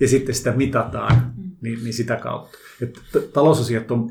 ja 0.00 0.08
sitten 0.08 0.34
sitä 0.34 0.52
mitataan, 0.52 1.32
mm. 1.36 1.50
niin, 1.60 1.84
niin 1.84 1.94
sitä 1.94 2.16
kautta. 2.16 2.58
Et 2.82 3.00
talousasiat 3.32 3.90
on, 3.90 4.10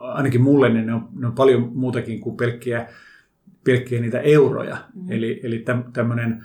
ainakin 0.00 0.42
mulle, 0.42 0.68
niin 0.68 0.86
ne 0.86 0.94
on, 0.94 1.08
ne 1.16 1.26
on 1.26 1.32
paljon 1.32 1.70
muutakin 1.74 2.20
kuin 2.20 2.36
pelkkiä, 2.36 2.88
pelkkiä 3.64 4.00
niitä 4.00 4.20
euroja. 4.20 4.76
Mm. 4.94 5.12
Eli, 5.12 5.40
eli 5.42 5.64
tämmöinen 5.92 6.44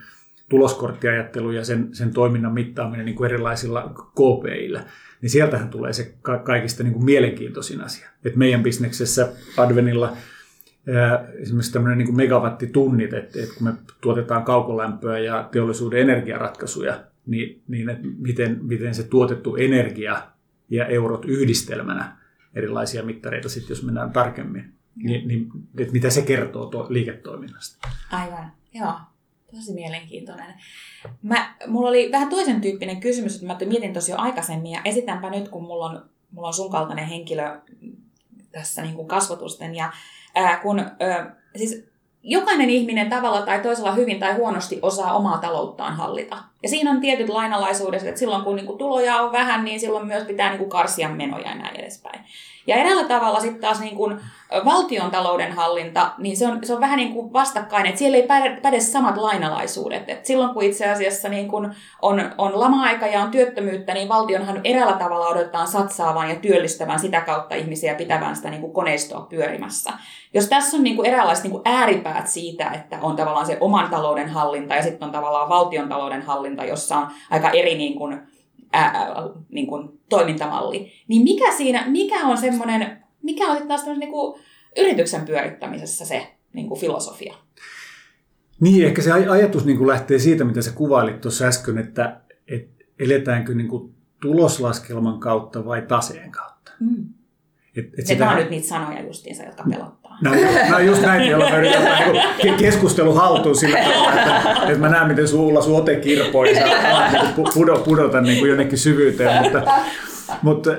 tuloskorttiajattelu 0.50 1.52
ja 1.52 1.66
sen, 1.66 1.90
sen 1.92 2.12
toiminnan 2.12 2.54
mittaaminen 2.54 3.06
niin 3.06 3.16
kuin 3.16 3.32
erilaisilla 3.32 3.94
KPIillä, 4.12 4.86
niin 5.22 5.30
sieltähän 5.30 5.70
tulee 5.70 5.94
se 5.94 6.14
ka- 6.22 6.40
kaikista 6.40 6.84
niin 6.84 6.94
kuin 6.94 7.06
mielenkiintoisin 7.06 7.82
asia. 7.82 8.10
Et 8.26 8.36
meidän 8.36 8.64
bisneksessä 8.64 9.30
Advenilla 9.58 10.18
esimerkiksi 11.42 11.74
tämmöinen 11.74 11.98
niin 11.98 12.16
megawattitunnit, 12.16 13.14
että, 13.14 13.40
että 13.44 13.56
kun 13.58 13.68
me 13.68 13.74
tuotetaan 14.02 14.44
kaukolämpöä 14.44 15.20
ja 15.20 15.50
teollisuuden 15.52 16.02
energiaratkaisuja, 16.02 17.04
niin, 17.26 17.62
niin 17.68 17.90
että 17.90 18.08
miten, 18.18 18.60
miten 18.62 18.96
se 18.96 19.04
tuotettu 19.04 19.56
energia 19.56 20.22
ja 20.70 20.86
eurot 20.86 21.26
yhdistelmänä 21.26 22.18
erilaisia 22.56 23.04
mittareita 23.04 23.50
sitten, 23.50 23.70
jos 23.70 23.84
mennään 23.84 24.12
tarkemmin, 24.12 24.74
niin, 24.96 25.28
niin 25.28 25.50
että 25.78 25.94
mitä 25.94 26.10
se 26.10 26.22
kertoo 26.22 26.66
tuo 26.66 26.88
liiketoiminnasta. 26.90 27.88
Aivan, 28.12 28.52
joo. 28.74 28.94
Tosi 29.56 29.74
mielenkiintoinen. 29.74 30.54
Mä, 31.22 31.56
mulla 31.68 31.90
oli 31.90 32.10
vähän 32.12 32.30
toisen 32.30 32.62
tyyppinen 32.62 33.00
kysymys, 33.00 33.36
että 33.36 33.48
mä 33.48 33.58
mietin 33.66 33.94
tosi 33.94 34.12
jo 34.12 34.18
aikaisemmin 34.18 34.72
ja 34.72 34.82
esitänpä 34.86 35.30
nyt, 35.30 35.50
kun 35.50 35.64
mulla 35.64 35.86
on, 35.86 36.06
mulla 36.32 36.48
on 36.48 36.54
sun 36.54 36.72
kaltainen 36.72 37.06
henkilö 37.06 37.60
tässä 38.52 38.82
niin 38.82 38.96
kuin 38.96 39.08
kasvotusten 39.08 39.76
ja 39.76 39.94
ää, 40.36 40.58
kun 40.58 40.80
ää, 40.80 41.36
siis 41.56 41.94
jokainen 42.24 42.70
ihminen 42.70 43.10
tavalla 43.10 43.42
tai 43.42 43.60
toisella 43.60 43.92
hyvin 43.92 44.20
tai 44.20 44.34
huonosti 44.34 44.80
osaa 44.82 45.14
omaa 45.14 45.38
talouttaan 45.38 45.96
hallita. 45.96 46.38
Ja 46.64 46.70
siinä 46.70 46.92
on 46.92 47.02
tietyt 47.02 47.30
lainalaisuudet, 47.30 48.04
että 48.04 48.20
silloin 48.20 48.44
kun 48.44 48.56
niinku 48.56 48.74
tuloja 48.74 49.22
on 49.22 49.32
vähän, 49.32 49.66
niin 49.66 49.80
silloin 49.80 50.08
myös 50.08 50.24
pitää 50.24 50.50
niinku 50.50 50.66
karsia 50.66 51.10
menoja 51.10 51.50
ja 51.50 51.56
näin 51.56 51.80
edespäin. 51.80 52.20
Ja 52.68 52.76
eräällä 52.76 53.04
tavalla 53.04 53.40
sitten 53.40 53.62
taas 53.62 53.80
niinku 53.80 54.12
valtion 54.66 55.12
talouden 55.12 55.52
hallinta, 55.52 56.12
niin 56.18 56.38
se 56.38 56.48
on, 56.48 56.60
se 56.64 56.74
on 56.74 56.82
vähän 56.82 56.98
niin 56.98 57.14
kuin 57.14 57.34
vastakkain, 57.34 57.86
että 57.86 58.00
siellä 58.00 58.18
ei 58.18 58.28
päde, 58.28 58.60
päde 58.62 58.80
samat 58.80 59.18
lainalaisuudet. 59.18 60.10
Et 60.10 60.26
silloin 60.26 60.54
kun 60.54 60.64
itse 60.64 60.90
asiassa 60.90 61.30
niin 61.30 61.48
kun 61.48 61.74
on, 62.02 62.32
on 62.38 62.60
lama-aika 62.60 63.08
ja 63.08 63.22
on 63.22 63.32
työttömyyttä, 63.32 63.94
niin 63.94 64.10
valtionhan 64.10 64.62
eräällä 64.64 64.94
tavalla 64.94 65.28
odotetaan 65.28 65.68
satsaavan 65.68 66.30
ja 66.30 66.36
työllistävän 66.36 67.00
sitä 67.00 67.22
kautta 67.22 67.56
ihmisiä 67.56 67.92
ja 67.92 67.98
pitävän 67.98 68.36
sitä 68.36 68.50
niin 68.50 68.62
kuin 68.62 68.74
koneistoa 68.74 69.28
pyörimässä. 69.30 69.94
Jos 70.34 70.48
tässä 70.48 70.78
on 70.78 70.84
niin 70.84 70.96
kuin 70.96 71.06
eräänlaiset 71.06 71.44
niin 71.44 71.52
kuin 71.52 71.62
ääripäät 71.66 72.28
siitä, 72.28 72.72
että 72.72 72.98
on 73.02 73.16
tavallaan 73.16 73.46
se 73.46 73.58
oman 73.60 73.90
talouden 73.90 74.30
hallinta 74.30 74.76
ja 74.76 74.84
sitten 74.84 75.06
on 75.06 75.12
tavallaan 75.12 75.50
valtion 75.50 75.90
talouden 75.90 76.22
hallinta, 76.22 76.66
jossa 76.66 76.98
on 76.98 77.08
aika 77.30 77.50
eri 77.50 77.76
niin 77.76 77.96
kuin, 77.96 78.33
ää, 78.74 79.08
niin 79.50 79.68
kuin 79.68 80.00
toimintamalli, 80.10 80.92
niin 81.08 81.24
mikä 81.24 81.52
siinä, 81.58 81.84
mikä 81.88 82.28
on 82.28 82.38
semmoinen, 82.38 82.98
mikä 83.24 83.48
on 83.48 83.68
taas 83.68 83.86
niin 83.86 84.12
kuin 84.12 84.42
yrityksen 84.78 85.26
pyörittämisessä 85.26 86.06
se 86.06 86.28
niin 86.54 86.68
kuin 86.68 86.80
filosofia? 86.80 87.36
Niin, 88.60 88.86
ehkä 88.86 89.02
se 89.02 89.12
ajatus 89.12 89.66
niin 89.66 89.78
kuin 89.78 89.88
lähtee 89.88 90.20
siitä, 90.20 90.44
mitä 90.44 90.62
sä 90.62 90.72
kuvailit 90.72 91.22
tuossa 91.22 91.46
äsken, 91.46 91.78
että, 91.78 92.22
että 92.48 92.86
eletäänkö 93.00 93.56
niin 93.56 93.68
kuin 93.68 93.94
tuloslaskelman 94.22 95.20
kautta 95.20 95.66
vai 95.66 95.82
taseen 95.82 96.32
kautta. 96.32 96.72
Mm. 96.80 97.06
Et, 97.76 97.86
et 98.00 98.06
sitä... 98.06 98.30
on 98.30 98.36
nyt 98.36 98.50
niitä 98.50 98.68
sanoja 98.68 99.04
justiinsa, 99.04 99.44
jotka 99.44 99.64
pelottaa. 99.70 100.03
No, 100.22 100.32
no 100.70 100.80
just 100.80 101.02
näin, 101.02 101.30
jolloin 101.30 101.52
mä 101.52 101.58
yritän 101.58 101.84
niin 102.44 102.56
keskustelu 102.56 103.14
haltuun 103.14 103.56
sillä 103.56 103.78
tavalla, 103.78 104.14
että, 104.14 104.52
että 104.68 104.80
mä 104.80 104.90
näen, 104.90 105.08
miten 105.08 105.28
sulla 105.28 105.62
sun 105.62 105.78
ote 105.78 105.96
kirpoo 105.96 106.46
ja 106.46 106.56
sä 106.56 106.66
niin 107.24 107.84
pudota 107.86 108.22
niin 108.22 108.40
kuin 108.40 108.50
jonnekin 108.50 108.78
syvyyteen. 108.78 109.44
Mutta, 109.44 109.62
mutta 110.42 110.72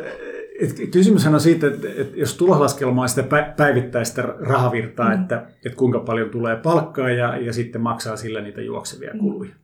et 0.60 0.90
kysymyshän 0.90 1.34
on 1.34 1.40
siitä, 1.40 1.66
että, 1.66 1.88
että 1.96 2.20
jos 2.20 2.34
tuloslaskelma 2.34 3.02
on 3.02 3.08
sitä 3.08 3.24
päivittäistä 3.56 4.22
rahavirtaa, 4.22 5.08
mm. 5.08 5.20
että, 5.22 5.46
että 5.64 5.78
kuinka 5.78 5.98
paljon 5.98 6.30
tulee 6.30 6.56
palkkaa 6.56 7.10
ja, 7.10 7.36
ja 7.36 7.52
sitten 7.52 7.80
maksaa 7.80 8.16
sillä 8.16 8.40
niitä 8.40 8.60
juoksevia 8.60 9.10
kuluja. 9.18 9.50
Mm. 9.50 9.56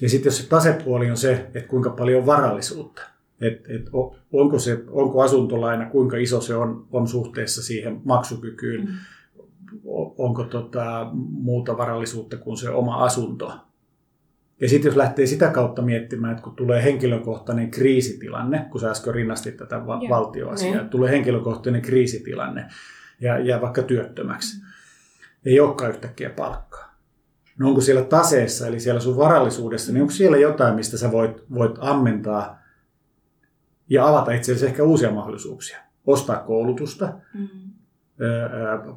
Ja 0.00 0.08
sitten 0.08 0.30
jos 0.30 0.38
se 0.38 0.48
tasepuoli 0.48 1.10
on 1.10 1.16
se, 1.16 1.32
että 1.32 1.68
kuinka 1.68 1.90
paljon 1.90 2.20
on 2.20 2.26
varallisuutta, 2.26 3.02
että 3.42 3.72
et 3.72 3.90
onko, 4.32 4.58
se, 4.58 4.84
onko 4.90 5.22
asuntolaina, 5.22 5.90
kuinka 5.90 6.16
iso 6.16 6.40
se 6.40 6.54
on, 6.54 6.86
on 6.92 7.08
suhteessa 7.08 7.62
siihen 7.62 8.00
maksukykyyn, 8.04 8.80
mm. 8.80 8.94
onko 10.18 10.44
tota, 10.44 11.10
muuta 11.30 11.76
varallisuutta 11.76 12.36
kuin 12.36 12.56
se 12.56 12.70
oma 12.70 13.04
asunto. 13.04 13.52
Ja 14.60 14.68
sitten 14.68 14.88
jos 14.88 14.96
lähtee 14.96 15.26
sitä 15.26 15.48
kautta 15.48 15.82
miettimään, 15.82 16.32
että 16.32 16.44
kun 16.44 16.56
tulee 16.56 16.84
henkilökohtainen 16.84 17.70
kriisitilanne, 17.70 18.66
kun 18.70 18.80
sä 18.80 18.90
äsken 18.90 19.14
rinnastit 19.14 19.56
tätä 19.56 19.86
va- 19.86 20.00
valtioasiaa, 20.08 20.82
mm. 20.82 20.88
tulee 20.88 21.10
henkilökohtainen 21.10 21.82
kriisitilanne 21.82 22.66
ja, 23.20 23.38
ja 23.38 23.60
vaikka 23.60 23.82
työttömäksi, 23.82 24.60
mm. 24.60 24.66
ei 25.46 25.60
olekaan 25.60 25.90
yhtäkkiä 25.90 26.30
palkkaa. 26.30 26.92
No 27.58 27.68
onko 27.68 27.80
siellä 27.80 28.02
taseessa, 28.02 28.66
eli 28.66 28.80
siellä 28.80 29.00
sun 29.00 29.16
varallisuudessa, 29.16 29.92
niin 29.92 30.02
onko 30.02 30.12
siellä 30.12 30.36
jotain, 30.36 30.74
mistä 30.74 30.96
sä 30.98 31.12
voit, 31.12 31.44
voit 31.54 31.74
ammentaa 31.80 32.61
ja 33.92 34.08
avata 34.08 34.32
itse 34.32 34.52
asiassa 34.52 34.66
ehkä 34.66 34.82
uusia 34.82 35.10
mahdollisuuksia. 35.10 35.78
Ostaa 36.06 36.36
koulutusta, 36.36 37.12
mm. 37.34 37.48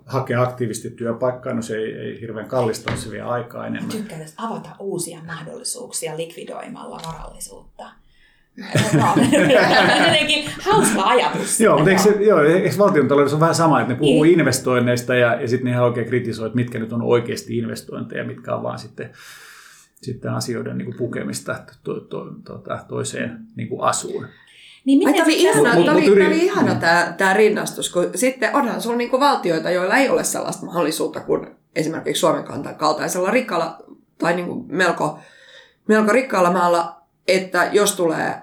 hakea 0.06 0.42
aktiivisesti 0.42 0.90
työpaikkaa, 0.90 1.54
no 1.54 1.62
se 1.62 1.78
ei, 1.78 1.94
ei 1.94 2.22
hirveän 2.22 2.48
kallista 2.48 2.92
ole, 2.92 3.00
se 3.00 3.12
vie 3.12 3.22
aikaa 3.22 3.68
enemmän. 3.68 3.92
Tykkään 3.92 4.22
tästä 4.22 4.44
avata 4.44 4.70
uusia 4.80 5.20
mahdollisuuksia 5.26 6.18
likvidoimalla 6.18 7.02
varallisuutta. 7.08 7.84
Jotenkin 10.06 10.52
hauska 10.62 11.02
ajatus. 11.04 11.60
joo, 11.60 11.76
mutta 11.76 11.90
eikö, 11.90 12.02
se, 12.02 12.10
joo, 12.10 12.44
eikö 12.44 12.78
valtiontaloudessa 12.78 13.36
on 13.36 13.42
vähän 13.42 13.56
sama, 13.56 13.82
että 13.82 13.94
ne 13.94 14.00
puhuu 14.00 14.24
niin. 14.24 14.40
investoinneista 14.40 15.16
ja, 15.16 15.42
ja 15.42 15.48
sitten 15.48 15.66
ne 15.66 15.72
ihan 15.72 15.84
oikein 15.84 16.08
kritisoi, 16.08 16.46
että 16.46 16.56
mitkä 16.56 16.80
nyt 16.80 16.94
on 16.94 17.02
oikeasti 17.02 17.58
investointeja, 17.58 18.24
mitkä 18.24 18.56
on 18.56 18.64
vaan 18.64 18.80
sitten 18.80 19.10
sitten 20.02 20.32
asioiden 20.32 20.78
niin 20.78 20.86
kuin 20.86 20.98
pukemista 20.98 21.56
to, 21.84 22.00
to, 22.00 22.26
to, 22.44 22.64
toiseen 22.88 23.40
niin 23.56 23.70
kuin 23.70 23.82
asuun. 23.82 24.28
Niin 24.86 25.08
Ai, 25.08 25.12
miten 25.14 25.26
tämä 25.26 25.34
oli 25.36 25.42
ihana, 25.42 25.74
Mut- 25.74 25.86
tämä 25.86 25.94
mut 26.00 26.04
oli, 26.04 26.06
yri- 26.08 26.24
tämä 26.24 26.36
oli 26.36 26.46
ihana 26.46 26.76
tämä, 26.76 27.14
tämä 27.18 27.34
rinnastus, 27.34 27.90
kun 27.90 28.10
sitten 28.16 28.56
onhan 28.56 28.82
sulla 28.82 28.98
niinku 28.98 29.20
valtioita, 29.20 29.70
joilla 29.70 29.98
ei 29.98 30.10
ole 30.10 30.24
sellaista 30.24 30.66
mahdollisuutta 30.66 31.20
kuin 31.20 31.48
esimerkiksi 31.76 32.20
Suomen 32.20 32.44
kaltaisella 32.78 33.32
rikkaalla 33.32 33.78
tai 34.18 34.36
niinku 34.36 34.66
melko, 34.68 35.20
melko 35.88 36.12
rikkaalla 36.12 36.52
maalla, 36.52 37.02
että 37.28 37.70
jos 37.72 37.96
tulee 37.96 38.34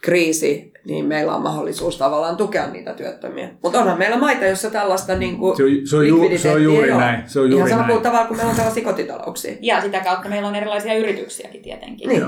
kriisi, 0.00 0.72
niin 0.84 1.04
meillä 1.04 1.34
on 1.34 1.42
mahdollisuus 1.42 1.96
tavallaan 1.98 2.36
tukea 2.36 2.66
niitä 2.66 2.94
työttömiä. 2.94 3.48
Mutta 3.62 3.80
onhan 3.80 3.98
meillä 3.98 4.18
maita, 4.18 4.44
joissa 4.44 4.70
tällaista 4.70 5.14
niinku 5.16 5.54
Se 5.56 5.62
on, 5.62 5.70
se 5.86 5.96
on, 5.96 6.08
ju, 6.08 6.38
se 6.38 6.50
on 6.50 6.62
juuri 6.62 6.90
näin. 6.90 7.22
Se 7.28 7.40
on 7.40 7.46
Ihan 7.46 7.58
juuri 7.58 7.70
sama 7.70 7.82
näin. 7.82 7.92
kuin 7.92 8.02
tavalla, 8.02 8.26
kun 8.26 8.36
meillä 8.36 8.50
on 8.50 8.56
tällaisia 8.56 8.84
kotitalouksia. 8.84 9.54
Ja 9.60 9.80
sitä 9.80 10.00
kautta 10.00 10.28
meillä 10.28 10.48
on 10.48 10.54
erilaisia 10.54 10.94
yrityksiäkin 10.94 11.62
tietenkin. 11.62 12.08
Niin. 12.08 12.24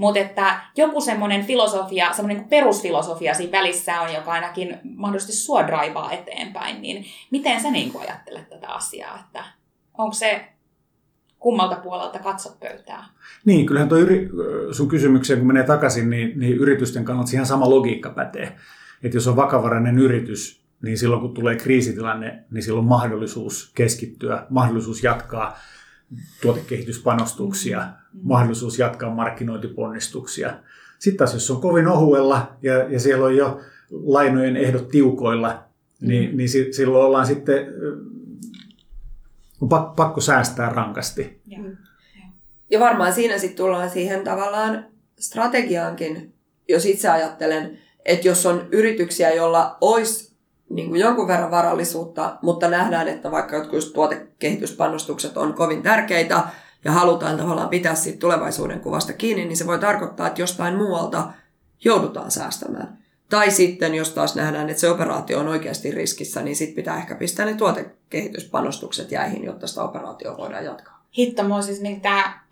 Mutta 0.00 0.20
että 0.20 0.60
joku 0.76 1.00
semmoinen 1.00 1.46
filosofia, 1.46 2.12
semmoinen 2.12 2.36
niinku 2.36 2.50
perusfilosofia 2.50 3.34
siinä 3.34 3.58
välissä 3.58 4.00
on, 4.00 4.14
joka 4.14 4.32
ainakin 4.32 4.78
mahdollisesti 4.84 5.32
sua 5.32 5.66
draivaa 5.66 6.12
eteenpäin, 6.12 6.82
niin 6.82 7.04
miten 7.30 7.60
sä 7.60 7.70
niin 7.70 7.92
ajattelet 8.00 8.48
tätä 8.48 8.68
asiaa, 8.68 9.18
että 9.26 9.44
onko 9.98 10.12
se 10.12 10.44
kummalta 11.38 11.76
puolelta 11.76 12.18
katsot 12.18 12.60
pöytää? 12.60 13.04
Niin, 13.44 13.66
kyllähän 13.66 13.88
tuo 13.88 13.98
yri, 13.98 14.30
sun 14.72 14.88
kysymykseen, 14.88 15.38
kun 15.38 15.46
menee 15.46 15.64
takaisin, 15.64 16.10
niin, 16.10 16.38
niin 16.38 16.56
yritysten 16.56 17.04
kannalta 17.04 17.30
ihan 17.34 17.46
sama 17.46 17.70
logiikka 17.70 18.10
pätee. 18.10 18.56
Että 19.02 19.16
jos 19.16 19.28
on 19.28 19.36
vakavarainen 19.36 19.98
yritys, 19.98 20.64
niin 20.82 20.98
silloin 20.98 21.20
kun 21.20 21.34
tulee 21.34 21.56
kriisitilanne, 21.56 22.44
niin 22.50 22.62
silloin 22.62 22.84
on 22.84 22.88
mahdollisuus 22.88 23.72
keskittyä, 23.74 24.46
mahdollisuus 24.50 25.04
jatkaa 25.04 25.58
tuotekehityspanostuksia, 26.42 27.80
mm. 27.80 28.20
mahdollisuus 28.22 28.78
jatkaa 28.78 29.14
markkinointiponnistuksia. 29.14 30.52
Sitten 30.98 31.18
taas 31.18 31.34
jos 31.34 31.50
on 31.50 31.60
kovin 31.60 31.86
ohuella 31.88 32.56
ja, 32.62 32.74
ja 32.74 33.00
siellä 33.00 33.26
on 33.26 33.36
jo 33.36 33.60
lainojen 33.90 34.56
ehdot 34.56 34.88
tiukoilla, 34.88 35.64
niin, 36.00 36.30
Mm. 36.30 36.36
niin 36.36 36.48
si, 36.48 36.72
silloin 36.72 37.04
ollaan 37.06 37.26
sitten 37.26 37.66
on 39.60 39.68
pak- 39.68 39.96
pakko 39.96 40.20
säästää 40.20 40.68
rankasti. 40.68 41.40
Ja. 41.46 41.58
Ja 42.70 42.80
varmaan 42.80 43.12
siinä 43.12 43.38
sitten 43.38 43.56
tullaan 43.56 43.90
siihen 43.90 44.24
tavallaan 44.24 44.86
strategiaankin, 45.18 46.34
jos 46.68 46.86
itse 46.86 47.08
ajattelen, 47.08 47.78
että 48.04 48.28
jos 48.28 48.46
on 48.46 48.68
yrityksiä, 48.72 49.34
joilla 49.34 49.76
olisi 49.80 50.29
niin 50.70 50.88
kuin 50.88 51.00
jonkun 51.00 51.28
verran 51.28 51.50
varallisuutta, 51.50 52.38
mutta 52.42 52.68
nähdään, 52.68 53.08
että 53.08 53.30
vaikka 53.30 53.56
jotkut 53.56 53.92
tuotekehityspanostukset 53.94 55.36
on 55.36 55.54
kovin 55.54 55.82
tärkeitä 55.82 56.42
ja 56.84 56.92
halutaan 56.92 57.36
tavallaan 57.36 57.68
pitää 57.68 57.94
siitä 57.94 58.18
tulevaisuuden 58.18 58.80
kuvasta 58.80 59.12
kiinni, 59.12 59.44
niin 59.44 59.56
se 59.56 59.66
voi 59.66 59.78
tarkoittaa, 59.78 60.26
että 60.26 60.42
jostain 60.42 60.76
muualta 60.76 61.32
joudutaan 61.84 62.30
säästämään. 62.30 62.98
Tai 63.30 63.50
sitten, 63.50 63.94
jos 63.94 64.10
taas 64.10 64.34
nähdään, 64.34 64.70
että 64.70 64.80
se 64.80 64.90
operaatio 64.90 65.40
on 65.40 65.48
oikeasti 65.48 65.90
riskissä, 65.90 66.42
niin 66.42 66.56
sitten 66.56 66.76
pitää 66.76 66.96
ehkä 66.96 67.14
pistää 67.14 67.46
ne 67.46 67.54
tuotekehityspanostukset 67.54 69.12
jäihin, 69.12 69.44
jotta 69.44 69.66
sitä 69.66 69.82
operaatiota 69.82 70.38
voidaan 70.38 70.64
jatkaa. 70.64 71.04
Hitto, 71.18 71.44
mua 71.44 71.62
siis 71.62 71.80
niin 71.80 72.00
tää, 72.00 72.46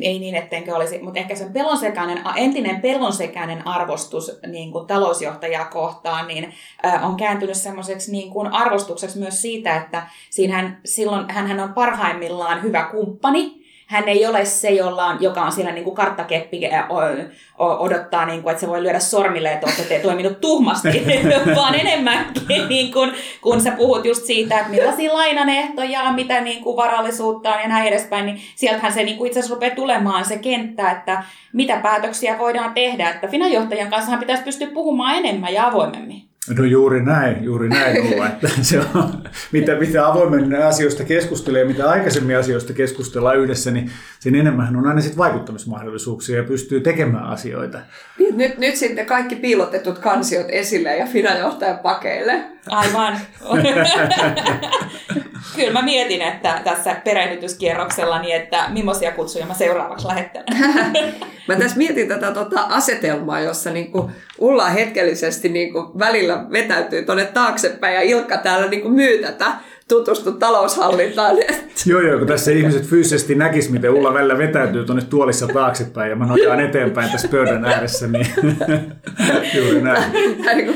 ei 0.00 0.18
niin 0.18 0.34
ettenkö 0.34 0.74
olisi, 0.74 0.98
mutta 0.98 1.20
ehkä 1.20 1.34
se 1.34 1.46
pelonsekainen, 1.52 2.18
entinen 2.36 2.80
pelonsekäinen 2.80 3.66
arvostus 3.66 4.40
niin 4.46 4.72
kuin 4.72 4.86
talousjohtajaa 4.86 5.64
kohtaan, 5.64 6.28
niin 6.28 6.54
ä, 6.86 7.00
on 7.06 7.16
kääntynyt 7.16 7.56
semmoiseksi 7.56 8.12
niin 8.12 8.30
kuin 8.30 8.52
arvostukseksi 8.52 9.18
myös 9.18 9.42
siitä, 9.42 9.76
että 9.76 10.06
siinähän, 10.30 10.80
silloin 10.84 11.30
hän 11.30 11.60
on 11.60 11.74
parhaimmillaan 11.74 12.62
hyvä 12.62 12.88
kumppani, 12.90 13.63
hän 13.86 14.08
ei 14.08 14.26
ole 14.26 14.44
se, 14.44 14.70
jolla 14.70 15.06
on, 15.06 15.16
joka 15.20 15.42
on 15.42 15.52
siellä 15.52 15.72
niin 15.72 15.84
kuin 15.84 15.96
karttakeppi 15.96 16.60
odottaa, 17.58 18.26
niin 18.26 18.42
kuin, 18.42 18.50
että 18.50 18.60
se 18.60 18.68
voi 18.68 18.82
lyödä 18.82 18.98
sormille, 18.98 19.52
että 19.52 19.66
olette 19.66 19.98
toiminut 19.98 20.40
tuhmasti, 20.40 21.04
vaan 21.56 21.74
enemmänkin, 21.74 22.68
niin 22.68 22.92
kuin, 22.92 23.12
kun 23.40 23.60
sä 23.60 23.70
puhut 23.70 24.04
just 24.04 24.24
siitä, 24.24 24.58
että 24.58 24.70
millaisia 24.70 25.14
lainanehtoja 25.14 26.02
on, 26.02 26.14
mitä 26.14 26.40
niin 26.40 26.62
kuin 26.62 26.76
varallisuutta 26.76 27.54
on 27.54 27.60
ja 27.60 27.68
näin 27.68 27.88
edespäin, 27.88 28.26
niin 28.26 28.40
sieltähän 28.54 28.92
se 28.92 29.02
niin 29.02 29.18
kuin 29.18 29.26
itse 29.26 29.40
asiassa 29.40 29.54
rupeaa 29.54 29.74
tulemaan 29.74 30.24
se 30.24 30.38
kenttä, 30.38 30.90
että 30.90 31.24
mitä 31.52 31.76
päätöksiä 31.76 32.38
voidaan 32.38 32.74
tehdä, 32.74 33.10
että 33.10 33.28
finanjohtajan 33.28 33.90
kanssa 33.90 34.16
pitäisi 34.16 34.42
pystyä 34.42 34.68
puhumaan 34.74 35.14
enemmän 35.14 35.54
ja 35.54 35.66
avoimemmin. 35.66 36.33
No 36.58 36.64
juuri 36.64 37.02
näin, 37.02 37.44
juuri 37.44 37.68
näin 37.68 38.02
Ulla, 38.12 38.26
että 38.26 38.48
se 38.62 38.80
on, 38.94 39.24
mitä, 39.52 39.74
mitä 39.74 40.06
avoimemmin 40.06 40.62
asioista 40.62 41.04
keskustelee 41.04 41.62
ja 41.62 41.68
mitä 41.68 41.90
aikaisemmin 41.90 42.38
asioista 42.38 42.72
keskustellaan 42.72 43.38
yhdessä, 43.38 43.70
niin 43.70 43.90
sen 44.20 44.34
enemmän 44.34 44.76
on 44.76 44.86
aina 44.86 45.00
sit 45.00 45.16
vaikuttamismahdollisuuksia 45.16 46.36
ja 46.36 46.44
pystyy 46.44 46.80
tekemään 46.80 47.24
asioita. 47.24 47.78
Niin, 48.18 48.36
Nyt, 48.36 48.58
nyt 48.58 48.76
sitten 48.76 49.06
kaikki 49.06 49.36
piilotetut 49.36 49.98
kansiot 49.98 50.46
esille 50.48 50.96
ja 50.96 51.06
Fina-johtajan 51.06 51.78
pakeille. 51.78 52.44
Aivan. 52.70 53.18
Kyllä 55.56 55.72
mä 55.72 55.82
mietin, 55.82 56.22
että 56.22 56.60
tässä 56.64 56.94
perehdytyskierroksella, 57.04 58.22
niin 58.22 58.36
että 58.36 58.64
millaisia 58.68 59.12
kutsuja 59.12 59.46
mä 59.46 59.54
seuraavaksi 59.54 60.08
lähettelen. 60.08 60.46
Mä 61.48 61.56
tässä 61.56 61.76
mietin 61.76 62.08
tätä 62.08 62.32
tota 62.32 62.60
asetelmaa, 62.60 63.40
jossa 63.40 63.70
niinku 63.70 64.10
Ulla 64.38 64.68
hetkellisesti 64.68 65.48
niinku 65.48 65.92
välillä 65.98 66.46
vetäytyy 66.50 67.02
tuonne 67.02 67.24
taaksepäin 67.24 67.94
ja 67.94 68.00
Ilkka 68.00 68.36
täällä 68.36 68.68
niinku 68.68 68.88
myy 68.88 69.22
tätä 69.22 69.46
tutustu 69.88 70.32
taloushallintaan. 70.32 71.36
Joo, 71.86 72.00
joo, 72.00 72.18
kun 72.18 72.26
tässä 72.26 72.50
ihmiset 72.50 72.86
fyysisesti 72.86 73.34
näkis, 73.34 73.70
miten 73.70 73.90
Ulla 73.90 74.14
välillä 74.14 74.38
vetäytyy 74.38 74.84
tuonne 74.84 75.04
tuolissa 75.04 75.46
taaksepäin 75.46 76.10
ja 76.10 76.16
mä 76.16 76.26
nojaan 76.26 76.60
eteenpäin 76.60 77.10
tässä 77.10 77.28
pöydän 77.28 77.64
ääressä, 77.64 78.06
niin 78.06 78.26
juuri 79.54 79.80
näin. 79.80 80.12
Tämä, 80.44 80.54
niinku, 80.54 80.74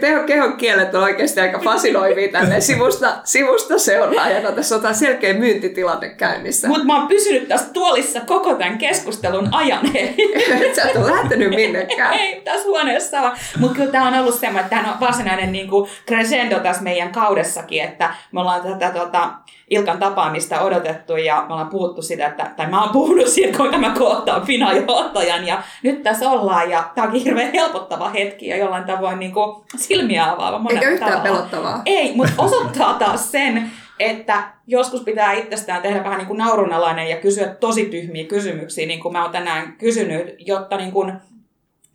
tämä 0.00 0.24
kehon 0.26 0.56
kielet 0.56 0.94
on 0.94 1.02
oikeasti 1.02 1.40
aika 1.40 1.58
fasinoivia 1.58 2.32
tänne 2.32 2.60
sivusta, 2.60 3.18
sivusta 3.24 3.78
seuraajana. 3.78 4.52
Tässä 4.52 4.74
on 4.74 4.80
tämä 4.82 4.94
selkeä 4.94 5.34
myyntitilanne 5.34 6.08
käynnissä. 6.08 6.68
Mutta 6.68 6.84
mä 6.84 6.98
oon 6.98 7.08
pysynyt 7.08 7.48
tässä 7.48 7.72
tuolissa 7.72 8.20
koko 8.20 8.54
tämän 8.54 8.78
keskustelun 8.78 9.48
ajan. 9.52 9.86
Et 9.96 10.74
Sä 10.74 10.82
et 10.82 10.96
ole 10.96 11.10
lähtenyt 11.10 11.50
minnekään. 11.50 12.14
Ei 12.14 12.40
tässä 12.40 12.68
huoneessa 12.68 13.20
on. 13.20 13.32
Mutta 13.58 13.76
kyllä 13.76 13.92
tämä 13.92 14.08
on 14.08 14.14
ollut 14.14 14.34
semmoinen, 14.34 14.64
että 14.64 14.76
tämä 14.76 14.92
on 14.92 15.00
varsinainen 15.00 15.52
niin 15.52 15.68
kuin 15.68 15.90
crescendo 16.06 16.60
tässä 16.60 16.82
meidän 16.82 17.12
kaudessakin, 17.12 17.82
että 17.82 18.14
me 18.32 18.40
ollaan 18.40 18.62
tätä 18.62 18.90
tota, 18.90 19.30
Ilkan 19.70 19.98
tapaamista 19.98 20.60
odotettu 20.60 21.16
ja 21.16 21.44
me 21.48 21.52
ollaan 21.54 21.70
puhuttu 21.70 22.02
sitä, 22.02 22.26
että, 22.26 22.50
tai 22.56 22.66
mä 22.66 22.80
oon 22.82 22.90
puhunut 22.90 23.26
siitä, 23.26 23.56
kuinka 23.56 23.78
mä 23.78 23.94
kohtaan 23.98 24.46
Fina-johtajan 24.46 25.46
ja 25.46 25.62
nyt 25.82 26.02
tässä 26.02 26.30
ollaan 26.30 26.70
ja 26.70 26.90
tämä 26.94 27.06
onkin 27.06 27.22
hirveän 27.22 27.52
helpottava 27.52 28.08
hetki 28.08 28.46
ja 28.46 28.56
jollain 28.56 28.84
tavoin 28.84 29.18
niin 29.18 29.32
kuin 29.32 29.64
silmiä 29.76 30.30
avaava 30.30 30.70
Eikä 30.70 30.88
yhtään 30.88 31.12
tavalla. 31.12 31.22
pelottavaa. 31.22 31.82
Ei, 31.84 32.16
mutta 32.16 32.42
osoittaa 32.42 32.94
taas 32.94 33.32
sen, 33.32 33.70
että 33.98 34.42
joskus 34.66 35.00
pitää 35.00 35.32
itsestään 35.32 35.82
tehdä 35.82 36.04
vähän 36.04 36.18
niin 36.18 36.26
kuin 36.28 36.38
naurunalainen 36.38 37.08
ja 37.08 37.16
kysyä 37.16 37.48
tosi 37.48 37.84
tyhmiä 37.84 38.24
kysymyksiä, 38.24 38.86
niin 38.86 39.00
kuin 39.00 39.12
mä 39.12 39.22
oon 39.22 39.32
tänään 39.32 39.72
kysynyt, 39.72 40.34
jotta 40.38 40.76
niin 40.76 40.92
kuin 40.92 41.12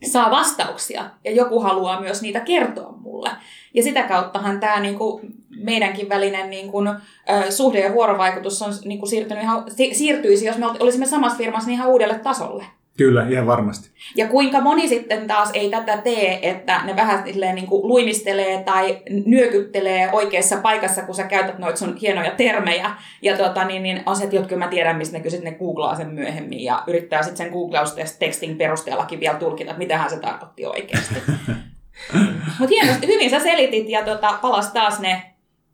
saa 0.04 0.30
vastauksia 0.30 1.04
ja 1.24 1.30
joku 1.30 1.60
haluaa 1.60 2.00
myös 2.00 2.22
niitä 2.22 2.40
kertoa 2.40 2.94
mulle. 3.00 3.30
Ja 3.74 3.82
sitä 3.82 4.02
kauttahan 4.02 4.60
tämä 4.60 4.80
niin 4.80 4.98
kuin 4.98 5.34
meidänkin 5.56 6.08
välinen 6.08 6.50
niin 6.50 6.70
kuin, 6.72 6.88
ö, 6.88 7.50
suhde 7.50 7.80
ja 7.80 7.92
vuorovaikutus 7.92 8.62
on 8.62 8.72
niin 8.84 8.98
kuin 8.98 9.08
siirtynyt 9.10 9.42
ihan, 9.42 9.64
si- 9.70 9.94
siirtyisi, 9.94 10.46
jos 10.46 10.58
me 10.58 10.66
olisimme 10.66 11.06
samassa 11.06 11.38
firmassa 11.38 11.66
niin 11.66 11.74
ihan 11.74 11.88
uudelle 11.90 12.18
tasolle. 12.18 12.64
Kyllä, 12.98 13.26
ihan 13.28 13.46
varmasti. 13.46 13.90
Ja 14.16 14.28
kuinka 14.28 14.60
moni 14.60 14.88
sitten 14.88 15.26
taas 15.26 15.50
ei 15.54 15.70
tätä 15.70 15.96
tee, 15.96 16.50
että 16.50 16.80
ne 16.84 16.96
vähän 16.96 17.24
silleen 17.24 17.54
niin 17.54 17.66
kuin 17.66 17.88
luimistelee 17.88 18.62
tai 18.62 19.02
nyökyttelee 19.26 20.12
oikeassa 20.12 20.56
paikassa, 20.56 21.02
kun 21.02 21.14
sä 21.14 21.22
käytät 21.22 21.58
noita 21.58 21.78
sun 21.78 21.96
hienoja 21.96 22.30
termejä. 22.30 22.90
Ja 23.22 23.36
tota, 23.36 23.64
niin, 23.64 23.82
niin 23.82 24.02
on 24.06 24.16
se, 24.16 24.24
että 24.24 24.36
jotkut 24.36 24.58
mä 24.58 24.68
tiedän, 24.68 24.96
mistä 24.96 25.16
ne 25.16 25.22
kysyt, 25.22 25.42
ne 25.42 25.50
googlaa 25.50 25.94
sen 25.94 26.08
myöhemmin 26.08 26.64
ja 26.64 26.82
yrittää 26.86 27.22
sitten 27.22 27.46
sen 27.46 27.52
googlaustekstin 27.52 28.56
perusteellakin 28.56 29.20
vielä 29.20 29.38
tulkita, 29.38 29.70
että 29.70 29.78
mitähän 29.78 30.10
se 30.10 30.18
tarkoitti 30.18 30.66
oikeasti. 30.66 31.14
Mutta 32.58 32.74
hienosti, 32.74 33.06
hyvin 33.06 33.30
sä 33.30 33.40
selitit 33.40 33.88
ja 33.88 34.04
tota, 34.04 34.38
palas 34.42 34.72
taas 34.72 35.00
ne 35.00 35.22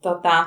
tota, 0.01 0.47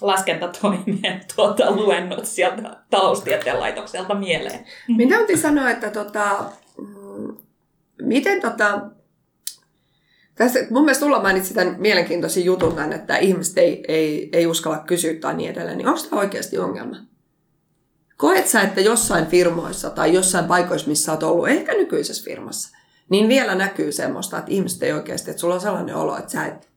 laskentatoimien 0.00 1.20
tuota, 1.36 1.70
luennot 1.70 2.26
sieltä 2.26 2.76
taloustieteen 2.90 3.60
laitokselta 3.60 4.14
mieleen. 4.14 4.64
Minä 4.88 5.16
täytyy 5.16 5.36
sanoa, 5.36 5.70
että 5.70 5.90
tota, 5.90 6.44
mm, 6.78 7.36
miten 8.02 8.40
tota, 8.40 8.80
tässä, 10.34 10.58
mun 10.70 10.84
mielestä 10.84 11.06
Ulla 11.06 11.22
mainitsi 11.22 11.54
tämän 11.54 11.76
mielenkiintoisen 11.78 12.44
jutun 12.44 12.74
tämän, 12.74 12.92
että 12.92 13.16
ihmiset 13.16 13.58
ei, 13.58 13.84
ei, 13.88 14.28
ei 14.32 14.46
uskalla 14.46 14.78
kysyä 14.78 15.14
tai 15.14 15.34
niin 15.34 15.50
edelleen. 15.50 15.78
Niin 15.78 15.88
onko 15.88 16.00
tämä 16.10 16.20
oikeasti 16.20 16.58
ongelma? 16.58 16.96
Koet 18.16 18.48
sä, 18.48 18.60
että 18.60 18.80
jossain 18.80 19.26
firmoissa 19.26 19.90
tai 19.90 20.14
jossain 20.14 20.44
paikoissa, 20.44 20.88
missä 20.88 21.12
olet 21.12 21.22
ollut, 21.22 21.48
ehkä 21.48 21.72
nykyisessä 21.72 22.24
firmassa, 22.24 22.76
niin 23.10 23.28
vielä 23.28 23.54
näkyy 23.54 23.92
semmoista, 23.92 24.38
että 24.38 24.50
ihmiset 24.50 24.82
ei 24.82 24.92
oikeasti, 24.92 25.30
että 25.30 25.40
sulla 25.40 25.54
on 25.54 25.60
sellainen 25.60 25.96
olo, 25.96 26.16
että 26.16 26.32
sä 26.32 26.46
et 26.46 26.68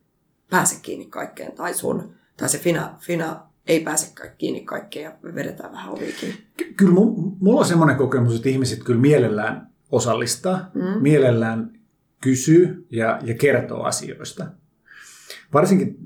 pääse 0.49 0.75
kiinni 0.81 1.05
kaikkeen 1.05 1.51
tai 1.51 1.73
sun, 1.73 2.15
tai 2.41 2.49
se 2.49 2.57
Fina, 2.57 2.95
Fina 2.99 3.39
ei 3.67 3.79
pääse 3.79 4.13
kiinni 4.37 4.61
kaikkeen 4.61 5.03
ja 5.03 5.35
vedetään 5.35 5.71
vähän 5.71 5.93
ovikin. 5.93 6.33
Kyllä 6.77 6.93
mulla 7.39 7.59
on 7.59 7.65
semmoinen 7.65 7.95
kokemus, 7.95 8.35
että 8.35 8.49
ihmiset 8.49 8.83
kyllä 8.83 9.01
mielellään 9.01 9.67
osallistaa, 9.91 10.71
mm. 10.73 11.01
mielellään 11.01 11.71
kysyy 12.21 12.87
ja, 12.89 13.19
ja 13.23 13.33
kertoo 13.33 13.83
asioista. 13.83 14.45
Varsinkin 15.53 15.97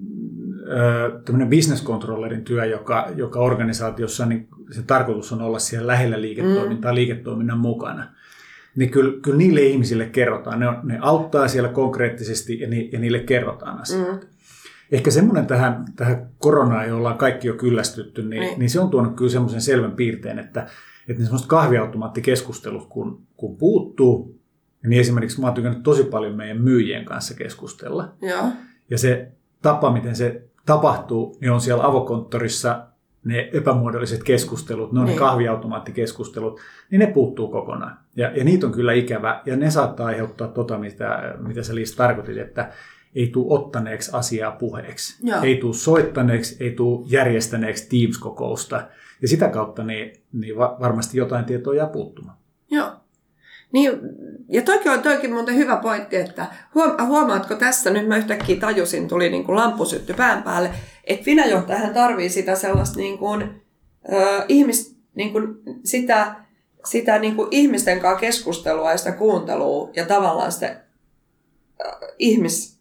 tämmöinen 1.25 1.49
business 1.49 1.83
controllerin 1.83 2.43
työ, 2.43 2.65
joka, 2.65 3.07
joka 3.15 3.39
organisaatiossa, 3.39 4.25
niin 4.25 4.47
se 4.71 4.81
tarkoitus 4.81 5.31
on 5.31 5.41
olla 5.41 5.59
siellä 5.59 5.87
lähellä 5.87 6.21
liiketoimintaa, 6.21 6.91
mm. 6.91 6.95
liiketoiminnan 6.95 7.59
mukana. 7.59 8.15
Niin 8.75 8.89
kyllä, 8.89 9.21
kyllä 9.21 9.37
niille 9.37 9.61
ihmisille 9.61 10.05
kerrotaan. 10.05 10.59
Ne, 10.59 10.67
on, 10.67 10.79
ne 10.83 10.97
auttaa 11.01 11.47
siellä 11.47 11.69
konkreettisesti 11.69 12.59
ja, 12.59 12.67
ni, 12.67 12.89
ja 12.93 12.99
niille 12.99 13.19
kerrotaan 13.19 13.81
asioita. 13.81 14.25
Mm. 14.25 14.34
Ehkä 14.91 15.11
semmoinen 15.11 15.47
tähän, 15.47 15.85
tähän 15.95 16.29
koronaan, 16.37 16.87
jolla 16.87 17.11
on 17.11 17.17
kaikki 17.17 17.47
jo 17.47 17.53
kyllästytty, 17.53 18.23
niin, 18.23 18.53
mm. 18.53 18.59
niin 18.59 18.69
se 18.69 18.79
on 18.79 18.89
tuonut 18.89 19.15
kyllä 19.15 19.31
semmoisen 19.31 19.61
selvän 19.61 19.91
piirteen, 19.91 20.39
että, 20.39 20.67
että 21.07 21.21
ne 21.21 21.25
semmoiset 21.25 21.47
kahviautomaattikeskustelut, 21.47 22.87
kun, 22.89 23.27
kun 23.37 23.57
puuttuu, 23.57 24.39
niin 24.87 24.99
esimerkiksi 24.99 25.41
mä 25.41 25.47
oon 25.47 25.53
tykännyt 25.53 25.83
tosi 25.83 26.03
paljon 26.03 26.35
meidän 26.35 26.61
myyjien 26.61 27.05
kanssa 27.05 27.33
keskustella. 27.33 28.13
Joo. 28.21 28.45
Ja 28.89 28.97
se 28.97 29.31
tapa, 29.61 29.91
miten 29.91 30.15
se 30.15 30.41
tapahtuu, 30.65 31.37
niin 31.41 31.51
on 31.51 31.61
siellä 31.61 31.85
avokonttorissa 31.85 32.87
ne 33.25 33.49
epämuodolliset 33.53 34.23
keskustelut, 34.23 34.91
ne 34.91 34.99
on 34.99 35.05
niin. 35.05 35.15
ne 35.15 35.19
kahviautomaattikeskustelut, 35.19 36.59
niin 36.91 36.99
ne 36.99 37.07
puuttuu 37.07 37.47
kokonaan. 37.47 37.97
Ja, 38.15 38.31
ja 38.37 38.43
niitä 38.43 38.67
on 38.67 38.71
kyllä 38.71 38.93
ikävä, 38.93 39.41
ja 39.45 39.55
ne 39.55 39.71
saattaa 39.71 40.07
aiheuttaa 40.07 40.47
tota, 40.47 40.77
mitä, 40.77 41.35
mitä 41.47 41.63
sä 41.63 41.75
Liis 41.75 41.95
tarkoitit, 41.95 42.37
että 42.37 42.71
ei 43.15 43.27
tule 43.27 43.53
ottaneeksi 43.53 44.11
asiaa 44.13 44.51
puheeksi. 44.51 45.15
Joo. 45.23 45.41
Ei 45.41 45.57
tule 45.57 45.73
soittaneeksi, 45.73 46.57
ei 46.59 46.71
tule 46.71 47.05
järjestäneeksi 47.09 47.87
Teams-kokousta. 47.89 48.87
Ja 49.21 49.27
sitä 49.27 49.49
kautta 49.49 49.83
niin, 49.83 50.13
niin 50.33 50.57
varmasti 50.57 51.17
jotain 51.17 51.45
tietoa 51.45 51.75
jää 51.75 51.87
puuttumaan. 51.87 52.37
Joo. 52.71 52.91
Niin, 53.71 53.91
ja 54.49 54.61
toki 54.61 54.89
on 54.89 55.01
toikin 55.01 55.33
muuten 55.33 55.55
hyvä 55.55 55.77
pointti, 55.77 56.15
että 56.15 56.45
huomaatko 57.07 57.55
tässä, 57.55 57.89
nyt 57.89 58.07
mä 58.07 58.17
yhtäkkiä 58.17 58.59
tajusin, 58.59 59.07
tuli 59.07 59.29
niin 59.29 59.43
kuin 59.43 59.55
lamppu 59.55 59.85
sytty 59.85 60.13
pään 60.13 60.43
päälle, 60.43 60.71
että 61.03 61.25
Finajohtajahan 61.25 61.93
tarvii 61.93 62.29
sitä 62.29 62.55
sellaista 62.55 62.99
niin 62.99 63.17
kuin, 63.17 63.41
äh, 64.13 64.45
ihmis, 64.47 64.97
niin 65.15 65.31
kuin 65.31 65.47
sitä, 65.83 66.35
sitä 66.85 67.19
niin 67.19 67.35
kuin 67.35 67.47
ihmisten 67.51 67.99
kanssa 67.99 68.19
keskustelua 68.19 68.91
ja 68.91 68.97
sitä 68.97 69.11
kuuntelua 69.11 69.89
ja 69.95 70.05
tavallaan 70.05 70.51
sitä 70.51 70.67
äh, 70.67 71.91
ihmis, 72.19 72.74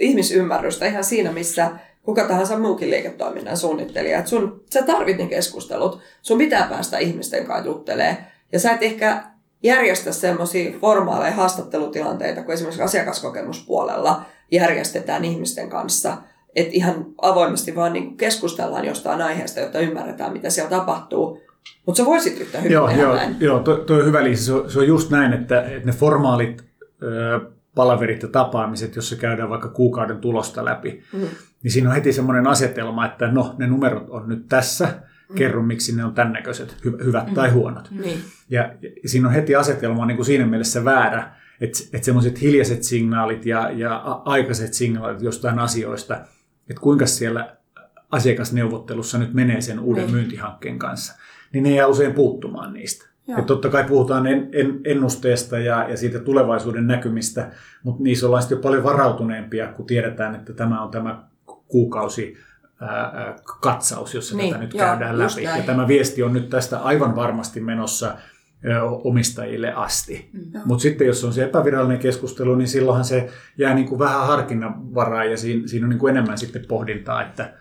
ihmisymmärrystä 0.00 0.86
ihan 0.86 1.04
siinä, 1.04 1.32
missä 1.32 1.70
kuka 2.02 2.24
tahansa 2.24 2.58
muukin 2.58 2.90
liiketoiminnan 2.90 3.56
suunnittelija. 3.56 4.18
Että 4.18 4.30
sun, 4.30 4.64
sä 4.72 4.82
tarvit 4.82 5.18
ne 5.18 5.26
keskustelut, 5.26 6.00
sun 6.22 6.38
pitää 6.38 6.66
päästä 6.70 6.98
ihmisten 6.98 7.46
kanssa 7.46 7.66
juttelemaan. 7.66 8.16
Ja 8.52 8.58
sä 8.58 8.72
et 8.72 8.82
ehkä 8.82 9.22
järjestä 9.62 10.12
semmoisia 10.12 10.72
formaaleja 10.80 11.32
haastattelutilanteita, 11.32 12.42
kun 12.42 12.54
esimerkiksi 12.54 12.82
asiakaskokemuspuolella 12.82 14.22
järjestetään 14.50 15.24
ihmisten 15.24 15.70
kanssa, 15.70 16.16
että 16.56 16.70
ihan 16.74 17.06
avoimesti 17.22 17.76
vaan 17.76 17.92
niin 17.92 18.16
keskustellaan 18.16 18.84
jostain 18.84 19.22
aiheesta, 19.22 19.60
jotta 19.60 19.78
ymmärretään, 19.78 20.32
mitä 20.32 20.50
siellä 20.50 20.70
tapahtuu. 20.70 21.40
Mutta 21.86 21.96
se 21.96 22.06
voisit 22.06 22.40
yhtä 22.40 22.58
hyvin 22.58 22.72
joo, 22.72 22.88
tehdä 22.88 23.02
joo, 23.02 23.14
näin. 23.14 23.36
Joo, 23.40 23.60
toi, 23.60 23.84
toi 23.86 24.00
on 24.00 24.06
hyvä 24.06 24.24
Liisa. 24.24 24.44
Se 24.44 24.52
on, 24.52 24.70
se 24.70 24.78
on 24.78 24.86
just 24.86 25.10
näin, 25.10 25.32
että, 25.32 25.62
että 25.62 25.86
ne 25.86 25.92
formaalit 25.92 26.64
ö, 27.02 27.40
palaverit 27.74 28.22
ja 28.22 28.28
tapaamiset, 28.28 28.96
jossa 28.96 29.16
käydään 29.16 29.50
vaikka 29.50 29.68
kuukauden 29.68 30.18
tulosta 30.18 30.64
läpi, 30.64 31.02
mm. 31.12 31.26
niin 31.62 31.70
siinä 31.70 31.88
on 31.88 31.94
heti 31.94 32.12
semmoinen 32.12 32.46
asetelma, 32.46 33.06
että 33.06 33.32
no, 33.32 33.54
ne 33.58 33.66
numerot 33.66 34.10
on 34.10 34.28
nyt 34.28 34.48
tässä, 34.48 34.88
Mm. 35.32 35.36
kerro, 35.36 35.62
miksi 35.62 35.96
ne 35.96 36.04
on 36.04 36.14
tämän 36.14 36.32
näköiset, 36.32 36.76
hy- 36.86 37.04
hyvät 37.04 37.28
mm. 37.28 37.34
tai 37.34 37.50
huonot. 37.50 37.90
Niin. 37.90 38.20
Ja, 38.50 38.74
ja 39.02 39.08
siinä 39.08 39.28
on 39.28 39.34
heti 39.34 39.56
asetelma 39.56 40.06
niin 40.06 40.16
kuin 40.16 40.26
siinä 40.26 40.46
mielessä 40.46 40.84
väärä, 40.84 41.32
että, 41.60 41.78
että 41.92 42.04
semmoiset 42.04 42.40
hiljaiset 42.40 42.82
signaalit 42.82 43.46
ja, 43.46 43.70
ja 43.70 43.96
aikaiset 44.24 44.74
signaalit 44.74 45.22
jostain 45.22 45.58
asioista, 45.58 46.14
että 46.70 46.80
kuinka 46.80 47.06
siellä 47.06 47.56
asiakasneuvottelussa 48.10 49.18
nyt 49.18 49.34
menee 49.34 49.60
sen 49.60 49.80
uuden 49.80 50.04
niin. 50.04 50.14
myyntihankkeen 50.14 50.78
kanssa, 50.78 51.14
niin 51.52 51.64
ne 51.64 51.74
jää 51.74 51.86
usein 51.86 52.12
puuttumaan 52.12 52.72
niistä. 52.72 53.11
Ja 53.26 53.42
totta 53.42 53.68
kai 53.68 53.84
puhutaan 53.84 54.26
en, 54.26 54.48
en, 54.52 54.80
ennusteesta 54.84 55.58
ja, 55.58 55.88
ja 55.88 55.96
siitä 55.96 56.18
tulevaisuuden 56.18 56.86
näkymistä, 56.86 57.50
mutta 57.82 58.02
niissä 58.02 58.26
ollaan 58.26 58.42
sitten 58.42 58.56
jo 58.56 58.62
paljon 58.62 58.84
varautuneempia, 58.84 59.66
kun 59.66 59.86
tiedetään, 59.86 60.34
että 60.34 60.52
tämä 60.52 60.82
on 60.82 60.90
tämä 60.90 61.24
kuukausi 61.68 62.36
katsaus, 63.60 64.14
jossa 64.14 64.36
niin, 64.36 64.52
tätä 64.52 64.64
nyt 64.64 64.74
joo, 64.74 64.86
käydään 64.86 65.18
läpi. 65.18 65.42
Ja 65.42 65.62
tämä 65.66 65.88
viesti 65.88 66.22
on 66.22 66.32
nyt 66.32 66.50
tästä 66.50 66.78
aivan 66.78 67.16
varmasti 67.16 67.60
menossa 67.60 68.14
omistajille 69.04 69.72
asti. 69.72 70.30
Mm. 70.32 70.60
Mutta 70.64 70.82
sitten 70.82 71.06
jos 71.06 71.24
on 71.24 71.32
se 71.32 71.44
epävirallinen 71.44 71.98
keskustelu, 71.98 72.54
niin 72.54 72.68
silloinhan 72.68 73.04
se 73.04 73.28
jää 73.58 73.74
niin 73.74 73.88
kuin 73.88 73.98
vähän 73.98 74.26
harkinnanvaraa 74.26 75.24
ja 75.24 75.36
siinä, 75.36 75.66
siinä 75.66 75.86
on 75.86 75.90
niin 75.90 75.98
kuin 75.98 76.10
enemmän 76.10 76.38
sitten 76.38 76.64
pohdintaa, 76.68 77.22
että 77.22 77.52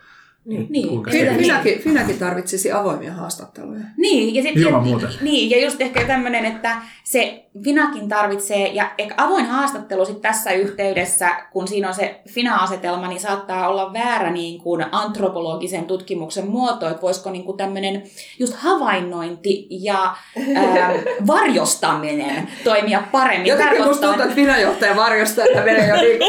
niin, 0.45 0.67
niin. 0.69 1.03
Kyllä, 1.03 1.33
Finäkin, 1.33 1.79
Finäkin 1.79 2.19
tarvitsisi 2.19 2.71
avoimia 2.71 3.13
haastatteluja. 3.13 3.83
Niin, 3.97 4.35
ja, 4.35 4.41
sit, 4.41 4.57
Ilman 4.57 4.83
muuta. 4.83 5.07
Niin, 5.21 5.49
ja 5.49 5.65
just 5.65 5.81
ehkä 5.81 6.07
tämmöinen, 6.07 6.45
että 6.45 6.81
se 7.03 7.40
Finakin 7.63 8.09
tarvitsee, 8.09 8.67
ja 8.67 8.91
ehkä 8.97 9.13
avoin 9.17 9.45
haastattelu 9.45 10.05
sit 10.05 10.21
tässä 10.21 10.51
yhteydessä, 10.51 11.29
kun 11.51 11.67
siinä 11.67 11.87
on 11.87 11.93
se 11.93 12.21
Fina-asetelma, 12.29 13.07
niin 13.07 13.19
saattaa 13.19 13.69
olla 13.69 13.93
väärä 13.93 14.31
niin 14.31 14.61
kuin 14.61 14.85
antropologisen 14.91 15.85
tutkimuksen 15.85 16.47
muoto, 16.47 16.89
että 16.89 17.01
voisiko 17.01 17.31
niin 17.31 17.43
kuin 17.43 17.57
tämmöinen 17.57 18.03
just 18.39 18.53
havainnointi 18.53 19.67
ja 19.69 20.15
ää, 20.55 20.93
varjostaminen 21.27 22.47
toimia 22.63 23.03
paremmin. 23.11 23.47
Jotenkin 23.47 23.83
musta 23.83 24.07
tuntuu, 24.07 24.23
että 24.23 24.35
Fina-johtaja 24.35 24.95
varjostaa, 24.95 25.45
että 25.45 25.63
menee 25.63 25.87
jo 25.87 25.95
niin 25.95 26.19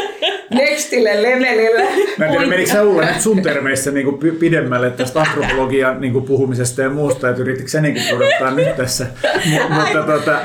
nextille 0.53 1.21
levelille. 1.21 1.87
Mä 2.17 2.25
en 2.25 2.31
tiedä, 2.31 2.47
menikö 2.47 2.71
sä 2.71 2.83
Ulla 2.83 3.05
nyt 3.05 3.21
sun 3.21 3.41
termeissä 3.41 3.91
niin 3.91 4.05
kuin 4.05 4.37
pidemmälle 4.39 4.91
tästä 4.91 5.21
antropologian 5.21 6.01
niin 6.01 6.13
kuin 6.13 6.25
puhumisesta 6.25 6.81
ja 6.81 6.89
muusta, 6.89 7.29
että 7.29 7.41
yrittikö 7.41 7.69
sä 7.69 7.81
niin 7.81 8.15
odottaa 8.15 8.51
nyt 8.51 8.75
tässä. 8.75 9.05
M- 9.45 9.73
mutta 9.73 10.03
tota, 10.03 10.39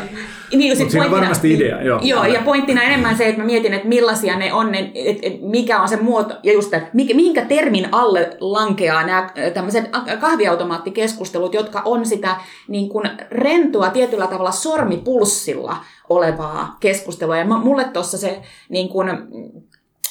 niin, 0.53 0.79
Mutta 0.79 0.91
siinä 0.93 1.07
on 1.07 1.11
varmasti 1.11 1.55
idea. 1.55 1.83
Joo, 1.83 2.01
joo 2.03 2.25
ja 2.25 2.41
pointtina 2.45 2.83
enemmän 2.83 3.17
se, 3.17 3.29
että 3.29 3.41
mä 3.41 3.47
mietin, 3.47 3.75
että 3.75 3.89
millaisia 3.89 4.39
ne 4.39 4.53
on, 4.53 4.75
että 4.75 4.93
et, 5.23 5.43
mikä 5.43 5.83
on 5.83 5.89
se 5.89 5.97
muoto, 5.97 6.35
ja 6.43 6.53
just 6.53 6.75
että 6.75 6.91
mihinkä 6.93 7.45
termin 7.45 7.89
alle 7.93 8.37
lankeaa 8.41 9.07
nämä 9.07 9.31
tämmöiset 9.55 9.85
kahviautomaattikeskustelut, 10.21 11.55
jotka 11.55 11.83
on 11.85 12.07
sitä 12.07 12.37
niin 12.69 12.89
kuin 12.89 13.11
rentoa 13.31 13.91
tietyllä 13.91 14.27
tavalla 14.27 14.51
sormipulssilla 14.51 15.77
olevaa 16.09 16.77
keskustelua. 16.81 17.37
Ja 17.37 17.45
mulle 17.45 17.85
tuossa 17.85 18.19
se 18.19 18.43
niin 18.69 18.89
kuin, 18.89 19.09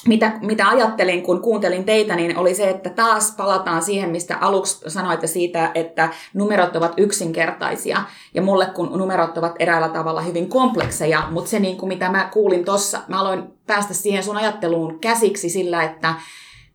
mitä, 0.08 0.32
mitä 0.40 0.68
ajattelin, 0.68 1.22
kun 1.22 1.42
kuuntelin 1.42 1.84
teitä, 1.84 2.16
niin 2.16 2.36
oli 2.36 2.54
se, 2.54 2.70
että 2.70 2.90
taas 2.90 3.34
palataan 3.36 3.82
siihen, 3.82 4.10
mistä 4.10 4.36
aluksi 4.36 4.90
sanoitte 4.90 5.26
siitä, 5.26 5.70
että 5.74 6.08
numerot 6.34 6.76
ovat 6.76 6.92
yksinkertaisia. 6.96 8.02
Ja 8.34 8.42
mulle, 8.42 8.66
kun 8.66 8.98
numerot 8.98 9.38
ovat 9.38 9.54
eräällä 9.58 9.88
tavalla 9.88 10.20
hyvin 10.20 10.48
komplekseja, 10.48 11.28
mutta 11.30 11.50
se, 11.50 11.58
niin 11.58 11.76
kuin 11.76 11.88
mitä 11.88 12.10
mä 12.10 12.28
kuulin 12.32 12.64
tuossa, 12.64 13.00
mä 13.08 13.20
aloin 13.20 13.44
päästä 13.66 13.94
siihen 13.94 14.24
sun 14.24 14.36
ajatteluun 14.36 14.98
käsiksi 15.00 15.48
sillä, 15.48 15.82
että 15.82 16.14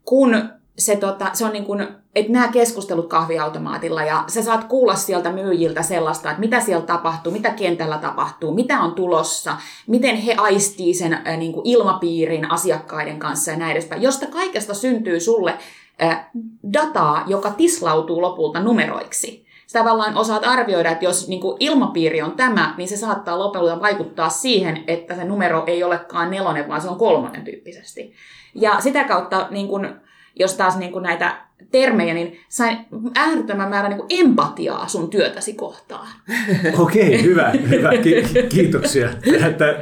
kun 0.06 0.50
se, 0.78 0.96
tota, 0.96 1.30
se 1.34 1.46
on 1.46 1.54
niin 1.54 1.66
kuin, 1.66 1.88
että 2.16 2.32
nämä 2.32 2.48
keskustelut 2.48 3.08
kahviautomaatilla 3.08 4.04
ja 4.04 4.24
sä 4.28 4.44
saat 4.44 4.64
kuulla 4.64 4.96
sieltä 4.96 5.32
myyjiltä 5.32 5.82
sellaista, 5.82 6.30
että 6.30 6.40
mitä 6.40 6.60
siellä 6.60 6.86
tapahtuu, 6.86 7.32
mitä 7.32 7.50
kentällä 7.50 7.98
tapahtuu, 7.98 8.54
mitä 8.54 8.80
on 8.80 8.92
tulossa, 8.92 9.58
miten 9.88 10.16
he 10.16 10.36
aistii 10.38 10.94
sen 10.94 11.14
äh, 11.14 11.38
niin 11.38 11.54
kuin 11.54 11.68
ilmapiirin 11.68 12.52
asiakkaiden 12.52 13.20
kanssa 13.20 13.52
ja 13.52 13.58
näin 13.58 13.72
edespäin. 13.72 14.02
Josta 14.02 14.28
kaikesta 14.28 14.74
syntyy 14.74 15.20
sulle 15.20 15.58
äh, 16.04 16.30
dataa, 16.74 17.24
joka 17.28 17.50
tislautuu 17.52 18.22
lopulta 18.22 18.60
numeroiksi. 18.60 19.46
Sä 19.68 19.80
tavallaan 19.80 20.18
osaat 20.18 20.44
arvioida, 20.46 20.92
että 20.92 21.06
jos 21.06 21.28
niin 21.28 21.42
kuin 21.42 21.58
ilmapiiri 21.60 22.22
on 22.22 22.32
tämä, 22.32 22.74
niin 22.78 22.90
se 22.90 22.98
saattaa 22.98 23.40
lopulta 23.40 23.82
vaikuttaa 23.82 24.30
siihen, 24.30 24.84
että 24.88 25.16
se 25.16 25.24
numero 25.24 25.64
ei 25.68 25.84
olekaan 25.84 26.32
nelonen, 26.32 26.68
vaan 26.68 26.82
se 26.82 26.90
on 26.90 26.98
kolmonen 26.98 27.44
tyyppisesti. 27.44 28.14
Ja 28.56 28.82
sitä 28.82 29.04
kautta 29.04 29.48
niin 29.50 29.68
kuin, 29.68 29.90
jos 30.36 30.54
taas 30.54 30.78
niin 30.78 30.92
kuin 30.92 31.04
näitä 31.04 31.36
termejä, 31.72 32.14
niin 32.14 32.40
sain 32.50 32.78
äärettömän 33.16 33.70
määrän 33.70 33.92
niin 33.92 34.26
empatiaa 34.26 34.88
sun 34.88 35.10
työtäsi 35.10 35.54
kohtaan. 35.54 36.08
Okei, 36.84 37.24
hyvä, 37.24 37.50
hyvä. 37.70 37.90
Ki- 37.90 38.48
kiitoksia. 38.50 39.10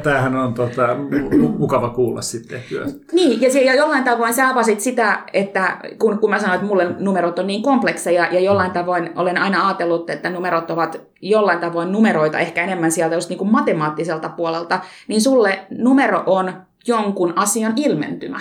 Tämähän 0.03 0.35
on 0.35 0.53
tota, 0.53 0.87
mukava 1.57 1.89
kuulla 1.89 2.21
sitten 2.21 2.63
työstä. 2.69 2.99
Niin, 3.11 3.41
ja, 3.41 3.51
se, 3.51 3.61
ja 3.61 3.75
jollain 3.75 4.03
tavoin 4.03 4.33
sä 4.33 4.49
avasit 4.49 4.81
sitä, 4.81 5.23
että 5.33 5.77
kun, 5.99 6.19
kun 6.19 6.29
mä 6.29 6.39
sanoin, 6.39 6.55
että 6.55 6.67
mulle 6.67 6.95
numerot 6.99 7.39
on 7.39 7.47
niin 7.47 7.63
komplekseja, 7.63 8.27
ja 8.31 8.39
jollain 8.39 8.71
tavoin 8.71 9.09
olen 9.15 9.37
aina 9.37 9.67
ajatellut, 9.67 10.09
että 10.09 10.29
numerot 10.29 10.71
ovat 10.71 11.01
jollain 11.21 11.59
tavoin 11.59 11.91
numeroita, 11.91 12.39
ehkä 12.39 12.63
enemmän 12.63 12.91
sieltä 12.91 13.15
just 13.15 13.29
niin 13.29 13.39
kuin 13.39 13.51
matemaattiselta 13.51 14.29
puolelta, 14.29 14.79
niin 15.07 15.21
sulle 15.21 15.59
numero 15.69 16.23
on 16.25 16.53
jonkun 16.87 17.33
asian 17.35 17.73
ilmentymä. 17.75 18.39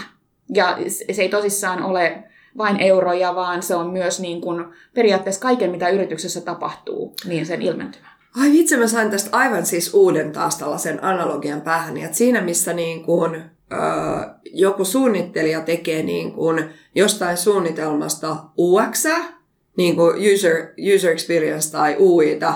Ja 0.55 0.78
se 1.12 1.22
ei 1.22 1.28
tosissaan 1.28 1.82
ole 1.82 2.24
vain 2.59 2.80
euroja, 2.80 3.34
vaan 3.34 3.62
se 3.62 3.74
on 3.74 3.90
myös 3.90 4.20
niin 4.20 4.40
kuin 4.40 4.64
periaatteessa 4.94 5.40
kaiken, 5.40 5.70
mitä 5.70 5.88
yrityksessä 5.88 6.40
tapahtuu, 6.40 7.14
niin 7.24 7.46
sen 7.46 7.62
ilmentymä. 7.62 8.07
Ai 8.40 8.53
vitsi, 8.53 8.76
mä 8.76 8.86
sain 8.86 9.11
tästä 9.11 9.36
aivan 9.36 9.66
siis 9.66 9.94
uuden 9.94 10.32
taas 10.32 10.59
tällaisen 10.59 11.05
analogian 11.05 11.61
päähän. 11.61 11.96
Että 11.96 12.16
siinä 12.16 12.40
missä 12.40 12.72
niin 12.72 13.05
kuin, 13.05 13.42
joku 14.53 14.84
suunnittelija 14.84 15.61
tekee 15.61 16.03
niin 16.03 16.32
kuin 16.32 16.64
jostain 16.94 17.36
suunnitelmasta 17.36 18.36
UX, 18.59 19.05
niin 19.76 19.96
kuin 19.96 20.34
user, 20.34 20.66
user 20.94 21.11
experience 21.11 21.72
tai 21.72 21.96
UIta, 21.98 22.55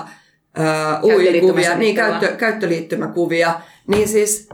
UI-kuvia, 1.03 1.77
niin 1.77 1.95
käyttö, 1.95 2.35
käyttöliittymäkuvia, 2.35 3.53
niin 3.87 4.07
siis 4.07 4.49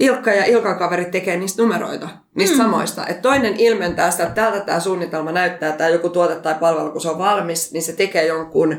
Ilkka 0.00 0.30
ja 0.30 0.44
Ilkan 0.44 0.78
kaverit 0.78 1.10
tekee 1.10 1.36
niistä 1.36 1.62
numeroita, 1.62 2.08
niistä 2.34 2.56
mm. 2.56 2.62
samoista. 2.62 3.06
Et 3.06 3.22
toinen 3.22 3.56
ilmentää 3.56 4.10
sitä, 4.10 4.22
että 4.22 4.34
tältä 4.34 4.60
tämä 4.60 4.80
suunnitelma 4.80 5.32
näyttää, 5.32 5.72
tai 5.72 5.92
joku 5.92 6.08
tuote 6.08 6.34
tai 6.34 6.54
palvelu, 6.54 6.90
kun 6.90 7.00
se 7.00 7.10
on 7.10 7.18
valmis, 7.18 7.72
niin 7.72 7.82
se 7.82 7.92
tekee 7.92 8.26
jonkun 8.26 8.76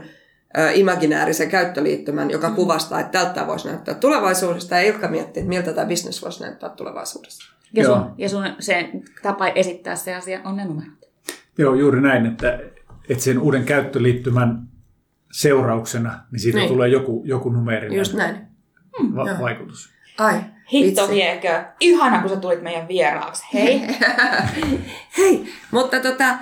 imaginäärisen 0.74 1.50
käyttöliittymän, 1.50 2.32
joka 2.32 2.50
mm. 2.50 2.56
kuvastaa, 2.56 3.00
että 3.00 3.20
tältä 3.20 3.48
voisi 3.48 3.68
näyttää 3.68 3.96
tulevaisuudesta, 3.96 4.76
ja 4.76 4.82
Ilkka 4.82 5.08
miettii, 5.08 5.42
että 5.42 5.50
miltä 5.50 5.74
tämä 5.74 5.88
business 5.88 6.24
voisi 6.24 6.44
näyttää 6.44 6.70
tulevaisuudessa. 6.70 7.54
Ja 7.74 7.86
sun, 7.86 8.14
ja 8.18 8.30
sun 8.30 8.44
se 8.60 8.90
tapa 9.24 9.48
esittää 9.48 9.96
se 9.96 10.16
asia 10.16 10.40
on 10.44 10.58
ne 10.58 10.66
numerot. 10.66 10.94
Joo, 11.58 11.74
juuri 11.76 12.02
näin, 12.02 12.26
että, 12.26 12.60
että 13.10 13.24
sen 13.24 13.40
uuden 13.40 13.64
käyttöliittymän 13.64 14.68
seurauksena, 15.32 16.20
niin 16.32 16.40
siitä 16.40 16.58
niin. 16.58 16.68
tulee 16.68 16.90
joku, 16.90 17.22
joku 17.26 17.50
numerinen 17.50 17.98
Just 17.98 18.14
näin. 18.14 18.36
Va- 19.16 19.34
hmm. 19.34 19.44
vaikutus. 19.44 19.94
Ai, 20.20 20.40
Hitto 20.72 21.10
viekö. 21.10 21.64
Ihana, 21.80 22.22
kun 22.22 22.30
sä 22.30 22.36
tulit 22.36 22.62
meidän 22.62 22.88
vieraaksi. 22.88 23.44
Hei. 23.54 23.82
Hei, 25.18 25.54
mutta 25.72 26.00
tota, 26.00 26.38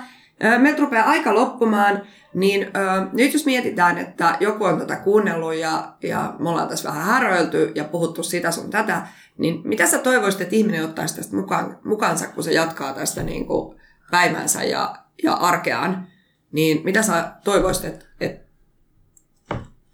meiltä 0.58 0.80
rupeaa 0.80 1.10
aika 1.10 1.34
loppumaan. 1.34 2.02
Niin 2.34 2.62
ö, 2.62 2.70
nyt 3.12 3.32
jos 3.32 3.46
mietitään, 3.46 3.98
että 3.98 4.36
joku 4.40 4.64
on 4.64 4.78
tätä 4.78 4.96
kuunnellut 4.96 5.54
ja, 5.54 5.92
ja 6.02 6.34
me 6.38 6.48
ollaan 6.48 6.68
tässä 6.68 6.88
vähän 6.88 7.04
häröilty 7.04 7.72
ja 7.74 7.84
puhuttu 7.84 8.22
sitä 8.22 8.50
sun 8.50 8.70
tätä, 8.70 9.06
niin 9.38 9.60
mitä 9.64 9.86
sä 9.86 9.98
toivoisit, 9.98 10.40
että 10.40 10.56
ihminen 10.56 10.84
ottaisi 10.84 11.16
tästä 11.16 11.36
mukaan, 11.36 11.78
mukaansa, 11.84 12.28
kun 12.28 12.44
se 12.44 12.52
jatkaa 12.52 12.92
tästä 12.92 13.22
niin 13.22 13.46
kuin 13.46 13.80
päivänsä 14.10 14.64
ja, 14.64 14.96
ja 15.22 15.32
arkeaan, 15.32 16.06
niin 16.52 16.80
mitä 16.84 17.02
sä 17.02 17.32
toivoisit, 17.44 17.84
että, 17.84 18.04
että 18.20 18.46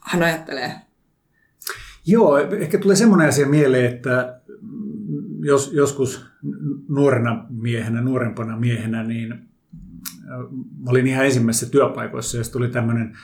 hän 0.01 0.23
ajattelee? 0.23 0.88
Joo, 2.09 2.39
ehkä 2.39 2.79
tulee 2.79 2.97
semmoinen 2.97 3.29
asia 3.29 3.47
mieleen, 3.47 3.95
että 3.95 4.41
jos, 5.41 5.73
joskus 5.73 6.27
nuorena 6.89 7.47
miehenä, 7.51 8.01
nuorempana 8.01 8.57
miehenä, 8.57 9.03
niin 9.03 9.29
mä 10.85 10.91
olin 10.91 11.07
ihan 11.07 11.25
ensimmäisessä 11.25 11.71
työpaikoissa, 11.71 12.39
jos 12.39 12.51
tuli 12.51 12.69
tämmöinen 12.69 13.17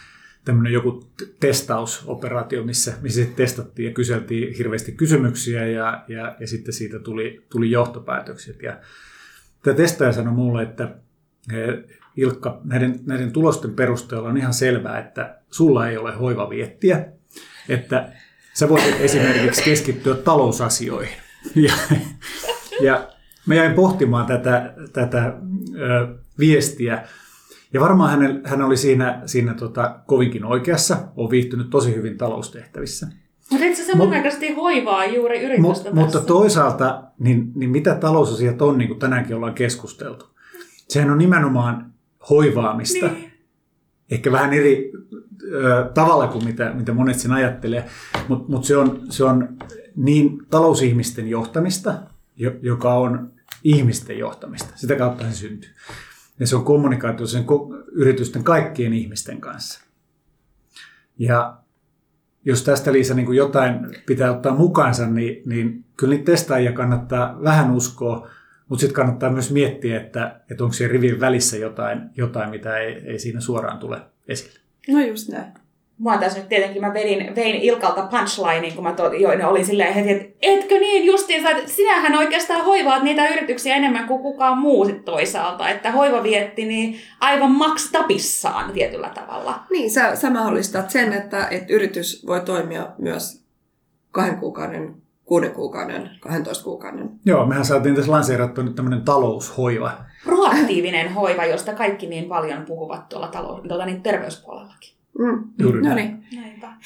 tämmöinen 0.44 0.72
joku 0.72 1.10
testausoperaatio, 1.40 2.64
missä, 2.64 2.92
missä 3.02 3.24
testattiin 3.36 3.86
ja 3.86 3.94
kyseltiin 3.94 4.54
hirveästi 4.54 4.92
kysymyksiä 4.92 5.66
ja, 5.66 6.04
ja, 6.08 6.36
ja 6.40 6.46
sitten 6.46 6.74
siitä 6.74 6.98
tuli, 6.98 7.44
tuli 7.50 7.70
johtopäätökset. 7.70 8.62
Ja 8.62 8.78
tämä 9.62 9.76
testaaja 9.76 10.12
sanoi 10.12 10.34
mulle, 10.34 10.62
että 10.62 10.96
Ilkka, 12.16 12.60
näiden, 12.64 13.00
näiden 13.06 13.32
tulosten 13.32 13.74
perusteella 13.74 14.28
on 14.28 14.36
ihan 14.36 14.54
selvää, 14.54 14.98
että 14.98 15.38
sulla 15.50 15.88
ei 15.88 15.96
ole 15.96 16.14
hoivaviettiä, 16.14 17.06
että 17.68 18.12
sä 18.54 18.68
voit 18.68 18.96
esimerkiksi 19.00 19.62
keskittyä 19.62 20.14
talousasioihin. 20.14 21.16
Ja, 21.54 21.72
ja 22.80 23.08
mä 23.46 23.54
jäin 23.54 23.74
pohtimaan 23.74 24.26
tätä, 24.26 24.74
tätä 24.92 25.34
ö, 25.78 26.14
viestiä. 26.38 27.08
Ja 27.72 27.80
varmaan 27.80 28.10
hän, 28.10 28.40
hän 28.44 28.62
oli 28.62 28.76
siinä, 28.76 29.22
siinä 29.26 29.54
tota, 29.54 30.00
kovinkin 30.06 30.44
oikeassa, 30.44 30.96
on 31.16 31.30
viihtynyt 31.30 31.70
tosi 31.70 31.94
hyvin 31.94 32.18
taloustehtävissä. 32.18 33.06
Mutta 33.50 33.66
et 33.66 33.76
sä 33.76 33.84
samanaikaisesti 33.84 34.52
hoivaa 34.52 35.04
juuri 35.04 35.42
yritystä 35.42 35.62
Mut, 35.62 35.76
tässä. 35.76 35.94
Mutta 35.94 36.20
toisaalta, 36.20 37.02
niin, 37.18 37.52
niin 37.54 37.70
mitä 37.70 37.94
talousasiat 37.94 38.62
on, 38.62 38.78
niin 38.78 38.88
kuin 38.88 39.00
tänäänkin 39.00 39.36
ollaan 39.36 39.54
keskusteltu? 39.54 40.26
Sehän 40.88 41.10
on 41.10 41.18
nimenomaan 41.18 41.92
hoivaamista. 42.30 43.06
Niin. 43.06 43.32
Ehkä 44.10 44.32
vähän 44.32 44.52
eri 44.52 44.92
tavalla 45.94 46.26
kuin 46.26 46.44
mitä, 46.44 46.72
mitä 46.74 46.92
monet 46.92 47.18
sen 47.18 47.32
ajattelee, 47.32 47.84
mutta 48.28 48.52
mut 48.52 48.64
se, 48.64 48.76
on, 48.76 49.00
se 49.10 49.24
on 49.24 49.48
niin 49.96 50.38
talousihmisten 50.50 51.28
johtamista, 51.28 51.94
joka 52.62 52.94
on 52.94 53.32
ihmisten 53.64 54.18
johtamista. 54.18 54.72
Sitä 54.76 54.96
kautta 54.96 55.24
se 55.24 55.32
syntyy. 55.32 55.70
Ja 56.40 56.46
se 56.46 56.56
on 56.56 56.64
kommunikaatio 56.64 57.26
sen 57.26 57.44
yritysten 57.92 58.44
kaikkien 58.44 58.92
ihmisten 58.92 59.40
kanssa. 59.40 59.80
Ja 61.18 61.56
jos 62.44 62.62
tästä 62.62 62.92
Liisa 62.92 63.14
niin 63.14 63.26
kuin 63.26 63.38
jotain 63.38 63.80
pitää 64.06 64.30
ottaa 64.30 64.54
mukaansa, 64.54 65.06
niin, 65.06 65.42
niin 65.46 65.84
kyllä 65.96 66.14
niitä 66.14 66.32
testaajia 66.32 66.72
kannattaa 66.72 67.42
vähän 67.42 67.70
uskoa, 67.70 68.28
mutta 68.68 68.80
sitten 68.80 68.94
kannattaa 68.94 69.30
myös 69.30 69.52
miettiä, 69.52 70.00
että, 70.00 70.40
että 70.50 70.64
onko 70.64 70.74
siellä 70.74 70.92
rivin 70.92 71.20
välissä 71.20 71.56
jotain, 71.56 72.00
jotain 72.16 72.50
mitä 72.50 72.78
ei, 72.78 72.92
ei 72.92 73.18
siinä 73.18 73.40
suoraan 73.40 73.78
tule 73.78 74.00
esille. 74.28 74.63
No 74.88 75.00
just 75.00 75.28
näin. 75.28 75.52
Mua 75.98 76.18
tässä 76.18 76.38
nyt 76.38 76.48
tietenkin, 76.48 76.82
mä 76.82 76.94
vedin, 76.94 77.34
vein 77.36 77.56
Ilkalta 77.56 78.02
punchlinein, 78.02 78.74
kun 78.74 78.84
mä 78.84 78.92
to, 78.92 79.12
jo, 79.12 79.34
ne 79.36 79.46
olin 79.46 79.66
silleen 79.66 79.94
heti, 79.94 80.10
että 80.10 80.36
etkö 80.42 80.78
niin 80.78 81.06
justiinsa, 81.06 81.50
että 81.50 81.70
sinähän 81.70 82.18
oikeastaan 82.18 82.64
hoivaat 82.64 83.02
niitä 83.02 83.28
yrityksiä 83.28 83.74
enemmän 83.76 84.06
kuin 84.06 84.22
kukaan 84.22 84.58
muu 84.58 84.84
sit 84.84 85.04
toisaalta. 85.04 85.68
Että 85.68 85.92
hoiva 85.92 86.22
vietti 86.22 86.64
niin 86.64 86.98
aivan 87.20 87.50
maks 87.50 87.90
tapissaan 87.92 88.72
tietyllä 88.72 89.08
tavalla. 89.08 89.60
Niin, 89.70 89.90
sä, 89.90 90.16
sä 90.16 90.30
mahdollistat 90.30 90.90
sen, 90.90 91.12
että, 91.12 91.48
että 91.50 91.72
yritys 91.72 92.26
voi 92.26 92.40
toimia 92.40 92.88
myös 92.98 93.44
kahden 94.10 94.36
kuukauden, 94.36 94.94
kuuden 95.24 95.52
kuukauden, 95.52 96.10
12 96.20 96.64
kuukauden. 96.64 97.10
Joo, 97.24 97.46
mehän 97.46 97.64
saatiin 97.64 97.94
tässä 97.94 98.12
lanseerattua 98.12 98.64
nyt 98.64 98.74
tämmöinen 98.74 99.04
taloushoiva. 99.04 100.04
Proaktiivinen 100.24 101.14
hoiva, 101.14 101.44
josta 101.44 101.74
kaikki 101.74 102.06
niin 102.06 102.24
paljon 102.24 102.62
puhuvat 102.62 103.08
tuolla 103.08 103.28
talous, 103.28 103.62
tuota, 103.68 103.86
niin 103.86 104.02
terveyspuolellakin. 104.02 104.94
Mm. 105.18 105.44
Juuri 105.58 105.82
no 105.82 105.94
niin. 105.94 106.26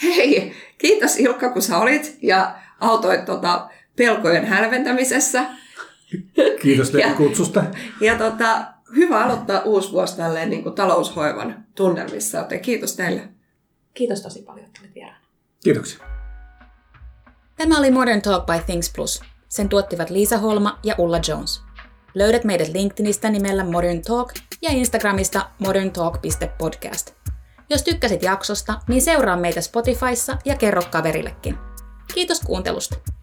Hei, 0.02 0.52
kiitos 0.78 1.18
Ilkka, 1.18 1.52
kun 1.52 1.62
sä 1.62 1.78
olit 1.78 2.18
ja 2.22 2.54
autoit 2.80 3.24
tuota 3.24 3.68
pelkojen 3.96 4.46
hälventämisessä. 4.46 5.44
Kiitos 6.62 6.90
teille 6.90 7.14
kutsusta. 7.16 7.64
Ja 8.00 8.18
tota, 8.18 8.64
hyvä 8.96 9.24
aloittaa 9.24 9.60
uusi 9.60 9.92
vuosi 9.92 10.16
tälleen 10.16 10.50
niin 10.50 10.62
kuin 10.62 10.74
taloushoivan 10.74 11.64
tunnelmissa, 11.74 12.38
joten 12.38 12.60
kiitos 12.60 12.96
teille. 12.96 13.28
Kiitos 13.94 14.22
tosi 14.22 14.42
paljon, 14.42 14.66
että 14.66 14.80
olit 14.82 14.94
vieraana. 14.94 15.24
Kiitoksia. 15.64 15.98
Tämä 17.56 17.78
oli 17.78 17.90
Modern 17.90 18.22
Talk 18.22 18.46
by 18.46 18.52
Things 18.66 18.92
Plus. 18.96 19.22
Sen 19.48 19.68
tuottivat 19.68 20.10
Liisa 20.10 20.38
Holma 20.38 20.78
ja 20.84 20.94
Ulla 20.98 21.20
Jones. 21.28 21.67
Löydät 22.14 22.44
meidät 22.44 22.68
LinkedInistä 22.68 23.30
nimellä 23.30 23.64
Modern 23.64 24.02
Talk 24.02 24.32
ja 24.62 24.70
Instagramista 24.70 25.50
moderntalk.podcast. 25.58 27.14
Jos 27.70 27.82
tykkäsit 27.82 28.22
jaksosta, 28.22 28.80
niin 28.88 29.02
seuraa 29.02 29.36
meitä 29.36 29.60
Spotifyssa 29.60 30.38
ja 30.44 30.56
kerro 30.56 30.82
kaverillekin. 30.90 31.58
Kiitos 32.14 32.40
kuuntelusta! 32.40 33.17